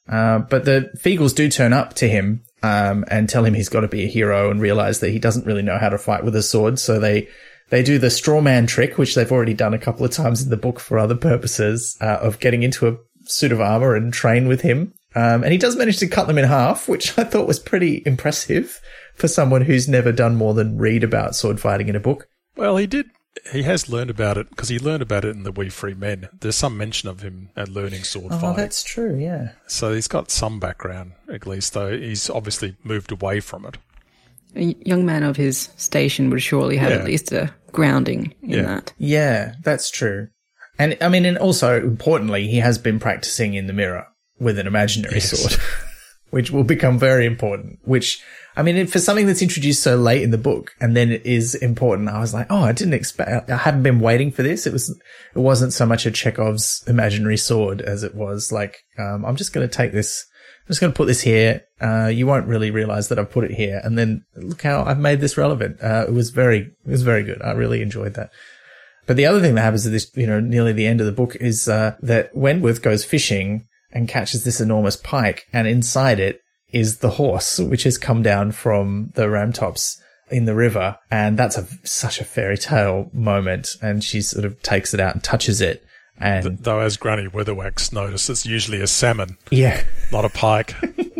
[0.09, 3.81] Uh, but the Feegles do turn up to him um, and tell him he's got
[3.81, 6.35] to be a hero and realize that he doesn't really know how to fight with
[6.35, 6.79] a sword.
[6.79, 7.27] So they
[7.69, 10.49] they do the straw man trick, which they've already done a couple of times in
[10.49, 14.47] the book for other purposes, uh, of getting into a suit of armor and train
[14.47, 14.93] with him.
[15.15, 18.01] Um, and he does manage to cut them in half, which I thought was pretty
[18.05, 18.81] impressive
[19.15, 22.27] for someone who's never done more than read about sword fighting in a book.
[22.55, 23.07] Well, he did.
[23.51, 26.29] He has learned about it because he learned about it in the Wee Free Men.
[26.39, 28.57] There's some mention of him at learning sword Oh, fighting.
[28.57, 29.17] that's true.
[29.17, 29.49] Yeah.
[29.67, 33.77] So he's got some background, at least, though he's obviously moved away from it.
[34.55, 36.97] A young man of his station would surely have Yeah.
[36.97, 38.61] at least a grounding in Yeah.
[38.63, 38.93] that.
[38.99, 40.27] Yeah, that's true.
[40.77, 44.05] And I mean, and also importantly, he has been practicing in the mirror
[44.39, 45.29] with an imaginary Yes.
[45.31, 45.59] sword,
[46.29, 47.79] which will become very important.
[47.83, 48.21] Which,
[48.55, 51.55] I mean, for something that's introduced so late in the book and then it is
[51.55, 54.67] important, I was like, oh, I didn't expect, I hadn't been waiting for this.
[54.67, 59.25] It was, it wasn't so much a Chekhov's imaginary sword as it was like, um,
[59.25, 60.25] I'm just going to take this,
[60.61, 61.63] I'm just going to put this here.
[61.81, 63.81] Uh, you won't really realize that I've put it here.
[63.83, 65.81] And then look how I've made this relevant.
[65.81, 67.41] Uh, it was very, it was very good.
[67.41, 68.29] I really enjoyed that.
[69.05, 71.11] But the other thing that happens at this, you know, nearly the end of the
[71.11, 76.39] book is uh, that Wentworth goes fishing and catches this enormous pike, and inside it
[76.73, 79.97] is the horse, which has come down from the ramtops
[80.29, 83.77] in the river, and that's a such a fairy tale moment.
[83.81, 85.85] And she sort of takes it out and touches it,
[86.17, 90.75] and Though, as Granny Weatherwax noticed, it's usually a salmon, yeah, not a pike.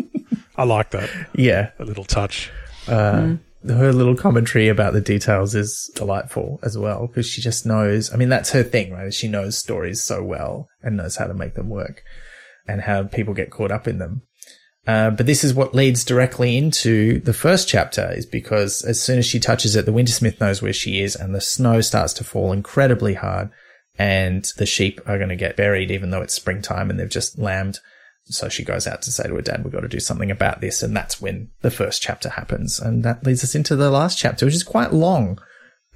[0.56, 2.50] I like that, yeah, a little touch.
[2.86, 3.36] Uh,
[3.66, 8.12] her little commentary about the details is delightful as well because she just knows.
[8.12, 9.12] I mean, that's her thing, right?
[9.12, 12.02] She knows stories so well and knows how to make them work
[12.66, 14.22] and how people get caught up in them.
[14.86, 19.18] Uh, but this is what leads directly into the first chapter is because as soon
[19.18, 22.24] as she touches it, the Wintersmith knows where she is and the snow starts to
[22.24, 23.48] fall incredibly hard
[23.98, 27.38] and the sheep are going to get buried even though it's springtime and they've just
[27.38, 27.80] lambed.
[28.24, 30.60] So she goes out to say to her dad, we've got to do something about
[30.60, 30.82] this.
[30.82, 32.78] And that's when the first chapter happens.
[32.78, 35.38] And that leads us into the last chapter, which is quite long.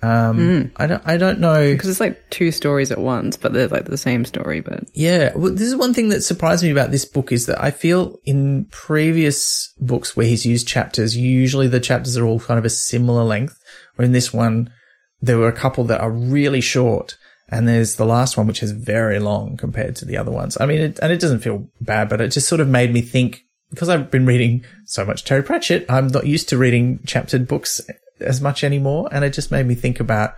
[0.01, 1.73] Um, I don't, I don't know.
[1.73, 5.33] Because it's like two stories at once, but they're like the same story, but Yeah,
[5.35, 8.19] well, this is one thing that surprised me about this book is that I feel
[8.25, 12.71] in previous books where he's used chapters, usually the chapters are all kind of a
[12.71, 13.59] similar length.
[13.99, 14.73] Or in this one,
[15.21, 17.17] there were a couple that are really short,
[17.49, 20.57] and there's the last one which is very long compared to the other ones.
[20.61, 23.01] I mean, it, and it doesn't feel bad, but it just sort of made me
[23.01, 27.47] think because I've been reading so much Terry Pratchett, I'm not used to reading chaptered
[27.47, 27.81] books
[28.21, 30.35] as much anymore, and it just made me think about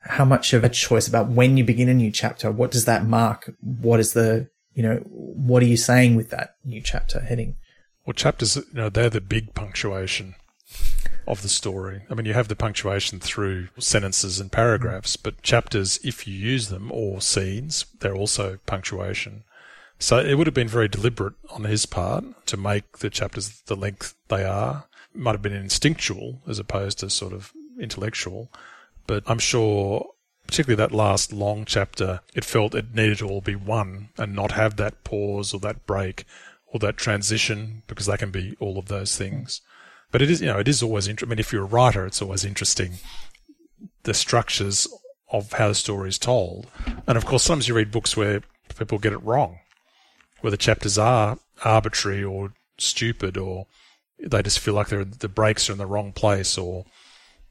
[0.00, 2.50] how much of a choice about when you begin a new chapter.
[2.50, 3.52] What does that mark?
[3.60, 7.56] What is the, you know, what are you saying with that new chapter heading?
[8.04, 10.36] Well, chapters, you know, they're the big punctuation
[11.26, 12.02] of the story.
[12.08, 16.68] I mean, you have the punctuation through sentences and paragraphs, but chapters, if you use
[16.68, 19.42] them, or scenes, they're also punctuation.
[19.98, 23.74] So it would have been very deliberate on his part to make the chapters the
[23.74, 24.84] length they are.
[25.16, 28.50] Might have been instinctual as opposed to sort of intellectual,
[29.06, 30.06] but I'm sure
[30.46, 34.52] particularly that last long chapter, it felt it needed to all be one and not
[34.52, 36.24] have that pause or that break
[36.66, 39.60] or that transition because that can be all of those things.
[40.12, 41.28] But it is, you know, it is always interesting.
[41.28, 42.94] I mean, if you're a writer, it's always interesting
[44.04, 44.86] the structures
[45.30, 46.68] of how the story is told.
[47.06, 48.42] And of course, sometimes you read books where
[48.78, 49.58] people get it wrong,
[50.40, 53.66] where the chapters are arbitrary or stupid or
[54.18, 56.84] they just feel like they're, the brakes are in the wrong place or,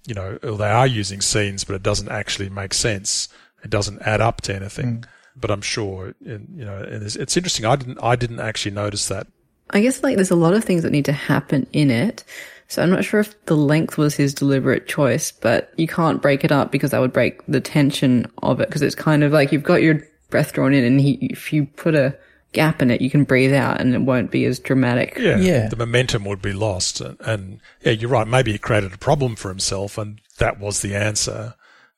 [0.08, 3.30] you know, or they are using scenes, but it doesn't actually make sense.
[3.64, 4.98] It doesn't add up to anything.
[4.98, 5.10] Hmm.
[5.38, 7.66] But I'm sure, in, you know, and it's, it's interesting.
[7.66, 9.28] I didn't, I didn't actually notice that.
[9.72, 12.24] I guess like there's a lot of things that need to happen in it.
[12.68, 16.44] So I'm not sure if the length was his deliberate choice, but you can't break
[16.44, 18.70] it up because that would break the tension of it.
[18.70, 21.66] Because it's kind of like you've got your breath drawn in, and he, if you
[21.66, 22.18] put a
[22.56, 25.15] gap in it, you can breathe out, and it won't be as dramatic.
[25.19, 25.68] Yeah, Yeah.
[25.68, 28.27] the momentum would be lost, and, and yeah, you're right.
[28.27, 31.53] Maybe he created a problem for himself, and that was the answer.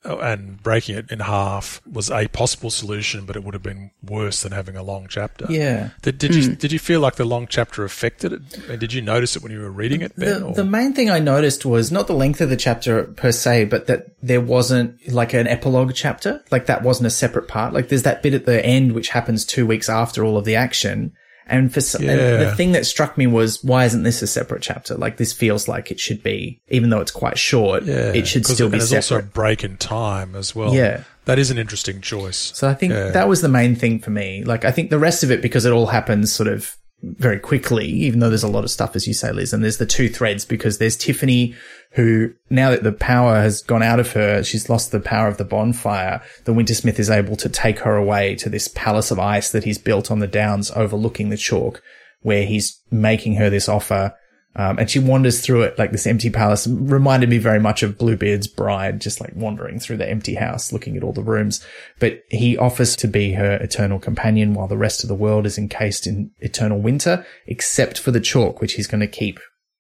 [0.08, 3.92] Oh, And breaking it in half was a possible solution, but it would have been
[4.02, 5.46] worse than having a long chapter.
[5.50, 5.90] Yeah.
[6.02, 6.54] Did, did you hmm.
[6.54, 8.42] did you feel like the long chapter affected it?
[8.70, 10.42] And did you notice it when you were reading it, Ben?
[10.42, 13.66] The, the main thing I noticed was not the length of the chapter per se,
[13.66, 16.42] but that there wasn't like an epilogue chapter.
[16.52, 17.74] Like that wasn't a separate part.
[17.74, 20.56] Like there's that bit at the end which happens two weeks after all of the
[20.56, 21.14] action.
[21.50, 24.62] And for some, and the thing that struck me was why isn't this a separate
[24.62, 24.96] chapter?
[24.96, 27.84] Like this feels like it should be, even though it's quite short.
[27.84, 28.98] yeah, it should still be there's separate.
[28.98, 30.74] also a break in time as well.
[30.74, 31.04] Yeah.
[31.26, 32.52] that is an interesting choice.
[32.56, 33.10] So I think Yeah.
[33.12, 34.44] that was the main thing for me.
[34.44, 37.86] Like I think the rest of it, because it all happens sort of very quickly,
[37.88, 40.10] even though there's a lot of stuff, as you say, Liz, and there's the two
[40.10, 41.54] threads because there's Tiffany
[41.98, 45.38] who now that the power has gone out of her, she's lost the power of
[45.38, 46.22] the bonfire.
[46.46, 49.80] The Wintersmith is able to take her away to this palace of ice that he's
[49.80, 51.82] built on the downs overlooking the chalk
[52.22, 54.14] where he's making her this offer.
[54.56, 56.68] Um, and she wanders through it like this empty palace.
[56.68, 60.98] Reminded me very much of Bluebeard's bride, just like wandering through the empty house, looking
[60.98, 61.66] at all the rooms.
[62.00, 65.58] But he offers to be her eternal companion while the rest of the world is
[65.58, 69.40] encased in eternal winter, except for the chalk, which he's going to keep,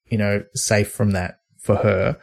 [0.09, 1.37] you know, safe from that
[1.67, 2.17] for her.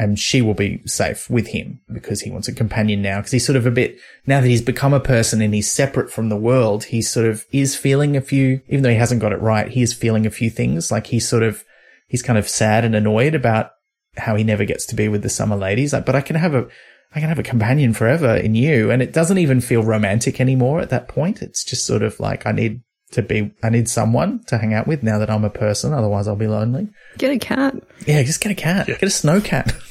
[0.00, 3.18] And she will be safe with him because he wants a companion now.
[3.18, 6.08] Because he's sort of a bit, now that he's become a person and he's separate
[6.08, 9.32] from the world, he sort of is feeling a few, even though he hasn't got
[9.32, 10.92] it right, he is feeling a few things.
[10.92, 11.64] Like he's sort of,
[12.06, 13.72] he's kind of sad and annoyed about
[14.16, 15.92] how he never gets to be with the summer ladies.
[15.92, 16.68] Like, but I can have a,
[17.12, 18.92] I can have a companion forever in you.
[18.92, 21.42] And it doesn't even feel romantic anymore at that point.
[21.42, 24.86] It's just sort of like, I need to be, I need someone to hang out
[24.86, 25.92] with now that I'm a person.
[25.92, 26.88] Otherwise I'll be lonely.
[27.16, 27.74] Get a cat.
[28.06, 28.86] Yeah, just get a cat.
[28.86, 29.74] Get a snow cat.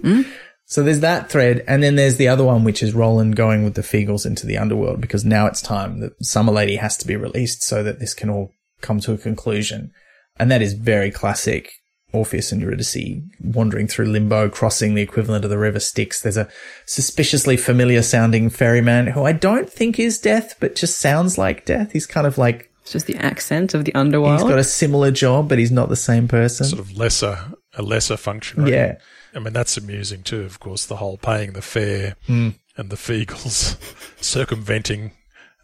[0.00, 0.22] Hmm?
[0.64, 1.62] So there's that thread.
[1.68, 4.56] And then there's the other one, which is Roland going with the Feegles into the
[4.56, 8.14] underworld because now it's time that Summer Lady has to be released so that this
[8.14, 9.92] can all come to a conclusion.
[10.38, 11.72] And that is very classic
[12.12, 12.96] Orpheus and Eurydice
[13.42, 16.20] wandering through limbo, crossing the equivalent of the river Styx.
[16.22, 16.48] There's a
[16.86, 21.92] suspiciously familiar sounding ferryman who I don't think is Death, but just sounds like Death.
[21.92, 24.40] He's kind of like, It's just the accent of the underworld.
[24.40, 26.66] he's got a similar job, but he's not the same person.
[26.66, 27.38] Sort of lesser,
[27.74, 28.62] a lesser function.
[28.64, 28.72] right?
[28.72, 28.98] yeah.
[29.34, 32.50] I mean, that's amusing too, of course, the whole paying the fare Hmm.
[32.76, 33.76] and the Feegles
[34.22, 35.12] circumventing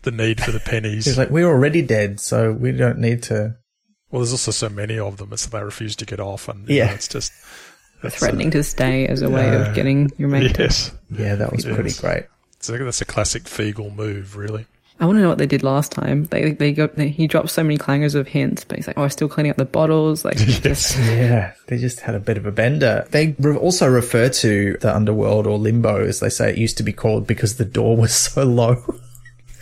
[0.02, 1.04] the need for the pennies.
[1.04, 3.56] He's like, we're already dead, so we don't need to.
[4.10, 6.48] Well, there's also so many of them, so they refuse to get off.
[6.48, 6.86] And Yeah.
[6.86, 7.32] know, it's just
[8.02, 10.55] that's, uh, threatening to stay as a way of getting your mate.
[10.55, 10.93] to- yes.
[11.10, 12.24] Yeah, that was pretty great.
[12.60, 14.66] So that's a classic Feegle move, really.
[15.01, 16.24] I want to know what they did last time.
[16.24, 19.05] They they go they, he dropped so many clangers of hints, but he's like, oh,
[19.05, 20.24] I'm still cleaning up the bottles.
[20.24, 23.06] Like, just Yeah, they just had a bit of a bender.
[23.12, 26.82] They re- also refer to the underworld or limbo, as they say it used to
[26.82, 28.82] be called, because the door was so low.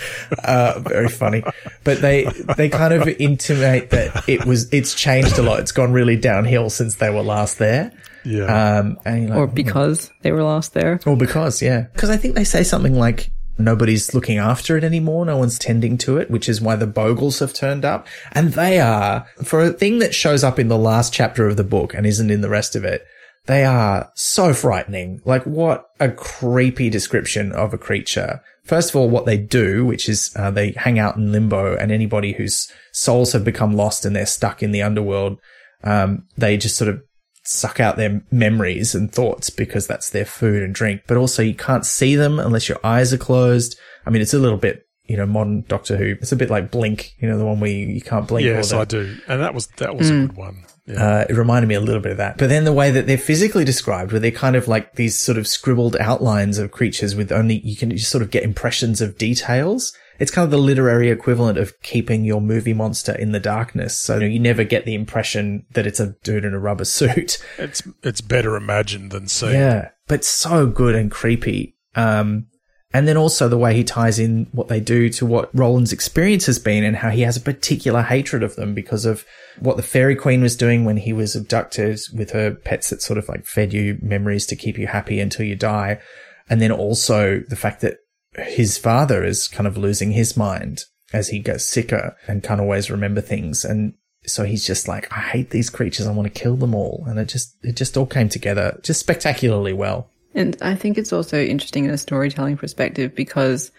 [0.44, 1.42] uh, very funny.
[1.84, 2.24] But they
[2.56, 5.60] they kind of intimate that it was it's changed a lot.
[5.60, 7.92] It's gone really downhill since they were last there.
[8.26, 8.78] Yeah.
[8.78, 11.00] Um, and like, or because they were lost there.
[11.06, 11.82] Or because, yeah.
[11.92, 15.24] Because I think they say something like, nobody's looking after it anymore.
[15.24, 18.06] No one's tending to it, which is why the Bogles have turned up.
[18.32, 21.64] And they are, for a thing that shows up in the last chapter of the
[21.64, 23.06] book and isn't in the rest of it,
[23.46, 25.22] they are so frightening.
[25.24, 28.42] Like what a creepy description of a creature.
[28.66, 31.90] First of all, what they do, which is uh, they hang out in limbo and
[31.92, 35.38] anybody whose souls have become lost and they're stuck in the underworld,
[35.84, 37.00] um, they just sort of
[37.44, 41.02] suck out their memories and thoughts because that's their food and drink.
[41.06, 43.78] But also you can't see them unless your eyes are closed.
[44.04, 46.16] I mean, it's a little bit, you know, modern Doctor Who.
[46.20, 48.46] It's a bit like Blink, you know, the one where you, you can't blink.
[48.48, 49.16] or yes, the- I do.
[49.28, 50.64] And that was that was a good one.
[50.86, 51.04] Yeah.
[51.04, 52.38] uh, it reminded me a little bit of that.
[52.38, 55.36] But then the way that they're physically described, where they're kind of like these sort
[55.36, 59.18] of scribbled outlines of creatures with only, you can just sort of get impressions of
[59.18, 59.92] details.
[60.18, 63.98] It's kind of the literary equivalent of keeping your movie monster in the darkness.
[63.98, 67.38] So you never get the impression that it's a dude in a rubber suit.
[67.58, 69.52] it's it's better imagined than seen.
[69.52, 71.76] Yeah, but so good and creepy.
[71.94, 72.46] Um,
[72.92, 76.46] and then also the way he ties in what they do to what Roland's experience
[76.46, 79.24] has been and how he has a particular hatred of them because of
[79.58, 83.18] what the fairy queen was doing when he was abducted with her pets that sort
[83.18, 86.00] of like fed you memories to keep you happy until you die.
[86.48, 87.98] And then also the fact that
[88.38, 90.82] his father is kind of losing his mind
[91.12, 93.64] as he gets sicker and can't always remember things.
[93.64, 93.94] And
[94.26, 96.06] so he's just like, I hate these creatures.
[96.06, 97.04] I want to kill them all.
[97.08, 100.10] And it just, it just all came together just spectacularly well.
[100.36, 103.72] And I think it's also interesting in a storytelling perspective because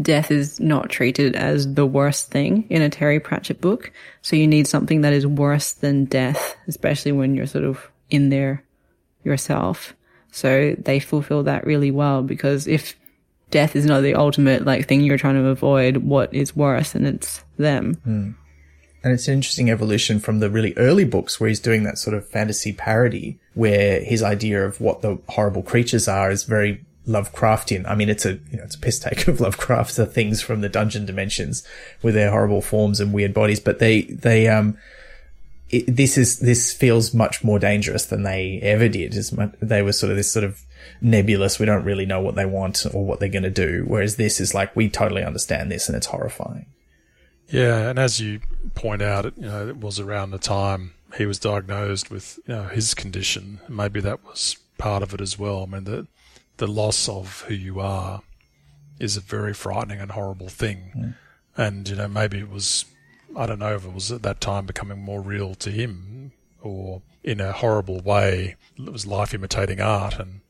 [0.00, 3.90] death is not treated as the worst thing in a Terry Pratchett book.
[4.20, 8.28] So you need something that is worse than death, especially when you're sort of in
[8.28, 8.62] there
[9.24, 9.94] yourself.
[10.30, 12.94] So they fulfill that really well because if
[13.50, 16.94] death is not the ultimate like thing you're trying to avoid, what is worse?
[16.94, 17.94] And it's them.
[18.04, 18.30] Hmm.
[19.02, 22.14] And it's an interesting evolution from the really early books where he's doing that sort
[22.14, 27.88] of fantasy parody where his idea of what the horrible creatures are is very Lovecraftian.
[27.88, 30.60] I mean, it's a, you know, it's a piss take of Lovecraft, the things from
[30.60, 31.66] the dungeon dimensions
[32.02, 34.78] with their horrible forms and weird bodies, but they, they, um,
[35.70, 39.14] it, this is, this feels much more dangerous than they ever did.
[39.14, 40.62] As much, they were sort of this sort of
[41.00, 41.58] nebulous.
[41.58, 43.84] We don't really know what they want or what they're going to do.
[43.86, 46.66] Whereas this is like, we totally understand this and it's horrifying.
[47.48, 48.40] Yeah, and as you
[48.74, 52.54] point out, it, you know, it was around the time he was diagnosed with you
[52.54, 53.60] know his condition.
[53.68, 55.62] Maybe that was part of it as well.
[55.62, 56.06] I mean, the
[56.56, 58.22] the loss of who you are
[58.98, 61.14] is a very frightening and horrible thing.
[61.56, 62.84] And you know, maybe it was
[63.36, 67.02] I don't know if it was at that time becoming more real to him, or
[67.22, 70.40] in a horrible way, it was life imitating art, and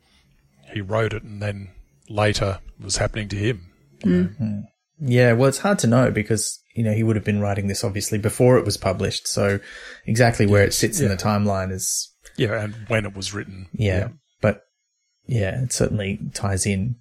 [0.72, 1.70] he wrote it, and then
[2.08, 3.66] later it was happening to him.
[4.02, 4.22] Hmm.
[4.24, 4.60] Hmm.
[5.00, 7.84] Yeah, well, it's hard to know because you know, he would have been writing this
[7.84, 9.26] obviously before it was published.
[9.28, 9.60] So
[10.06, 13.68] exactly where it sits in the timeline is, Yeah, and when it was written.
[13.72, 14.08] yeah,
[14.40, 14.62] but
[15.26, 16.96] yeah, it certainly ties in.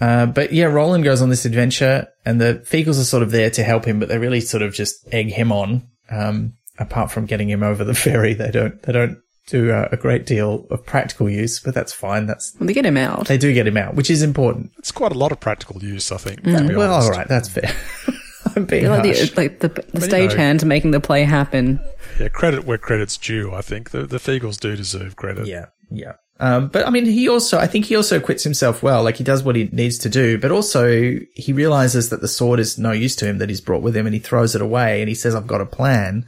[0.00, 3.50] Uh, but yeah, Roland goes on this adventure and the Feegles are sort of there
[3.50, 5.86] to help him, but they really sort of just egg him on.
[6.10, 9.96] Um, apart from getting him over the ferry, they don't, they don't do uh, a
[9.96, 12.26] great deal of practical use, but that's fine.
[12.26, 13.28] That's, Well, they get him out.
[13.28, 14.72] they do get him out, which is important.
[14.78, 16.42] It's quite a lot of practical use, I think.
[16.42, 17.10] to be Well, honest.
[17.12, 17.70] all right, that's fair.
[18.56, 19.30] I'm being like harsh.
[19.30, 21.80] the, like the, the you stagehands making the play happen.
[22.18, 23.90] Yeah, credit where credit's due, I think.
[23.90, 25.46] The, the Feegles do deserve credit.
[25.46, 26.14] Yeah, yeah.
[26.40, 29.02] Um, but I mean, he also, I think he also quits himself well.
[29.04, 32.58] Like he does what he needs to do, but also he realizes that the sword
[32.58, 35.00] is no use to him that he's brought with him and he throws it away
[35.00, 36.26] and he says, I've got a plan.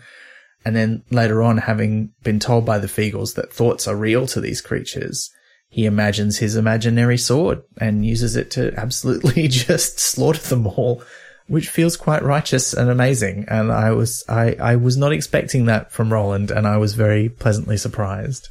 [0.64, 4.40] And then later on, having been told by the Feegles that thoughts are real to
[4.40, 5.30] these creatures,
[5.68, 11.02] he imagines his imaginary sword and uses it to absolutely just slaughter them all,
[11.48, 13.44] which feels quite righteous and amazing.
[13.48, 17.28] And I was, I, I was not expecting that from Roland and I was very
[17.28, 18.48] pleasantly surprised.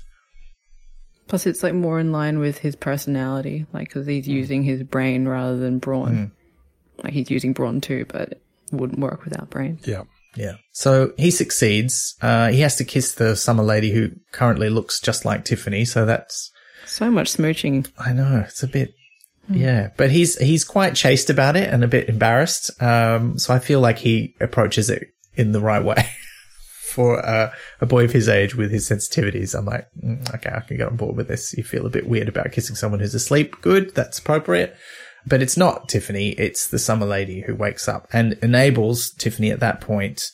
[1.27, 5.27] Plus, it's like more in line with his personality, like because he's using his brain
[5.27, 6.31] rather than brawn.
[7.03, 8.41] Like he's using brawn too, but it
[8.71, 9.79] wouldn't work without brain.
[9.83, 10.03] Yeah.
[10.35, 10.57] Yeah.
[10.71, 12.15] So he succeeds.
[12.21, 15.83] Uh, he has to kiss the summer lady who currently looks just like Tiffany.
[15.85, 16.51] So that's,
[16.85, 17.87] So much smooching.
[17.97, 18.93] I know it's a bit,
[19.49, 22.71] yeah, but he's, he's quite chaste about it and a bit embarrassed.
[22.81, 26.09] Um, so I feel like he approaches it in the right way
[26.91, 27.51] for uh,
[27.81, 29.57] a boy of his age with his sensitivities.
[29.57, 31.53] I'm like, mm, okay, I can get on board with this.
[31.57, 33.61] You feel a bit weird about kissing someone who's asleep.
[33.61, 33.93] Good.
[33.95, 34.75] That's appropriate.
[35.27, 36.29] But it's not Tiffany.
[36.31, 40.31] It's the summer lady who wakes up and enables Tiffany at that point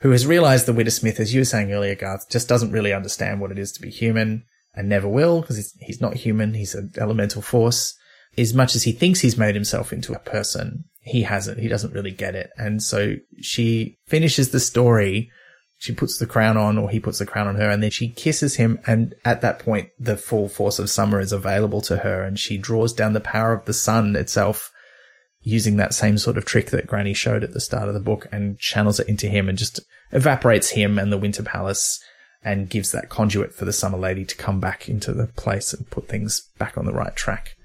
[0.00, 3.40] who has realized the Wintersmith, as you were saying earlier, Garth, just doesn't really understand
[3.40, 4.44] what it is to be human
[4.74, 6.54] and never will because he's, he's not human.
[6.54, 7.97] He's an elemental force.
[8.38, 11.58] As much as he thinks he's made himself into a person, he hasn't.
[11.58, 12.50] He doesn't really get it.
[12.56, 15.30] And so she finishes the story.
[15.78, 18.10] She puts the crown on or he puts the crown on her and then she
[18.10, 18.78] kisses him.
[18.86, 22.58] And at that point, the full force of summer is available to her and she
[22.58, 24.72] draws down the power of the sun itself
[25.40, 28.26] using that same sort of trick that Granny showed at the start of the book
[28.32, 29.80] and channels it into him and just
[30.12, 32.02] evaporates him and the Winter Palace
[32.42, 35.90] and gives that conduit for the Summer Lady to come back into the place and
[35.90, 37.56] put things back on the right track.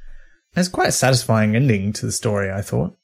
[0.56, 2.96] And it's quite a satisfying ending to the story, I thought.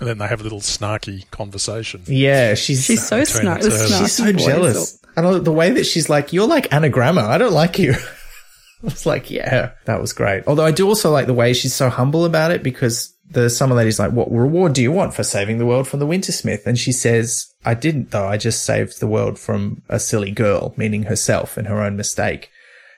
[0.00, 2.02] And then they have a little snarky conversation.
[2.06, 3.62] Yeah, she's She's so snarky.
[3.62, 4.02] the two of them.
[4.02, 5.00] she's so jealous.
[5.16, 7.22] And I- the way that she's like, "You're like Annagramma.
[7.22, 7.92] I don't like you."
[8.82, 11.74] I was like, "Yeah, that was great." Although I do also like the way she's
[11.74, 15.22] so humble about it because the summer lady's like, "What reward do you want for
[15.22, 18.26] saving the world from the Wintersmith?" And she says, "I didn't though.
[18.26, 22.50] I just saved the world from a silly girl, meaning herself and her own mistake."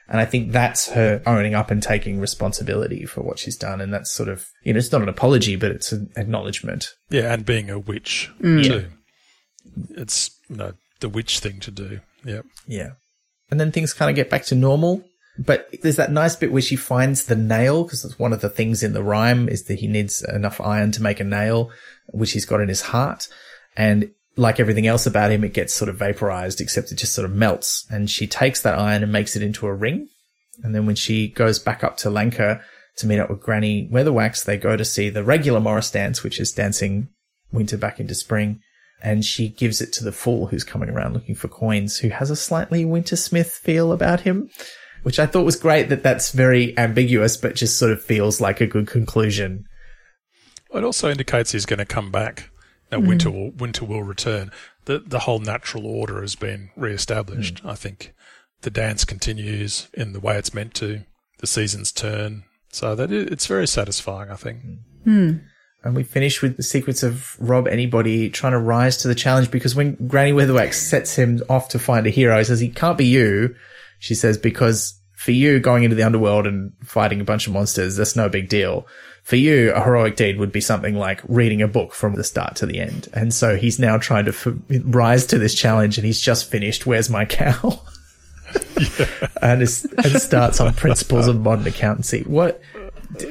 [0.09, 3.81] And I think that's her owning up and taking responsibility for what she's done.
[3.81, 6.95] And that's sort of, you know, it's not an apology, but it's an acknowledgement.
[7.11, 8.65] Yeah, and being a witch mm.
[8.65, 8.87] too.
[9.91, 12.01] It's you know the witch thing to do.
[12.24, 12.43] Yeah.
[12.66, 12.91] Yeah.
[13.51, 15.05] And then things kind of get back to normal.
[15.39, 18.49] But there's that nice bit where she finds the nail because it's one of the
[18.49, 21.70] things in the rhyme is that he needs enough iron to make a nail,
[22.07, 23.28] which he's got in his heart.
[23.77, 27.24] And like everything else about him, it gets sort of vaporized, except it just sort
[27.24, 27.86] of melts.
[27.90, 30.08] And she takes that iron and makes it into a ring.
[30.62, 32.62] And then when she goes back up to Lancre
[32.98, 36.38] to meet up with Granny Weatherwax, they go to see the regular Morris dance, which
[36.38, 37.08] is dancing
[37.52, 38.60] winter back into spring.
[39.02, 42.30] And she gives it to the fool who's coming around looking for coins, who has
[42.30, 44.50] a slightly Wintersmith feel about him,
[45.02, 48.60] which I thought was great that that's very ambiguous, but just sort of feels like
[48.60, 49.66] a good conclusion.
[50.72, 52.50] It also indicates he's going to come back.
[52.90, 53.34] Now, winter mm.
[53.34, 54.50] will winter will return.
[54.84, 57.62] The the whole natural order has been re-established.
[57.62, 57.70] Mm.
[57.70, 58.14] I think
[58.62, 61.02] the dance continues in the way it's meant to.
[61.38, 64.30] The seasons turn, so that it, it's very satisfying.
[64.30, 64.62] I think.
[64.64, 64.78] Mm.
[65.04, 65.38] Hmm.
[65.84, 69.52] And we finish with the sequence of Rob Anybody trying to rise to the challenge
[69.52, 72.98] because when Granny Weatherwax sets him off to find a hero, he says, he can't
[72.98, 73.54] be you.
[74.00, 77.94] She says, because for you going into the underworld and fighting a bunch of monsters,
[77.94, 78.84] that's no big deal.
[79.27, 82.55] For you, a heroic deed would be something like reading a book from the start
[82.57, 83.09] to the end.
[83.12, 84.47] And so he's now trying to f-
[84.85, 87.82] rise to this challenge and he's just finished Where's My Cow?
[89.43, 92.23] and, and starts on principles of modern accountancy.
[92.23, 92.61] What?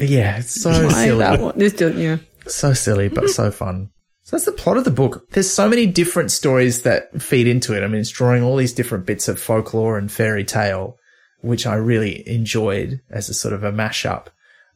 [0.02, 1.58] Yeah, it's so Why silly that one?
[1.58, 2.18] This just, yeah.
[2.46, 3.90] so silly but so fun.
[4.24, 5.26] So that's the plot of the book.
[5.30, 7.86] There's so many different stories that feed into it.
[7.86, 10.98] I mean, it's drawing all these different bits of folklore and fairy tale,
[11.40, 14.28] which I really enjoyed as a sort of a mashup.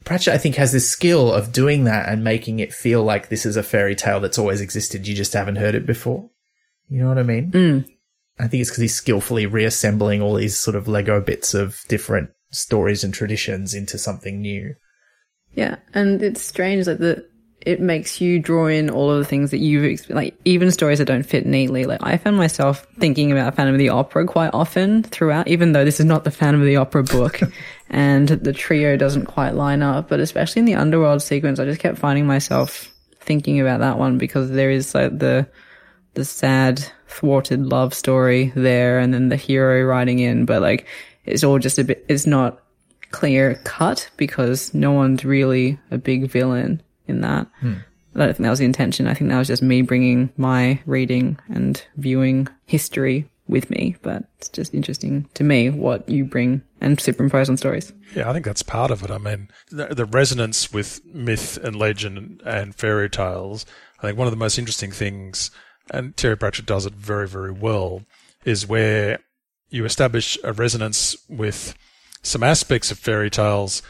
[0.06, 3.46] Pratchett, I think, has this skill of doing that and making it feel like this
[3.46, 5.08] is a fairy tale that's always existed.
[5.08, 6.30] You just haven't heard it before.
[6.90, 7.52] You know what I mean?
[7.52, 7.80] Hmm.
[8.40, 12.30] I think it's because he's skillfully reassembling all these sort of Lego bits of different
[12.52, 14.76] stories and traditions into something new.
[15.54, 17.28] Yeah, and it's strange that the
[17.62, 21.00] it makes you draw in all of the things that you've exp- like even stories
[21.00, 21.86] that don't fit neatly.
[21.86, 25.84] Like I found myself thinking about Phantom of the Opera quite often throughout, even though
[25.84, 27.42] this is not the Phantom of the Opera book,
[27.90, 30.08] and the trio doesn't quite line up.
[30.08, 34.18] But especially in the underworld sequence, I just kept finding myself thinking about that one
[34.18, 35.48] because there is like the
[36.14, 40.88] the sad thwarted love story there, and then the hero riding in, but like
[41.26, 42.06] it's all just a bit.
[42.08, 42.62] It's not
[43.12, 47.48] clear cut because no one's really a big villain in that.
[47.60, 47.76] Hmm.
[48.16, 49.08] I don't think that was the intention.
[49.08, 53.96] I think that was just me bringing my reading and viewing history with me.
[54.02, 57.94] But it's just interesting to me what you bring and superimpose on stories.
[58.16, 59.12] Yeah, I think that's part of it.
[59.12, 63.66] I mean, the, the resonance with myth and legend and, and fairy tales.
[64.00, 65.52] I think one of the most interesting things,
[65.92, 68.04] and Terry Pratchett does it very, very well,
[68.46, 69.20] is where
[69.70, 71.76] you establish a resonance with
[72.22, 73.82] some aspects of fairy tales,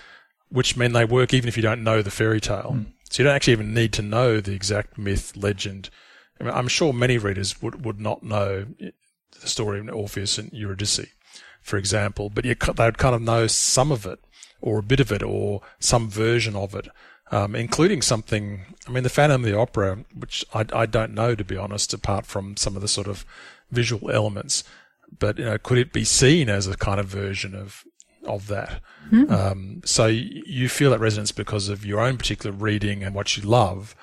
[0.49, 2.73] which mean they work even if you don't know the fairy tale.
[2.73, 2.91] Hmm.
[3.09, 5.89] So you don't actually even need to know the exact myth, legend.
[6.39, 11.07] I I'm sure many readers would, would not know the story of Orpheus and Eurydice,
[11.61, 14.19] for example, but you, they would kind of know some of it,
[14.61, 16.87] or a bit of it, or some version of it,
[17.31, 18.75] um, including something.
[18.87, 21.93] I mean, the Phantom of the Opera, which I, I don't know to be honest,
[21.93, 23.25] apart from some of the sort of
[23.71, 24.63] visual elements.
[25.17, 27.83] But you know, could it be seen as a kind of version of
[28.25, 28.81] of that?
[29.31, 33.43] Um, so you feel that resonance because of your own particular reading and what you
[33.43, 33.95] love,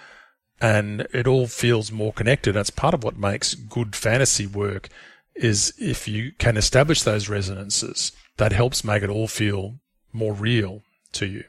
[0.60, 2.52] and it all feels more connected.
[2.52, 4.88] That's part of what makes good fantasy work.
[5.34, 9.80] Is if you can establish those resonances, that helps make it all feel
[10.12, 10.82] more real
[11.12, 11.44] to you.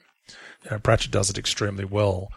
[0.64, 2.30] You know, Pratchett does it extremely well.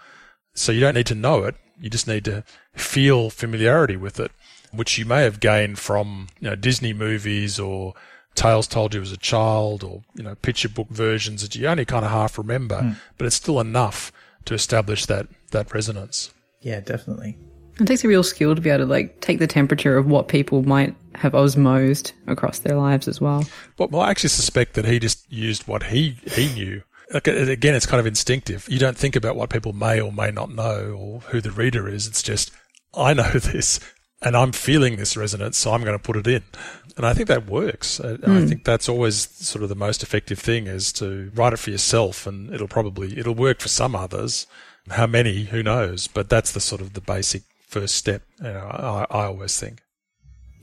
[0.55, 1.57] So you don't need to know it.
[1.81, 2.45] You just need to
[2.75, 4.31] feel familiarity with it,
[4.73, 7.95] which you may have gained from you know, Disney movies or
[8.41, 11.85] tales told you as a child or, you know, picture book versions that you only
[11.85, 12.93] kind of half remember, hmm.
[13.19, 14.11] but it's still enough
[14.47, 16.33] to establish that, that resonance.
[16.63, 17.37] Yeah, definitely.
[17.79, 20.29] It takes a real skill to be able to like take the temperature of what
[20.29, 23.45] people might have osmosed across their lives as well.
[23.77, 26.83] But well, I actually suspect that he just used what he, he knew.
[27.13, 28.69] Like, again, it's kind of instinctive.
[28.71, 31.89] You don't think about what people may or may not know or who the reader
[31.89, 32.07] is.
[32.07, 32.53] It's just,
[32.95, 33.81] I know this
[34.23, 36.43] and I'm feeling this resonance, so I'm going to put it in.
[36.97, 38.01] And I think that works.
[38.01, 38.47] I, I hmm.
[38.47, 42.27] think that's always sort of the most effective thing is to write it for yourself
[42.27, 44.47] and it'll probably, it'll work for some others.
[44.89, 46.07] How many, who knows?
[46.07, 49.81] But that's the sort of the basic first step, you know, I, I always think.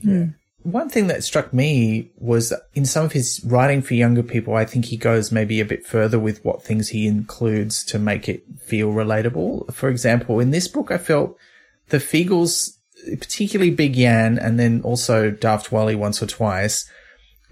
[0.02, 0.26] Hmm.
[0.62, 4.64] One thing that struck me was in some of his writing for younger people, I
[4.64, 8.44] think he goes maybe a bit further with what things he includes to make it
[8.60, 9.72] feel relatable.
[9.72, 11.36] For example, in this book, I felt
[11.88, 12.77] the Feegles,
[13.18, 16.88] particularly Big Yan, and then also Daft Wally once or twice,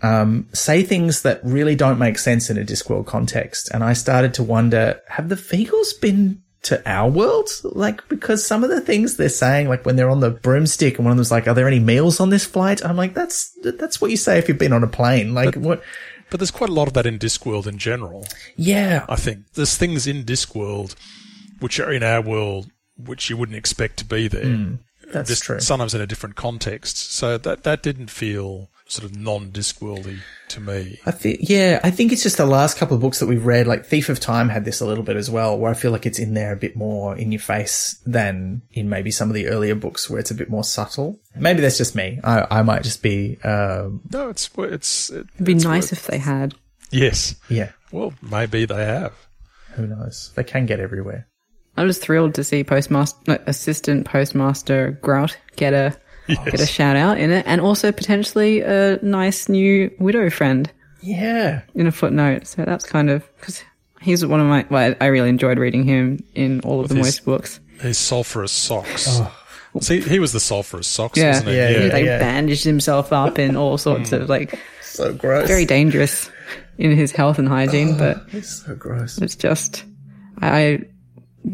[0.02, 3.70] um, say things that really don't make sense in a Discworld context.
[3.72, 7.48] And I started to wonder, have the Feegles been to our world?
[7.64, 11.04] Like, because some of the things they're saying, like when they're on the broomstick and
[11.04, 12.84] one of them's like, are there any meals on this flight?
[12.84, 15.32] I'm like, that's, that's what you say if you've been on a plane.
[15.32, 15.82] Like, what?
[16.28, 18.26] But there's quite a lot of that in Discworld in general.
[18.56, 19.06] Yeah.
[19.08, 20.96] I think there's things in Discworld
[21.60, 24.78] which are in our world which you wouldn't expect to be there.
[25.12, 25.60] That's Just true.
[25.60, 26.96] Sometimes in a different context.
[27.12, 30.18] So that that didn't feel sort of non-Discworldy
[30.48, 31.00] to me.
[31.04, 33.66] I think, yeah, I think it's just the last couple of books that we've read,
[33.66, 36.06] like Thief of Time had this a little bit as well, where I feel like
[36.06, 39.48] it's in there a bit more in your face than in maybe some of the
[39.48, 41.18] earlier books where it's a bit more subtle.
[41.34, 42.20] Maybe that's just me.
[42.22, 46.06] I, I might just be, um, No, it's it's it, It'd be it's nice if
[46.06, 46.54] they had.
[46.90, 47.34] yes.
[47.48, 49.14] yeah, Well, maybe they have.
[49.74, 50.30] who knows?
[50.36, 51.26] They can get everywhere.
[51.76, 55.96] I was thrilled to see postmaster, no, assistant postmaster Groat get a
[56.28, 60.70] get a shout out in it, and also potentially a nice new widow friend
[61.02, 61.62] Yeah.
[61.74, 62.46] in a footnote.
[62.46, 63.62] So that's kind of because
[64.00, 64.66] he's one of my.
[64.70, 67.60] Well, I really enjoyed reading him in all of the his- Moist books.
[67.80, 69.06] His sulphurous socks.
[69.20, 69.32] Oh.
[69.82, 71.28] See, he was the sulphurous socks, Yeah.
[71.32, 71.56] wasn't he?
[71.56, 71.92] Yeah, He yeah.
[71.92, 72.18] like yeah.
[72.18, 74.28] bandaged himself up in all sorts of mm.
[74.28, 75.46] like So gross.
[75.46, 76.30] very dangerous
[76.78, 79.18] in his health and hygiene, oh, but It's so gross.
[79.20, 79.84] it's just
[80.40, 80.80] I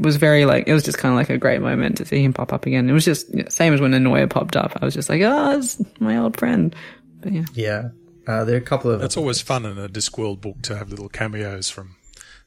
[0.00, 2.32] was very like it was just kind of like a great moment to see him
[2.32, 2.88] pop up again.
[2.88, 4.78] It was just you know, same as when Anoia popped up.
[4.80, 6.74] I was just like, oh, it's my old friend.
[7.20, 7.88] But yeah, Yeah.
[8.26, 10.90] Uh, there are a couple of, It's always fun in a Discworld book to have
[10.90, 11.96] little cameos from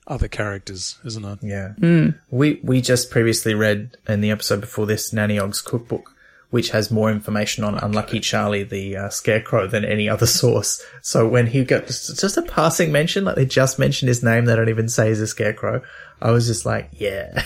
[0.08, 1.40] other characters, isn't it?
[1.42, 2.12] Yeah.
[2.32, 6.15] We we just previously read in the episode before this Nanny Ogg's cookbook,
[6.56, 10.82] which has more information on Unlucky Charlie, the uh, scarecrow, than any other source.
[11.02, 14.46] So when he got just, just a passing mention, like they just mentioned his name,
[14.46, 15.82] they don't even say he's a scarecrow.
[16.22, 17.44] I was just like, yeah.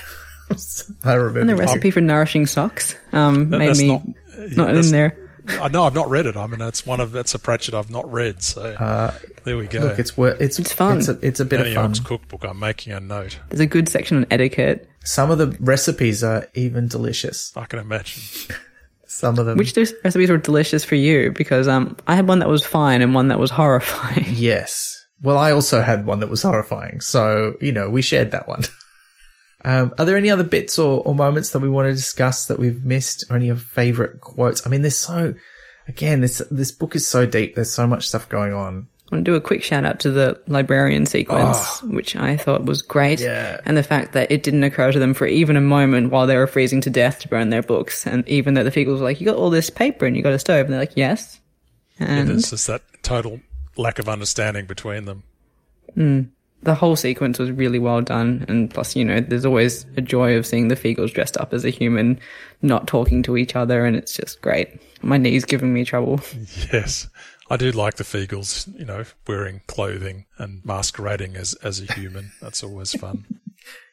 [1.04, 1.40] I remember.
[1.40, 4.06] and the recipe for nourishing socks um, made me not-
[4.56, 5.18] not, that's- in there.
[5.60, 6.38] I know I've not read it.
[6.38, 8.44] I mean, that's one of that's a Pratchett I've not read.
[8.44, 8.62] So
[9.44, 9.80] there we go.
[9.80, 11.00] Look, it's wor- it's It's fun.
[11.00, 11.86] It's a, it's a bit Nanny of fun.
[11.86, 12.44] Ogg's cookbook.
[12.44, 13.40] I'm making a note.
[13.50, 17.52] There's a good section on etiquette Some of the recipes are even delicious.
[17.58, 18.22] I can imagine.
[19.10, 19.58] Some of them.
[19.58, 21.32] Which those recipes were delicious for you?
[21.32, 24.26] Because um, I had one that was fine and one that was horrifying.
[24.30, 25.04] Yes.
[25.22, 27.02] Well, I also had one that was horrifying.
[27.02, 28.64] So, you know, we shared that one.
[29.66, 32.60] um, are there any other bits or, or moments that we want to discuss that
[32.60, 34.66] we've missed or any of your favorite quotes?
[34.66, 35.34] I mean, there's so,
[35.88, 37.56] again, this, this book is so deep.
[37.56, 38.88] There's so much stuff going on.
[39.12, 41.88] I want to do a quick shout out to the librarian sequence, oh.
[41.88, 43.20] which I thought was great.
[43.20, 43.60] Yeah.
[43.66, 46.38] And the fact that it didn't occur to them for even a moment while they
[46.38, 48.06] were freezing to death to burn their books.
[48.06, 50.34] And even though the Feegles were like, you got all this paper and you got
[50.34, 50.66] a stove.
[50.66, 51.40] And they're like, yes.
[51.98, 53.40] And There's just that total
[53.78, 55.24] lack of understanding between them.
[55.96, 56.22] Hmm.
[56.62, 58.46] the whole sequence was really well done.
[58.48, 61.66] And plus, you know, there's always a joy of seeing the Feegles dressed up as
[61.66, 62.20] a human,
[62.62, 63.86] not talking to each other.
[63.86, 64.80] And it's just great.
[65.02, 66.22] My knee's giving me trouble.
[66.72, 67.08] Yes.
[67.50, 72.32] I do like the Feegles, you know, wearing clothing and masquerading as, as a human.
[72.42, 73.26] That's always fun.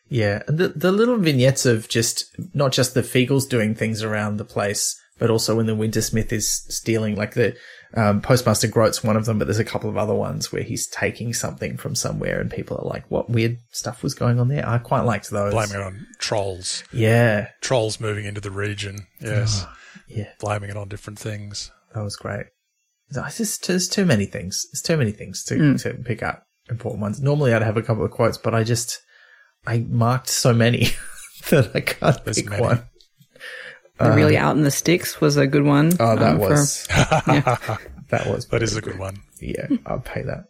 [0.08, 0.42] Yeah.
[0.46, 4.44] And the, the little vignettes of just, not just the Feegles doing things around the
[4.44, 7.56] place, but also when the Wintersmith is stealing, like the,
[7.94, 10.86] um, Postmaster Groat's one of them, but there's a couple of other ones where he's
[10.86, 14.64] taking something from somewhere and people are like, what weird stuff was going on there?
[14.64, 15.52] I quite liked those.
[15.52, 16.84] Blaming it on trolls.
[16.92, 17.48] Yeah.
[17.60, 19.08] Trolls moving into the region.
[19.20, 19.66] Yes.
[20.06, 20.30] Yeah.
[20.38, 21.72] Blaming it on different things.
[21.94, 22.46] That was great.
[23.10, 24.66] It's just, there's too many things.
[24.72, 27.22] There's too many things to, to pick out important ones.
[27.22, 29.00] Normally I'd have a couple of quotes, but I just,
[29.66, 30.88] I marked so many
[31.50, 32.62] that I can't There's pick many.
[32.62, 32.82] one.
[33.98, 35.92] The really out in the sticks was a good one.
[35.98, 39.18] Oh, that um, for- was, that was, That is a good one.
[39.40, 40.44] yeah, I'll pay that.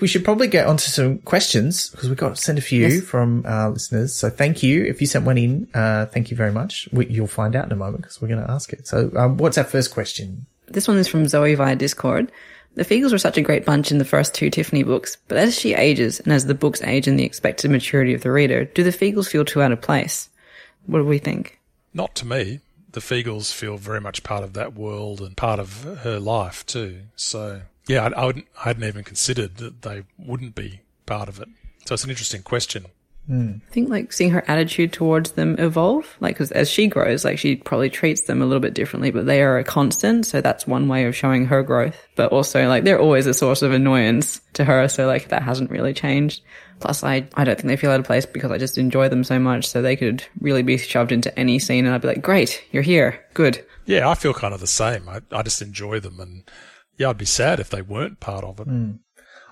[0.00, 3.02] We should probably get onto some questions because we got sent a few Yes.
[3.02, 4.16] from our listeners.
[4.16, 4.84] So thank you.
[4.84, 6.88] If you sent one in, uh, thank you very much.
[6.92, 8.86] We, you'll find out in a moment because we're going to ask it.
[8.88, 10.46] So, um, what's our first question?
[10.72, 12.32] This one is from Zoe via Discord.
[12.74, 15.58] The Feegles were such a great bunch in the first two Tiffany books, but as
[15.58, 18.82] she ages and as the books age in the expected maturity of the reader, do
[18.82, 20.30] the Feegles feel too out of place?
[20.86, 21.60] What do we think?
[21.92, 22.60] Not to me.
[22.92, 27.02] The Feegles feel very much part of that world and part of her life too.
[27.16, 31.48] So yeah, I, I, I hadn't even considered that they wouldn't be part of it.
[31.84, 32.86] So it's an interesting question.
[33.30, 33.60] Mm.
[33.62, 37.38] I think like seeing her attitude towards them evolve, like because as she grows, like
[37.38, 40.26] she probably treats them a little bit differently, but they are a constant.
[40.26, 41.96] So that's one way of showing her growth.
[42.16, 44.88] But also like they're always a source of annoyance to her.
[44.88, 46.42] So like that hasn't really changed.
[46.80, 49.22] Plus I, I don't think they feel out of place because I just enjoy them
[49.22, 49.68] so much.
[49.68, 52.82] So they could really be shoved into any scene and I'd be like, great, you're
[52.82, 53.24] here.
[53.34, 53.64] Good.
[53.86, 55.08] Yeah, I feel kind of the same.
[55.08, 56.50] I, I just enjoy them and
[56.98, 58.68] yeah, I'd be sad if they weren't part of it.
[58.68, 58.98] Mm.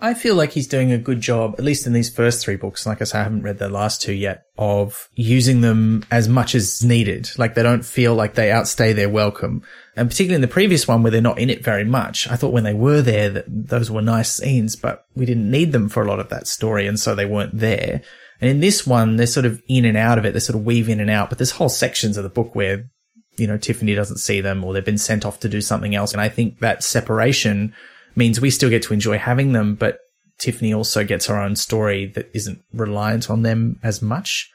[0.02, 2.86] I feel like he's doing a good job, at least in these first three books.
[2.86, 6.54] Like I say, I haven't read the last two yet of using them as much
[6.54, 7.30] as needed.
[7.36, 9.62] Like they don't feel like they outstay their welcome.
[9.96, 12.28] And particularly in the previous one where they're not in it very much.
[12.28, 15.72] I thought when they were there that those were nice scenes, but we didn't need
[15.72, 16.86] them for a lot of that story.
[16.86, 18.00] And so they weren't there.
[18.40, 20.32] And in this one, they're sort of in and out of it.
[20.32, 22.88] They sort of weave in and out, but there's whole sections of the book where
[23.36, 26.12] you know, Tiffany doesn't see them or they've been sent off to do something else.
[26.12, 27.74] And I think that separation
[28.16, 29.98] means we still get to enjoy having them, but
[30.38, 34.50] Tiffany also gets her own story that isn't reliant on them as much.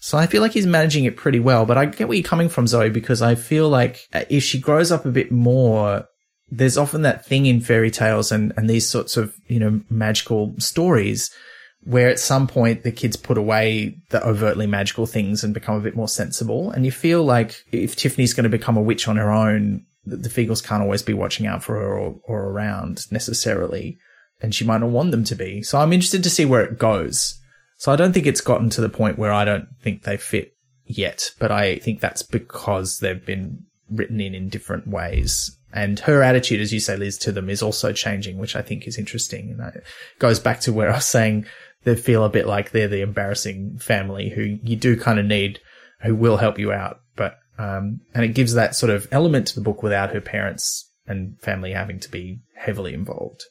[0.00, 2.48] So I feel like he's managing it pretty well, but I get where you're coming
[2.48, 6.06] from, Zoe, because I feel like uh, if she grows up a bit more,
[6.50, 10.54] there's often that thing in fairy tales and, and these sorts of, you know, magical
[10.58, 11.30] stories
[11.84, 15.80] where at some point the kids put away the overtly magical things and become a
[15.80, 16.70] bit more sensible.
[16.70, 19.84] And you feel like if Tiffany's going to become a witch on her own,
[20.16, 23.98] the, Feegles can't always be watching out for her or, or around necessarily.
[24.40, 25.62] And she might not want them to be.
[25.62, 27.40] So I'm interested to see where it goes.
[27.76, 30.54] So I don't think it's gotten to the point where I don't think they fit
[30.84, 35.56] yet, but I think that's because they've been written in in different ways.
[35.72, 38.86] And her attitude, as you say, Liz, to them is also changing, which I think
[38.86, 39.50] is interesting.
[39.50, 39.82] And that
[40.18, 41.46] goes back to where I was saying
[41.84, 45.60] they feel a bit like they're the embarrassing family who you do kind of need,
[46.02, 47.00] who will help you out.
[47.58, 51.40] Um, and it gives that sort of element to the book without her parents and
[51.40, 53.42] family having to be heavily involved.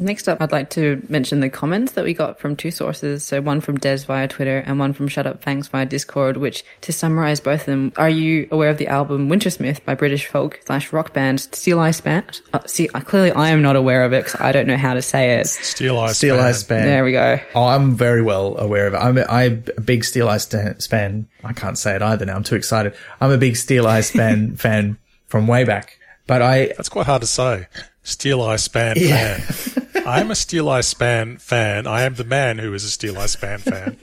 [0.00, 3.24] Next up, I'd like to mention the comments that we got from two sources.
[3.24, 6.64] So one from Des via Twitter and one from Shut Up Fangs via Discord, which
[6.82, 10.60] to summarize both of them, are you aware of the album Wintersmith by British folk
[10.66, 12.24] slash rock band Steeleye Span?
[12.52, 14.94] Uh, see, uh, clearly I am not aware of it because I don't know how
[14.94, 15.46] to say it.
[15.46, 16.46] Steel Eye Steel Span.
[16.46, 16.86] Eye Span.
[16.86, 17.38] There we go.
[17.54, 18.98] Oh, I'm very well aware of it.
[18.98, 21.28] I'm a, I'm a big Steel Eye Stan, Span.
[21.44, 22.36] I can't say it either now.
[22.36, 22.94] I'm too excited.
[23.20, 25.98] I'm a big Steeleye Span fan from way back.
[26.26, 27.66] But I, That's quite hard to say.
[28.04, 29.38] Steeleye Span Yeah.
[29.38, 29.76] fan.
[30.06, 31.86] I am a Steeleye Span fan.
[31.86, 33.96] I am the man who is a Steeleye Span fan.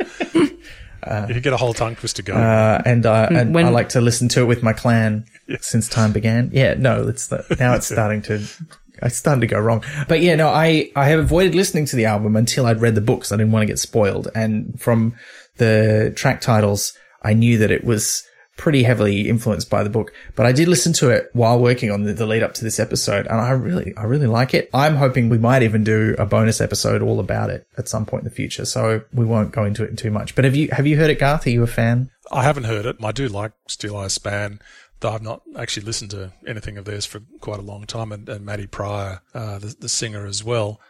[1.09, 2.39] If you can get a whole tongue twister going.
[2.43, 5.25] uh, and, uh, and When- I like to listen to it with my clan
[5.61, 6.49] since time began.
[6.51, 8.43] Yeah, no, it's the, now it's starting to,
[9.01, 9.83] it's starting to go wrong.
[10.09, 13.01] But yeah, no, I, I have avoided listening to the album until I'd read the
[13.01, 13.31] books.
[13.31, 14.27] I didn't want to get spoiled.
[14.35, 15.15] And from
[15.57, 16.91] the track titles,
[17.21, 18.23] I knew that it was
[18.57, 22.03] pretty heavily influenced by the book, but I did listen to it while working on
[22.03, 24.69] the, the lead up to this episode and I really, I really like it.
[24.73, 28.21] I'm hoping we might even do a bonus episode all about it at some point
[28.23, 28.65] in the future.
[28.65, 31.19] So we won't go into it too much, but have you, have you heard it,
[31.19, 31.47] Garth?
[31.47, 32.09] Are you a fan?
[32.31, 32.97] I haven't heard it.
[33.01, 34.59] I do like Steeleye Span,
[34.99, 38.27] though I've not actually listened to anything of theirs for quite a long time, and,
[38.27, 40.81] and Maddy Prior, uh, the, the singer as well.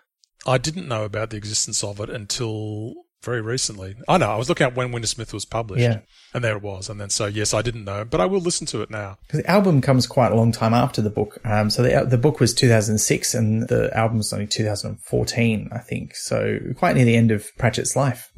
[0.45, 2.93] I didn't know about the existence of it until
[3.27, 3.95] very recently.
[4.07, 5.99] I know I was looking at when Wintersmith was published, Yeah.
[6.33, 6.89] and there it was.
[6.89, 9.17] And then so yes, I didn't know, but I will listen to it now.
[9.27, 11.37] Because the album comes quite a long time after the book.
[11.45, 16.15] Um, so the, the book was 2006 and the album was only 2014, I think.
[16.15, 18.31] So quite near the end of Pratchett's life.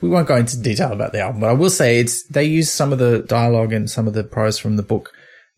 [0.00, 2.70] We won't go into detail about the album, but I will say it's, they use
[2.70, 5.12] some of the dialogue and some of the prose from the book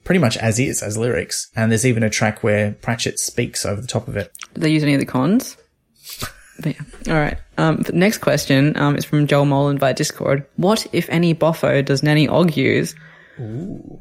[0.05, 1.51] pretty much as is, as lyrics.
[1.55, 4.33] And there's even a track where Pratchett speaks over the top of it.
[4.55, 5.57] Did they use any of the cons?
[6.61, 7.13] But yeah.
[7.13, 7.37] All right.
[7.59, 10.47] Um, the next question um, is from Joel Molan via Discord.
[10.57, 12.95] What, if any, boffo does Nanny Ogg use?
[13.41, 14.01] Ooh.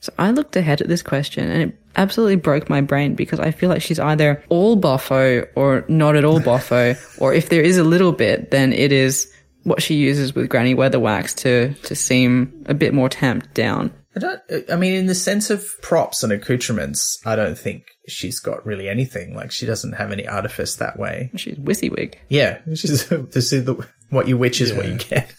[0.00, 3.50] So I looked ahead at this question and it absolutely broke my brain because I
[3.50, 7.78] feel like she's either all boffo or not at all boffo, or if there is
[7.78, 9.32] a little bit, then it is
[9.64, 13.92] what she uses with Granny Weatherwax to to seem a bit more tamped down.
[14.16, 14.40] I don't,
[14.70, 18.88] I mean, in the sense of props and accoutrements, I don't think she's got really
[18.88, 19.34] anything.
[19.34, 21.30] Like she doesn't have any artifice that way.
[21.36, 22.14] She's WYSIWYG.
[22.28, 22.60] Yeah.
[22.74, 25.32] She's, this is the, what you witch is what you get.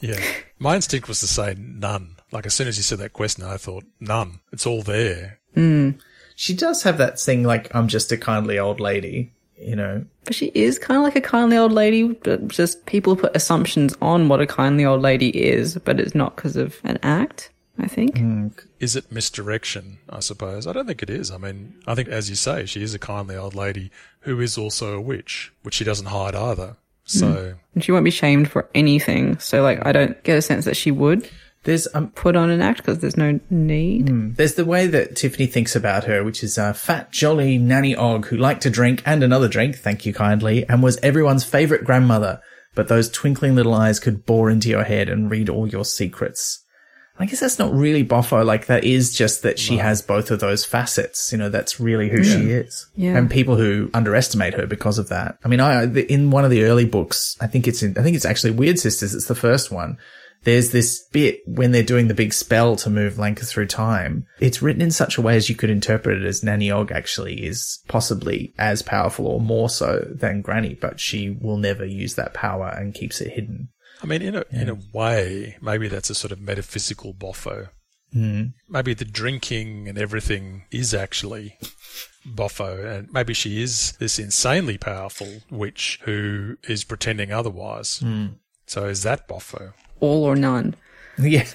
[0.00, 0.20] Yeah,
[0.58, 2.16] my instinct was to say none.
[2.30, 4.40] Like as soon as you said that question, I thought none.
[4.52, 5.38] It's all there.
[5.54, 5.92] Hmm.
[6.36, 10.04] She does have that thing like, I'm just a kindly old lady, you know.
[10.24, 13.94] But she is kind of like a kindly old lady, but just people put assumptions
[14.02, 17.88] on what a kindly old lady is, but it's not because of an act, I
[17.88, 18.18] think.
[18.18, 18.48] Hmm.
[18.78, 19.98] Is it misdirection?
[20.08, 20.66] I suppose.
[20.66, 21.30] I don't think it is.
[21.30, 23.90] I mean, I think as you say, she is a kindly old lady
[24.20, 26.76] who is also a witch, which she doesn't hide either.
[27.06, 27.18] Hmm.
[27.18, 29.38] So And she won't be shamed for anything.
[29.38, 31.28] So, like, I don't get a sense that she would
[31.64, 34.08] There's, um, put on an act because there's no need.
[34.08, 34.32] Hmm.
[34.34, 38.26] there's the way that Tiffany thinks about her, which is a fat, jolly Nanny Ogg
[38.26, 42.40] who liked to drink and another drink, thank you kindly, and was everyone's favorite grandmother.
[42.74, 46.63] But those twinkling little eyes could bore into your head and read all your secrets.
[47.18, 48.44] I guess that's not really boffo.
[48.44, 51.30] Like that is just that she has both of those facets.
[51.30, 52.88] You know, that's really who she is.
[52.96, 53.16] Yeah.
[53.16, 55.38] And people who underestimate her because of that.
[55.44, 58.16] I mean, I, in one of the early books, I think it's in, I think
[58.16, 59.14] it's actually Wyrd Sisters.
[59.14, 59.96] It's the first one.
[60.42, 64.26] There's this bit when they're doing the big spell to move Lancre through time.
[64.40, 67.46] It's written in such a way as you could interpret it as Nanny Ogg actually
[67.46, 72.34] is possibly as powerful or more so than Granny, but she will never use that
[72.34, 73.68] power and keeps it hidden.
[74.04, 77.70] I mean, in a in a way, maybe that's a sort of metaphysical boffo.
[78.14, 78.52] Mm.
[78.68, 81.56] Maybe the drinking and everything is actually
[82.28, 88.04] boffo, and maybe she is this insanely powerful witch who is pretending otherwise.
[88.66, 89.72] So is that boffo?
[90.00, 90.76] All or none.
[91.22, 91.46] Yeah.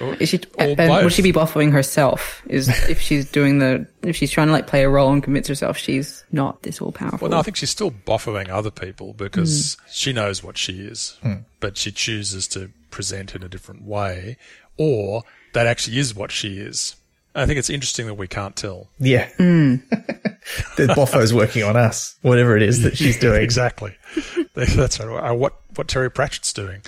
[0.00, 1.04] Is she, Or and uh, um, both.
[1.04, 2.42] would she be boffoing herself?
[2.46, 5.48] Is if she's doing the, if she's trying to like play a role and convince
[5.48, 7.18] herself she's not this all powerful.
[7.22, 9.86] Well, no, I think she's still boffoing other people because hmm.
[9.90, 11.34] she knows what she is, hmm.
[11.60, 14.36] but she chooses to present in a different way,
[14.76, 16.96] or that actually is what she is.
[17.34, 18.88] I think it's interesting that we can't tell.
[18.98, 19.28] Yeah.
[19.36, 19.76] Hmm.
[20.76, 23.42] the Boffo's working on us, whatever it is that she's doing.
[23.42, 23.96] Exactly.
[24.54, 25.30] That's right.
[25.30, 26.82] Uh, What what Terry Pratchett's doing.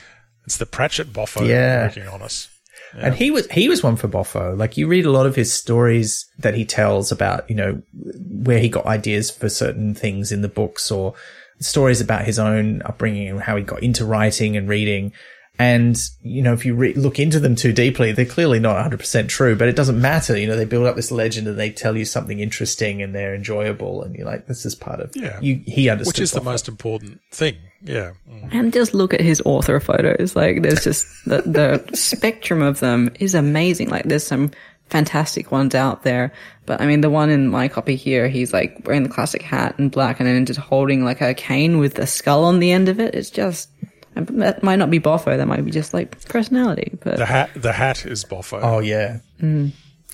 [0.47, 1.87] It's the Pratchett boffo Yeah.
[1.87, 2.49] working on us.
[2.97, 4.57] And he was he was one for Boffo.
[4.57, 8.61] Like you read a lot of his stories that he tells about, you know, where
[8.61, 11.15] he got ideas for certain things in the books or
[11.59, 15.13] stories about his own upbringing and how he got into writing and reading.
[15.59, 19.29] And, you know, if you re- look into them too deeply, they're clearly not 100%
[19.29, 20.37] true, but it doesn't matter.
[20.37, 23.37] You know, they build up this legend and they tell you something interesting and they're
[23.37, 24.03] enjoyable.
[24.03, 25.39] And you're like, this is part of, Yeah.
[25.41, 26.15] you, he understood.
[26.15, 27.57] Which is the most important thing.
[27.85, 28.13] Yeah.
[28.29, 28.49] Mm.
[28.53, 30.35] And just look at his author photos.
[30.35, 33.91] Like, there's just the, the spectrum of them is amazing.
[33.91, 34.51] Like, there's some
[34.89, 36.33] fantastic ones out there.
[36.67, 39.79] But I mean, the one in my copy here, he's like wearing the classic hat
[39.79, 42.89] and black and then just holding like a cane with a skull on the end
[42.89, 43.15] of it.
[43.15, 43.69] It's just,
[44.15, 45.37] that might not be Boffo.
[45.37, 46.97] That might be just like personality.
[47.03, 48.61] But The hat the hat is boffo.
[48.63, 49.19] Oh, yeah.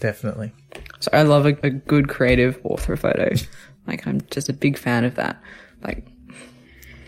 [0.01, 0.53] Definitely.
[1.01, 3.31] So I love a, a good creative author photo.
[3.87, 5.43] Like I'm just a big fan of that.
[5.83, 6.07] Like,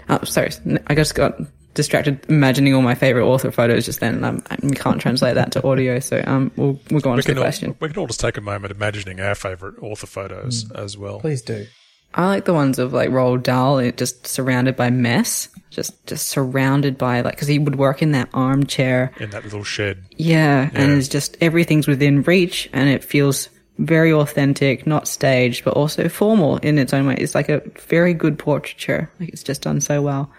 [0.09, 0.51] oh, sorry,
[0.87, 1.39] I just got
[1.74, 4.23] distracted imagining all my favorite author photos just then.
[4.23, 7.33] and I can't translate that to audio, so um, we'll we'll go on we to
[7.35, 7.74] the all, question.
[7.81, 10.77] we can all just take a moment imagining our favourite author photos Hmm.
[10.77, 11.20] as well.
[11.20, 11.66] Please do.
[12.15, 16.99] I like the ones of like Roald Dahl, just surrounded by mess, just just surrounded
[16.99, 20.05] by like because he would work in that armchair In that little shed.
[20.19, 23.49] Yeah, and it's just everything's within reach, and it feels
[23.87, 27.15] very authentic, not staged, but also formal in its own way.
[27.19, 29.11] It's like a very good portraiture.
[29.21, 30.31] Like it's just done so well.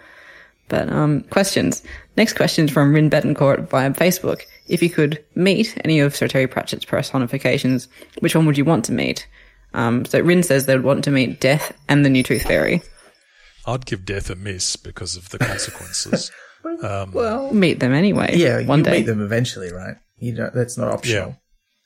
[0.68, 1.82] But um, questions.
[2.16, 4.42] Next question is from Rin Betancourt via Facebook.
[4.66, 7.86] If you could meet any of Sir Terry Pratchett's personifications,
[8.20, 9.26] which one would you want to meet?
[9.74, 12.80] Um, so Rin says they'd want to meet Death and the New Tooth Fairy.
[13.66, 16.30] I'd give death a miss because of the consequences.
[17.12, 18.36] Well, Meet them anyway.
[18.38, 18.90] yeah, one you day.
[18.92, 19.96] meet them eventually, right?
[20.16, 21.28] You know, that's not optional.
[21.28, 21.34] Yeah.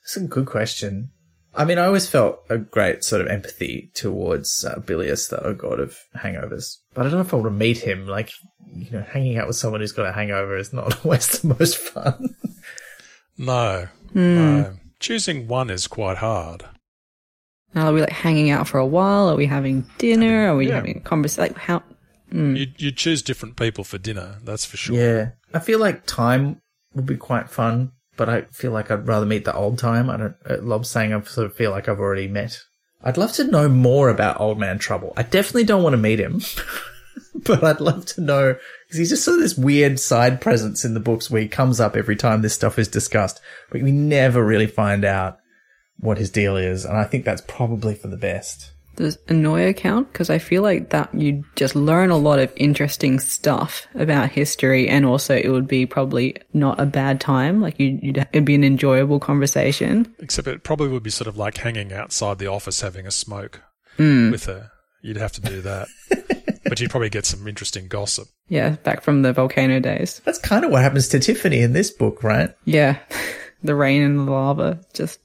[0.03, 1.11] It's a good question.
[1.55, 5.79] I mean, I always felt a great sort of empathy towards uh, Bilius, the god
[5.79, 6.77] of hangovers.
[6.93, 8.07] But I don't know if I want to meet him.
[8.07, 8.29] Like,
[8.71, 11.77] you know, hanging out with someone who's got a hangover is not always the most
[11.77, 12.35] fun.
[13.37, 14.35] no, Hmm.
[14.35, 14.73] no.
[14.99, 16.65] Choosing one is quite hard.
[17.73, 19.29] Now, are we like hanging out for a while?
[19.29, 20.49] Are we having dinner?
[20.51, 20.75] Are we yeah.
[20.75, 21.53] having a conversation?
[21.53, 21.83] Like how?
[22.31, 24.37] You you choose different people for dinner.
[24.43, 24.95] That's for sure.
[24.95, 25.29] yeah.
[25.53, 26.61] I feel like time
[26.93, 30.09] would be quite fun, but I feel like I'd rather meet the old time.
[30.09, 32.61] I don't, uh, Lobsang I sort of feel like I've already met.
[33.01, 35.13] I'd love to know more about Old Man Trouble.
[35.15, 36.41] I definitely don't want to meet him,
[37.33, 40.95] but I'd love to know because he's just sort of this weird side presence in
[40.95, 43.39] the books where he comes up every time this stuff is discussed,
[43.71, 45.37] but we never really find out
[45.97, 46.83] what his deal is.
[46.83, 48.73] And I think that's probably for the best.
[48.99, 50.11] Does Anoia count?
[50.11, 54.89] Because I feel like that you'd just learn a lot of interesting stuff about history,
[54.89, 57.61] and also it would be probably not a bad time.
[57.61, 60.13] Like you, you'd it'd be an enjoyable conversation.
[60.19, 63.61] Except it probably would be sort of like hanging outside the office having a smoke
[63.95, 64.31] hmm.
[64.31, 64.69] with her.
[65.01, 65.87] You'd have to do that.
[66.65, 68.27] but you'd probably get some interesting gossip.
[68.49, 70.21] Yeah, back from the volcano days.
[70.25, 72.53] That's kind of what happens to Tiffany in this book, right?
[72.65, 72.99] Yeah,
[73.63, 74.81] the rain and the lava.
[74.93, 75.19] Just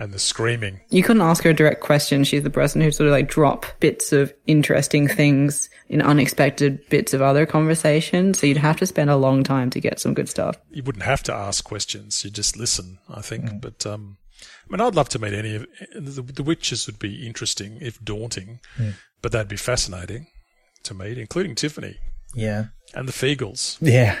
[0.00, 0.80] And the screaming.
[0.88, 2.24] you couldn't ask her a direct question.
[2.24, 7.12] She's the person who sort of like drop bits of interesting things in unexpected bits
[7.12, 8.32] of other conversation.
[8.32, 10.56] So you'd have to spend a long time to get some good stuff.
[10.70, 12.24] You wouldn't have to ask questions.
[12.24, 13.60] You just listen, I think.
[13.60, 17.26] But, um, I mean, I'd love to meet any of the, the witches would be
[17.26, 18.60] interesting, if daunting,
[19.20, 20.28] but that'd be fascinating
[20.84, 21.96] to meet, including Tiffany
[22.34, 22.66] Yeah.
[22.94, 23.78] And the Feegles.
[23.80, 24.18] Yeah.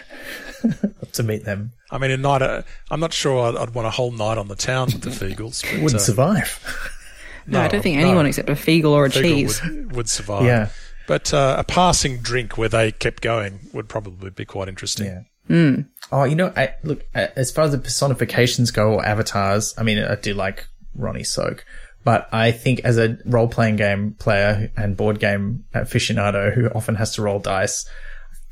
[1.14, 1.72] To meet them.
[1.90, 4.46] I mean, a night, uh, I'm not sure I'd, I'd want a whole night on
[4.46, 5.62] the town with the Feegles.
[5.62, 6.96] But, Wouldn't uh, survive.
[7.46, 8.06] No, I don't think no.
[8.06, 9.62] anyone except a Feegle or a Feegle cheese.
[9.64, 10.44] would, would survive.
[10.44, 10.68] Yeah.
[11.08, 15.26] But uh, a passing drink where they kept going would probably be quite interesting.
[15.48, 15.82] Yeah.
[16.12, 19.98] Oh, you know, I, look, as far as the personifications go or avatars, I mean,
[19.98, 21.64] I do like Ronnie Soak,
[22.04, 26.94] but I think as a role playing game player and board game aficionado who often
[26.96, 27.90] has to roll dice, I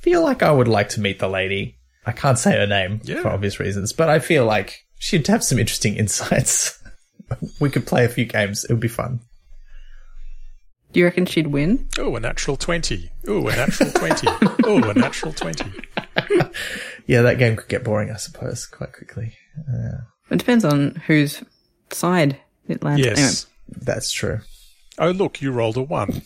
[0.00, 1.76] feel like I would like to meet the lady.
[2.06, 3.20] I can't say her name Yeah.
[3.22, 6.78] for obvious reasons, but I feel like she'd have some interesting insights.
[7.60, 8.64] we could play a few games.
[8.64, 9.20] It would be fun.
[10.92, 11.86] Do you reckon she'd win?
[11.98, 13.10] Oh, a natural 20.
[13.26, 14.26] Oh, a natural 20.
[14.64, 15.64] Oh, a natural 20.
[17.06, 19.32] Yeah, that game could get boring, I suppose, quite quickly.
[19.66, 19.98] Uh,
[20.30, 21.42] it depends on whose
[21.90, 22.36] side
[22.68, 23.02] it lands.
[23.06, 23.46] Yes.
[23.68, 24.40] That's true.
[24.98, 26.22] Oh, look, you rolled a 1.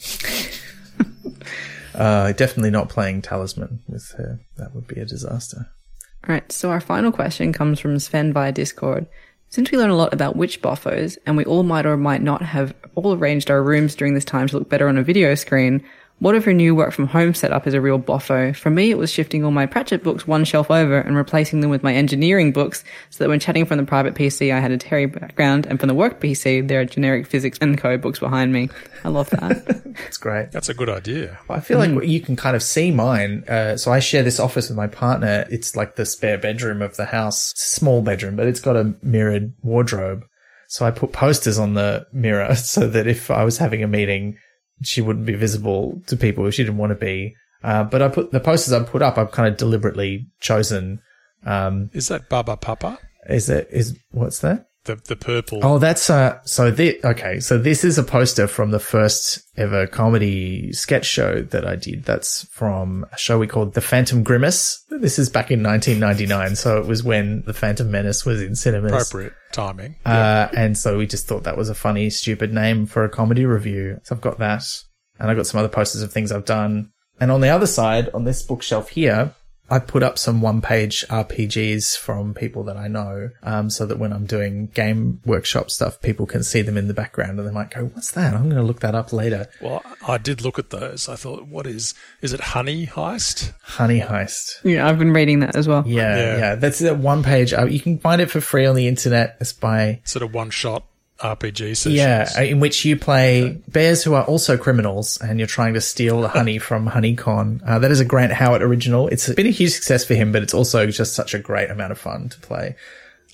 [1.95, 4.41] Uh, definitely not playing Talisman with her.
[4.57, 5.69] That would be a disaster.
[6.27, 9.07] All right, so our final question comes from Sven via Discord.
[9.49, 12.43] Since we learn a lot about witch boffos, and we all might or might not
[12.43, 15.85] have all arranged our rooms during this time to look better on a video screen,
[16.23, 18.55] what if her new work from home setup is a real boffo?
[18.55, 21.71] For me, it was shifting all my Pratchett books one shelf over and replacing them
[21.71, 24.79] with my engineering books so that when chatting from the private PC, I had a
[24.79, 28.53] Terry background, and from the work PC, there are generic physics and code books behind
[28.53, 28.69] me.
[29.03, 29.67] I love that.
[29.97, 30.53] That's great.
[30.53, 31.41] That's a good idea.
[31.51, 33.43] I feel like you can kind of see mine.
[33.49, 35.45] Uh, so I share this office with my partner.
[35.51, 37.53] It's like the spare bedroom of the house.
[37.57, 40.25] Small bedroom, but it's got a mirrored wardrobe.
[40.69, 44.39] So I put posters on the mirror so that if I was having a meeting,
[44.83, 47.35] she wouldn't be visible to people if she didn't want to be.
[47.63, 51.01] Uh, but I put the posters I put up, I've kind of deliberately chosen.
[51.47, 52.99] Um, Is that Baba Papa?
[53.29, 54.67] is it, is, what's that?
[54.85, 55.61] The, the purple.
[55.63, 56.41] Oh, that's uh.
[56.45, 57.39] So this okay.
[57.39, 62.05] So this is a poster from the first ever comedy sketch show that I did.
[62.05, 64.85] That's from a show we called The Phantom Grimace.
[64.91, 66.57] This is back in 1999.
[66.57, 68.91] So it was when The Phantom Menace was in cinemas.
[68.93, 69.97] appropriate timing.
[70.05, 73.47] Uh, and so we just thought that was a funny, stupid name for a comedy
[73.47, 74.01] review.
[74.03, 74.65] So I've got that,
[75.21, 76.91] and I've got some other posters of things I've done.
[77.21, 79.33] And on the other side, on this bookshelf here,
[79.71, 84.13] I put up some one-page RPGs from people that I know, um, so that when
[84.13, 87.71] I'm doing game workshop stuff, people can see them in the background, and they might
[87.71, 89.49] go, "What's that?" I'm going to look that up later.
[89.63, 91.09] Well, I did look at those.
[91.09, 93.55] I thought, what is, is it Honey Heist?
[93.63, 94.57] Honey Heist.
[94.65, 95.85] yeah, I've been reading that as well.
[95.87, 96.37] Yeah, Yeah.
[96.39, 97.55] yeah, that's a one page.
[97.55, 99.37] Uh, you can find it for free on the internet.
[99.41, 100.85] It's by Sort of one shot
[101.23, 101.95] RPG sessions.
[101.95, 106.21] Yeah, in which you play bears who are also criminals, and you're trying to steal
[106.21, 107.63] the honey from Honeycon.
[107.67, 109.09] Uh, that is a Grant Howitt original.
[109.09, 111.93] It's been a huge success for him, but it's also just such a great amount
[111.93, 112.75] of fun to play.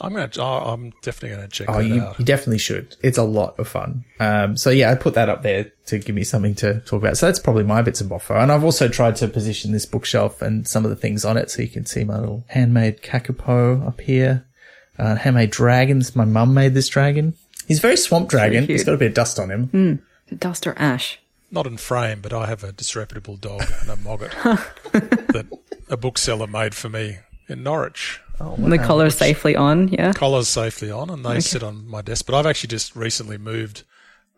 [0.01, 0.31] I'm gonna.
[0.39, 2.19] Oh, I'm definitely gonna check Oh, that you, out.
[2.21, 2.95] you definitely should.
[3.03, 4.05] It's a lot of fun.
[4.21, 7.17] Um, so yeah, I put that up there to give me something to talk about.
[7.19, 8.41] So that's probably my bits of boffo.
[8.41, 11.51] And I've also tried to position this bookshelf and some of the things on it
[11.51, 14.45] so you can see my little handmade kakapo up here.
[14.97, 16.15] Uh, handmade dragons.
[16.15, 17.35] My mum made this dragon.
[17.69, 18.67] He's very swamp dragon.
[18.67, 18.71] cute.
[18.79, 19.67] He's got a bit of dust on him.
[19.69, 20.35] Hmm.
[20.35, 21.21] Dust or ash?
[21.51, 24.33] Not in frame, but I have a disreputable dog and a mogget
[24.93, 25.47] that
[25.89, 27.19] a bookseller made for me
[27.49, 28.21] in Norwich.
[28.41, 30.13] Oh, the collar safely on, yeah.
[30.13, 32.25] Collars safely on, and they sit on my desk.
[32.27, 33.83] But I've actually just recently moved.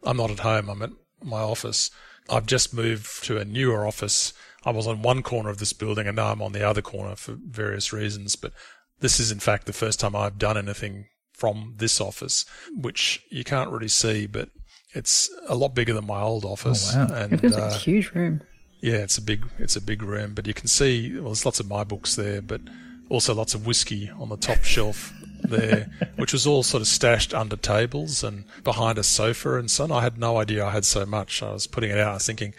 [0.05, 0.71] I'm not at home.
[0.71, 0.91] I'm at
[1.23, 1.91] my office.
[2.31, 4.33] I've just moved to a newer office.
[4.65, 7.15] I was on one corner of this building, and now I'm on the other corner
[7.15, 8.37] for various reasons.
[8.37, 8.53] But
[9.01, 11.07] this is, in fact, the first time I've done anything
[11.41, 12.45] from this office,
[12.87, 14.49] which you can't really see, but
[14.93, 16.95] it's a lot bigger than my old office.
[16.95, 17.09] wow.
[17.15, 18.43] And It was uh, a huge room.
[18.83, 21.61] yeah, it's a big it's a big room, but you can see well, there's lots
[21.61, 22.61] of my books there, but
[23.09, 25.13] also lots of whiskey on the top shelf
[25.43, 29.85] there, which was all sort of stashed under tables and behind a sofa and so
[29.85, 29.93] on.
[29.93, 31.43] I had no idea I had so much.
[31.43, 32.53] I was putting it out, I was thinking,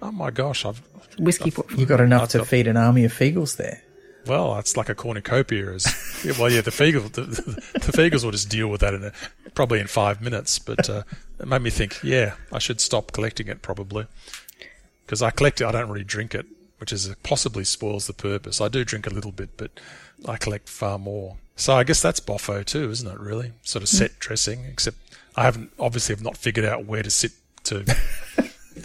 [0.00, 0.80] oh my gosh, I've
[1.18, 3.82] Whiskey for You got enough to got- feed an army of Feegles there.
[4.26, 5.70] Well, it's like a cornucopia.
[5.72, 5.86] Is
[6.38, 9.12] well, yeah, the Feegles, the, the Feegles will just deal with that in a,
[9.54, 10.58] probably in five minutes.
[10.58, 11.02] But uh,
[11.38, 14.06] it made me think, yeah, I should stop collecting it probably
[15.04, 15.66] because I collect it.
[15.66, 16.46] I don't really drink it,
[16.78, 18.60] which is possibly spoils the purpose.
[18.60, 19.70] I do drink a little bit, but
[20.26, 21.36] I collect far more.
[21.56, 23.20] So I guess that's boffo too, isn't it?
[23.20, 24.64] Really, sort of set dressing.
[24.64, 24.96] Except
[25.36, 27.32] I haven't obviously have not figured out where to sit
[27.64, 27.84] to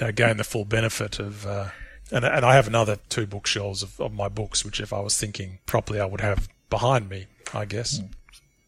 [0.01, 1.45] uh, gain the full benefit of.
[1.45, 1.67] Uh,
[2.11, 5.17] and, and I have another two bookshelves of, of my books, which if I was
[5.17, 7.99] thinking properly, I would have behind me, I guess.
[7.99, 8.09] Mm.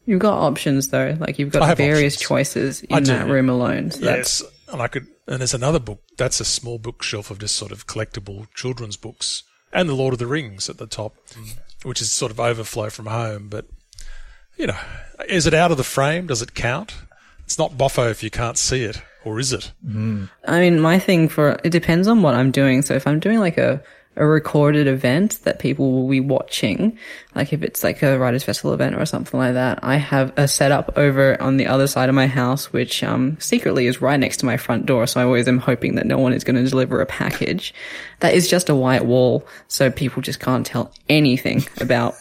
[0.04, 2.28] You've got options though, like you've got various options.
[2.28, 3.92] choices in that room alone.
[3.92, 4.52] So that's Yes.
[4.72, 7.86] And I could, and there's another book, that's a small bookshelf of just sort of
[7.86, 9.42] collectible children's books
[9.72, 11.58] and The Lord of the Rings at the top, mm.
[11.82, 13.48] which is sort of overflow from home.
[13.48, 13.66] But,
[14.56, 14.78] you know,
[15.28, 16.26] is it out of the frame?
[16.26, 16.94] Does it count?
[17.52, 19.72] It's not boffo if you can't see it, or is it?
[20.46, 22.80] I mean, my thing for it depends on what I'm doing.
[22.80, 23.82] So if I'm doing like a
[24.16, 26.98] a recorded event that people will be watching,
[27.34, 30.48] like if it's like a writers festival event or something like that, I have a
[30.48, 34.38] setup over on the other side of my house, which um secretly is right next
[34.38, 35.06] to my front door.
[35.06, 37.74] So I always am hoping that no one is going to deliver a package.
[38.20, 42.14] That is just a white wall, so people just can't tell anything about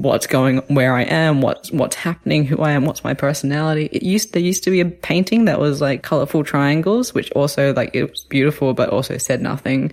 [0.00, 3.88] what's going where I am, what's what's happening, who I am, what's my personality.
[3.92, 7.74] It used there used to be a painting that was like colorful triangles, which also
[7.74, 9.92] like it was beautiful but also said nothing.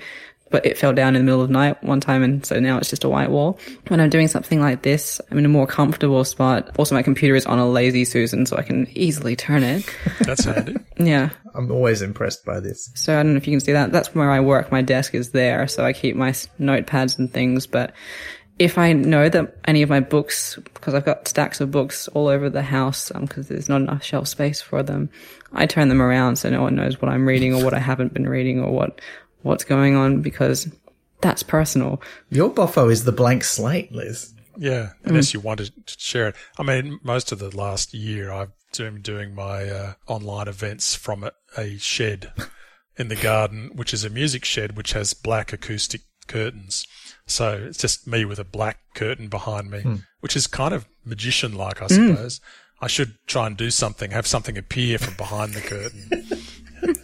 [0.52, 2.80] But it fell down in the middle of the night one time and so now
[2.80, 3.60] it's just a white wall.
[3.90, 6.76] When I'm doing something like this, I'm in a more comfortable spot.
[6.80, 9.88] Also my computer is on a lazy Susan so I can easily turn it.
[10.22, 10.78] That's handy.
[10.98, 11.30] Yeah.
[11.54, 12.90] I'm always impressed by this.
[12.96, 13.92] So I don't know if you can see that.
[13.92, 14.72] That's where I work.
[14.72, 17.68] My desk is there, so I keep my notepads and things.
[17.68, 17.94] But
[18.60, 22.28] if I know that any of my books, because I've got stacks of books all
[22.28, 25.10] over the house, because there's not enough shelf space for them,
[25.54, 28.14] I turn them around so no one knows what I'm reading or what I haven't
[28.14, 29.02] been reading or what
[29.42, 30.70] what's going on because
[31.22, 32.02] that's personal.
[32.30, 34.34] Your boffo is the blank slate, Liz.
[34.58, 36.36] Yeah, unless you want to share it.
[36.58, 41.24] I mean, most of the last year I've been doing my uh, online events from
[41.24, 42.34] a, a shed
[42.98, 46.86] in the garden, which is a music shed which has black acoustic curtains.
[47.30, 49.96] So it's just me with a black curtain behind me, hmm.
[50.20, 52.10] which is kind of magician like, I hmm.
[52.10, 52.42] suppose.
[52.82, 56.26] I should try and do something, have something appear from behind the curtain.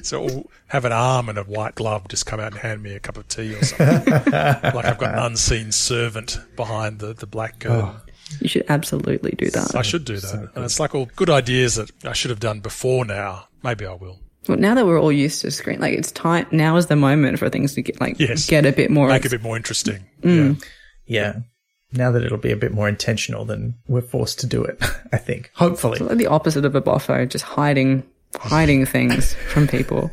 [0.04, 2.94] So or have an arm and a white glove just come out and hand me
[2.94, 4.14] a cup of tea or something.
[4.14, 7.68] like I've got an unseen servant behind the, the black oh.
[7.68, 7.96] curtain.
[8.40, 9.76] You should absolutely do that.
[9.76, 10.52] I should do that.
[10.56, 13.48] and it's like all good ideas that I should have done before now.
[13.64, 14.20] Maybe I will.
[14.48, 16.46] But now that we're all used to screen, like it's time.
[16.52, 18.48] Now is the moment for things to get like Yes.
[18.48, 19.08] get a bit more.
[19.08, 20.06] Make it a bit more interesting.
[20.22, 20.64] Mm.
[21.06, 21.22] Yeah.
[21.34, 21.40] Yeah.
[21.94, 24.78] Now that it'll be a bit more intentional than we're forced to do it,
[25.14, 25.50] I think.
[25.56, 26.00] Hopefully.
[26.00, 28.04] like the opposite of a boffo, just hiding
[28.36, 30.12] hiding things from people.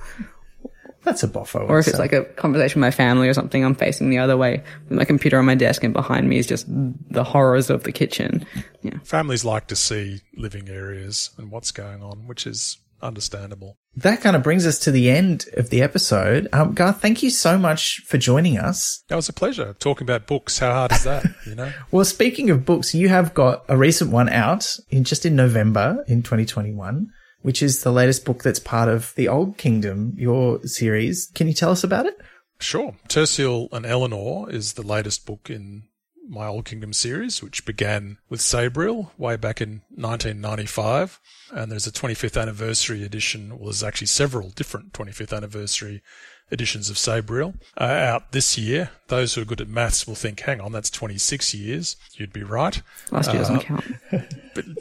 [1.04, 1.68] That's a boffo.
[1.68, 4.36] Or if it's like a conversation with my family or something, I'm facing the other
[4.36, 7.82] way with my computer on my desk and behind me is just the horrors of
[7.82, 8.46] the kitchen.
[8.82, 8.98] Yeah.
[9.02, 13.79] Families like to see living areas and what's going on, which is understandable.
[13.97, 16.49] that kind of brings us to the end of the episode.
[16.53, 19.03] Um, Garth, thank you so much for joining us.
[19.09, 19.74] That was a pleasure.
[19.79, 21.24] Talking about books, how hard is that?
[21.47, 21.73] You know?
[21.91, 26.05] Well, speaking of books, you have got a recent one out in just in November
[26.09, 27.09] in 2021,
[27.43, 31.31] which is the latest book that's part of the Old Kingdom, your series.
[31.35, 32.16] Can you tell us about it?
[32.61, 32.95] Sure.
[33.09, 35.83] Terciel and Elinor is the latest book in
[36.28, 41.20] my Old Kingdom series, which began with Sabriel way back in 1995.
[41.53, 43.51] And there's a 25th anniversary edition.
[43.51, 46.03] Well, there's actually several different 25th anniversary
[46.51, 48.90] editions of Sabriel uh, out this year.
[49.09, 51.97] Those who are good at maths will think, hang on, that's 26 years.
[52.15, 52.81] You'd be right.
[53.11, 53.85] Last year doesn't Uh, count.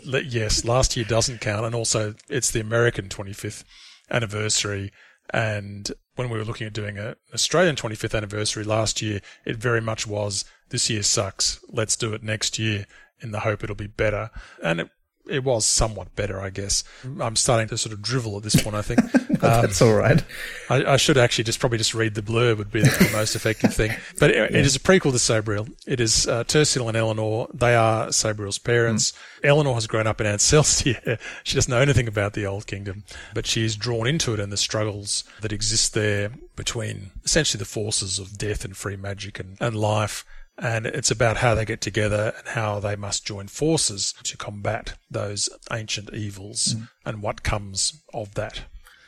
[0.05, 1.65] But yes, last year doesn't count.
[1.65, 3.63] And also, it's the American 25th
[4.09, 4.91] anniversary.
[5.33, 9.79] And when we were looking at doing an Australian 25th anniversary last year, it very
[9.79, 11.63] much was this year sucks.
[11.69, 12.87] Let's do it next year
[13.21, 14.31] in the hope it'll be better.
[14.63, 14.89] And it,
[15.29, 16.83] it was somewhat better, I guess.
[17.19, 18.99] I'm starting to sort of drivel at this point, I think.
[19.43, 20.23] Um, That's all right.
[20.69, 23.73] I, I should actually just probably just read the blurb would be the, most effective
[23.73, 23.89] thing.
[24.19, 25.67] But it, it is a prequel to Sabriel.
[25.87, 27.47] It is uh, Terciel and Elinor.
[27.51, 29.13] They are Sabriel's parents.
[29.43, 31.19] Elinor has grown up in Ancelstierre.
[31.43, 33.03] she doesn't know anything about the Old Kingdom,
[33.33, 37.65] but she is drawn into it and the struggles that exist there between essentially the
[37.65, 40.23] forces of death and free magic and, and life.
[40.61, 44.93] And it's about how they get together and how they must join forces to combat
[45.09, 46.87] those ancient evils mm.
[47.03, 48.61] and what comes of that.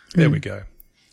[0.09, 0.15] Mm.
[0.15, 0.63] There we go.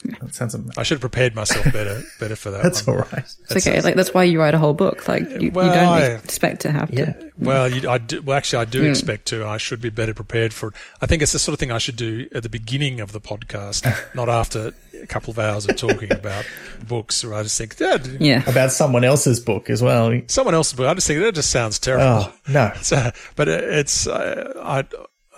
[0.03, 0.75] That sounds amazing.
[0.79, 2.63] I should have prepared myself better, better for that.
[2.63, 2.97] That's one.
[2.99, 3.25] all right.
[3.51, 3.81] It's okay.
[3.83, 5.07] Like that's why you write a whole book.
[5.07, 6.97] Like you, Well, you don't I- expect to have to.
[6.97, 7.13] Yeah.
[7.39, 9.47] Well, you, I do, well, actually, I do expect to.
[9.47, 10.75] I should be better prepared for it.
[11.01, 13.21] I think it's the sort of thing I should do at the beginning of the
[13.21, 16.45] podcast, not after a couple of hours of talking about
[16.87, 17.25] books.
[17.25, 18.49] Or I just think, yeah, Yeah.
[18.51, 20.21] About someone else's book as well.
[20.27, 20.87] someone else's book.
[20.87, 22.05] I just think that just sounds terrible.
[22.31, 22.73] Oh, no.
[22.83, 24.85] So, but it's, uh, I,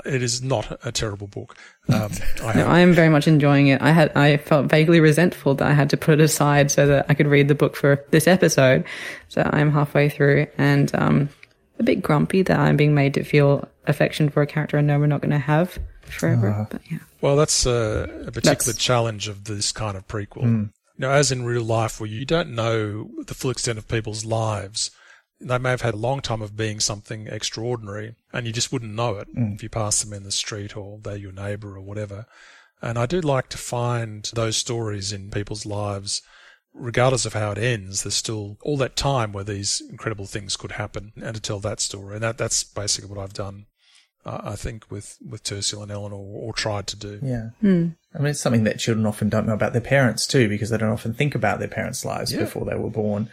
[0.04, 1.56] it is not a terrible book.
[1.92, 2.10] Um,
[2.42, 3.80] I No, I am very much enjoying it.
[3.82, 7.06] I had I felt vaguely resentful that I had to put it aside so that
[7.08, 8.84] I could read the book for this episode.
[9.28, 11.28] So I'm halfway through and um
[11.78, 14.98] a bit grumpy that I'm being made to feel affection for a character I know
[14.98, 16.68] we're not going to have forever.
[16.70, 16.98] But yeah.
[17.20, 20.70] Well, that's a, a particular That's- challenge of this kind of prequel.
[20.98, 24.90] Now, as in real life, where you don't know the full extent of people's lives,
[25.48, 28.94] they may have had a long time of being something extraordinary, and you just wouldn't
[28.94, 32.26] know it if you passed them in the street or they're your neighbour or whatever.
[32.80, 36.22] And I do like to find those stories in people's lives,
[36.74, 38.02] regardless of how it ends.
[38.02, 41.80] There's still all that time where these incredible things could happen, and to tell that
[41.80, 42.14] story.
[42.14, 43.66] And that that's basically what I've done.
[44.24, 47.18] Uh, I think with with Terciel and Elinor, or tried to do.
[47.22, 47.50] Yeah.
[47.62, 47.96] I mean,
[48.26, 51.12] it's something that children often don't know about their parents too, because they don't often
[51.14, 52.40] think about their parents' lives Yeah.
[52.40, 53.30] before they were born.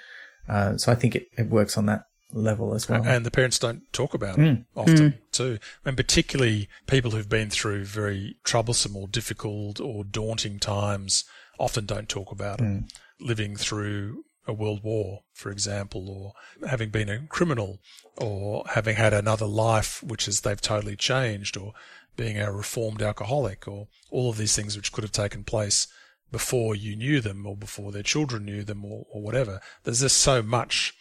[0.49, 3.03] Uh, so I think it, it works on that level as well.
[3.05, 4.65] and the parents don't talk about it mm.
[4.75, 5.17] often mm.
[5.31, 11.23] too, and particularly people who've been through very troublesome or difficult or daunting times
[11.59, 12.63] often don't talk about it.
[12.63, 12.91] Mm.
[13.19, 17.79] Living through a world war, for example, or having been a criminal,
[18.17, 21.73] or having had another life which is they've totally changed, or
[22.15, 25.87] being a reformed alcoholic, or all of these things which could have taken place
[26.31, 29.59] before you knew them, or before their children knew them, or, or whatever.
[29.83, 30.93] There's just so much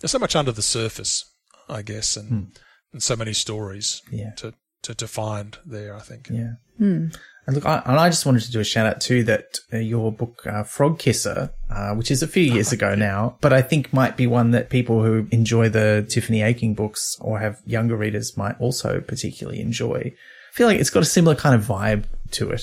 [0.00, 1.24] there's so much under the surface,
[1.68, 2.52] I guess, and
[2.92, 4.30] and so many stories Yeah.
[4.36, 5.94] to, to to find there.
[5.94, 6.28] I think.
[6.30, 6.52] Yeah.
[6.80, 9.78] And look, I, and I just wanted to do a shout out too that uh,
[9.78, 13.62] your book, uh, Frog Kisser, uh, which is a few years ago now, but I
[13.62, 17.96] think might be one that people who enjoy the Tiffany Aching books or have younger
[17.96, 20.12] readers might also particularly enjoy.
[20.14, 22.62] I feel like it's got a similar kind of vibe to it.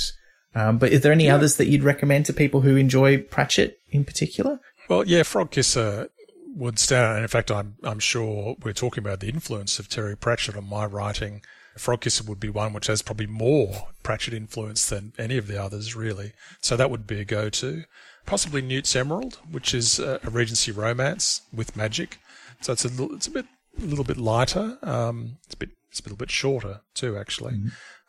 [0.56, 4.06] Um, but is there any others that you'd recommend to people who enjoy Pratchett in
[4.06, 4.60] particular?
[4.88, 6.10] Well, yeah, Frog Kisser
[6.56, 7.16] would stand out.
[7.16, 10.70] And in fact, I'm I'm sure we're talking about the influence of Terry Pratchett on
[10.70, 11.42] my writing.
[11.78, 15.62] Frog Kisser would be one which has probably more Pratchett influence than any of the
[15.62, 16.32] others, really.
[16.62, 17.84] So that would be a go-to.
[18.26, 22.18] Possibly Newt's Emerald, which is a, Regency romance with magic.
[22.62, 23.46] So it's a little, it's a bit
[23.78, 24.78] a little bit lighter.
[24.82, 27.56] Um, it's a bit it's a little bit shorter too, actually.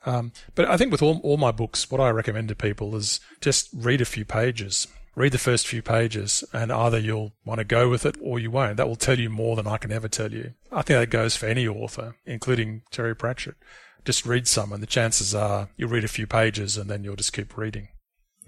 [0.06, 3.20] Um, but I think with all, all my books, what I recommend to people is
[3.40, 4.86] just read a few pages.
[5.16, 8.50] Read the first few pages, and either you'll want to go with it or you
[8.50, 8.76] won't.
[8.76, 10.52] That will tell you more than I can ever tell you.
[10.70, 13.56] I think that goes for any author, including Terry Pratchett.
[14.04, 17.16] Just read some, and the chances are you'll read a few pages and then you'll
[17.16, 17.88] just keep reading.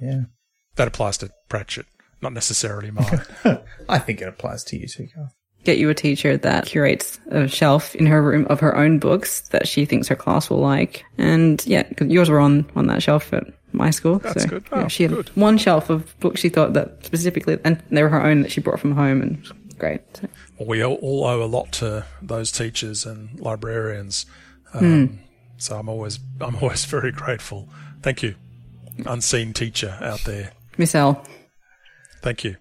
[0.01, 0.24] Yeah.
[0.76, 1.86] That applies to Pratchett,
[2.20, 3.22] not necessarily mine.
[3.89, 5.32] I think it applies to you too, Garth.
[5.64, 9.40] Get you a teacher that curates a shelf in her room of her own books
[9.48, 11.05] that she thinks her class will like.
[11.18, 14.18] And yeah, 'cause yours were on, on that shelf at my school.
[14.20, 14.64] That's so good.
[14.72, 15.28] yeah, Oh, she had good.
[15.36, 18.60] one shelf of books she thought that specifically, and they were her own that she
[18.60, 19.47] brought from home and
[19.78, 20.01] great.
[20.16, 20.28] So,
[20.59, 24.26] Well, we all, owe a lot to those teachers and librarians.
[24.72, 25.18] Um,
[25.59, 27.68] So I'm always I'm always very grateful.
[28.01, 28.36] Thank you,
[29.06, 30.52] unseen teacher out there.
[30.78, 31.24] Miss L.
[32.22, 32.56] Thank you.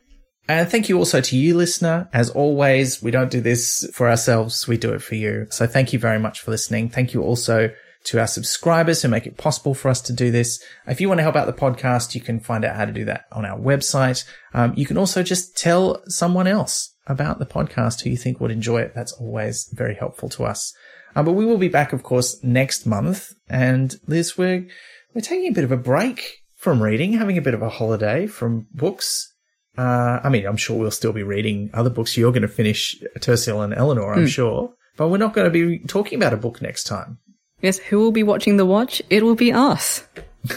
[0.49, 2.09] And thank you also to you, listener.
[2.13, 4.67] As always, we don't do this for ourselves.
[4.67, 5.47] We do it for you.
[5.49, 6.89] So thank you very much for listening.
[6.89, 7.69] Thank you also
[8.05, 10.63] to our subscribers who make it possible for us to do this.
[10.87, 13.03] If you want to help out the podcast, you can find out how to do
[13.05, 14.23] that on our website.
[14.53, 18.51] Um, you can also just tell someone else about the podcast who you think would
[18.51, 18.93] enjoy it.
[18.95, 20.73] That's always very helpful to us.
[21.15, 23.33] Uh, but we will be back, of course, next month.
[23.49, 24.67] And Liz, we're,
[25.13, 28.27] we're taking a bit of a break from reading, having a bit of a holiday
[28.27, 29.33] from books.
[29.77, 32.17] Uh, I mean, I'm sure we'll still be reading other books.
[32.17, 35.79] You're going to finish Terciel and Elinor, I'm sure, but we're not going to be
[35.85, 37.19] talking about a book next time.
[37.61, 39.01] Yes, who will be watching the watch?
[39.09, 40.03] It will be us.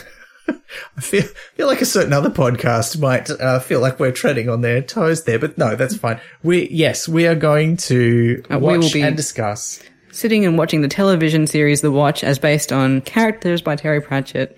[0.97, 1.23] I feel
[1.55, 5.25] feel like a certain other podcast might uh, feel like we're treading on their toes
[5.25, 6.21] there, but no, that's fine.
[6.43, 9.83] We yes, we are going to Uh, we watch will be- and discuss.
[10.13, 14.57] Sitting and watching the television series The Watch as based on characters by Terry Pratchett.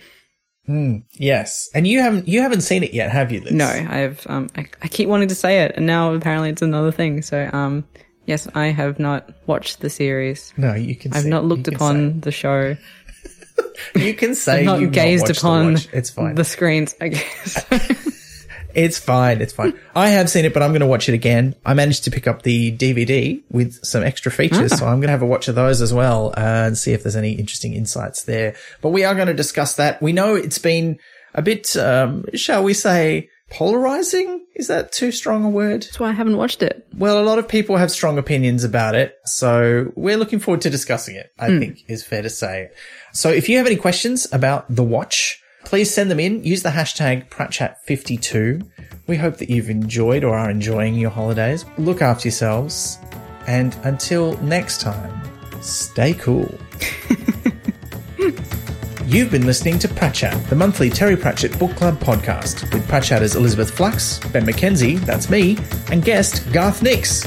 [0.69, 3.41] Yes, and you haven't you haven't seen it yet, have you?
[3.41, 3.53] Liz?
[3.53, 6.93] No, I've um I, I keep wanting to say it and now apparently it's another
[6.93, 7.23] thing.
[7.23, 7.85] So um
[8.27, 10.53] yes, I have not watched the series.
[10.57, 11.13] no, you can.
[11.13, 12.77] I've not looked upon the show.
[13.95, 15.89] You can say not you've gazed not upon The watch.
[15.93, 16.35] It's fine.
[16.35, 17.65] the screens, I guess.
[18.75, 19.41] It's fine.
[19.41, 19.79] It's fine.
[19.95, 21.55] I have seen it, but I'm going to watch it again.
[21.65, 25.13] I managed to pick up the DVD with some extra features, so I'm going to
[25.13, 28.25] have a watch of those as well uh, and see if there's any interesting insights
[28.25, 28.55] there.
[28.81, 30.03] But we are going to discuss that.
[30.03, 30.99] We know it's been
[31.35, 34.47] a bit, um, shall we say, polarizing.
[34.55, 35.83] Is that too strong a word?
[35.83, 36.87] That's why I haven't watched it.
[36.97, 40.71] Well, a lot of people have strong opinions about it, so we're looking forward to
[40.71, 42.71] discussing it, I think is fair to say.
[43.13, 46.45] So if you have any questions about The Watch, please send them in.
[46.45, 48.69] Use the hashtag PratChat52.
[49.07, 51.65] We hope that you've enjoyed or are enjoying your holidays.
[51.79, 52.99] Look after yourselves.
[53.47, 55.23] And until next time,
[55.61, 56.53] stay cool.
[59.07, 63.71] You've been listening to Pratchat, the monthly Terry Pratchett Book Club podcast, with Pratchatters Elizabeth
[63.71, 65.59] Flux, Ben McKenzie, that's me,
[65.91, 67.27] and guest Garth Nix.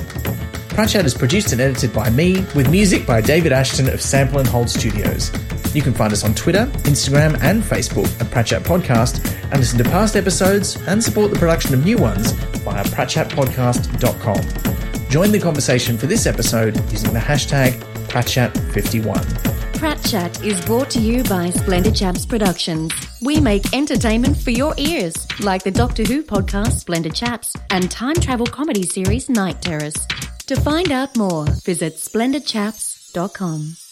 [0.75, 4.47] Pratchat is produced and edited by me, with music by David Ashton of Sample and
[4.49, 5.31] Hold Studios.
[5.73, 9.85] You can find us on Twitter, Instagram, and Facebook at Pratchat Podcast, and listen to
[9.85, 15.09] past episodes and support the production of new ones via pratchatpodcast.com.
[15.09, 17.71] Join the conversation for this episode using the hashtag
[18.09, 19.77] Pratchat51.
[19.77, 22.91] Prat Chat is brought to you by Splendid Chaps Productions.
[23.21, 28.15] We make entertainment for your ears, like the Doctor Who podcast Splendid Chaps and time
[28.15, 30.05] travel comedy series Night Terrace.
[30.47, 33.84] To find out more, visit splendidchaps.com.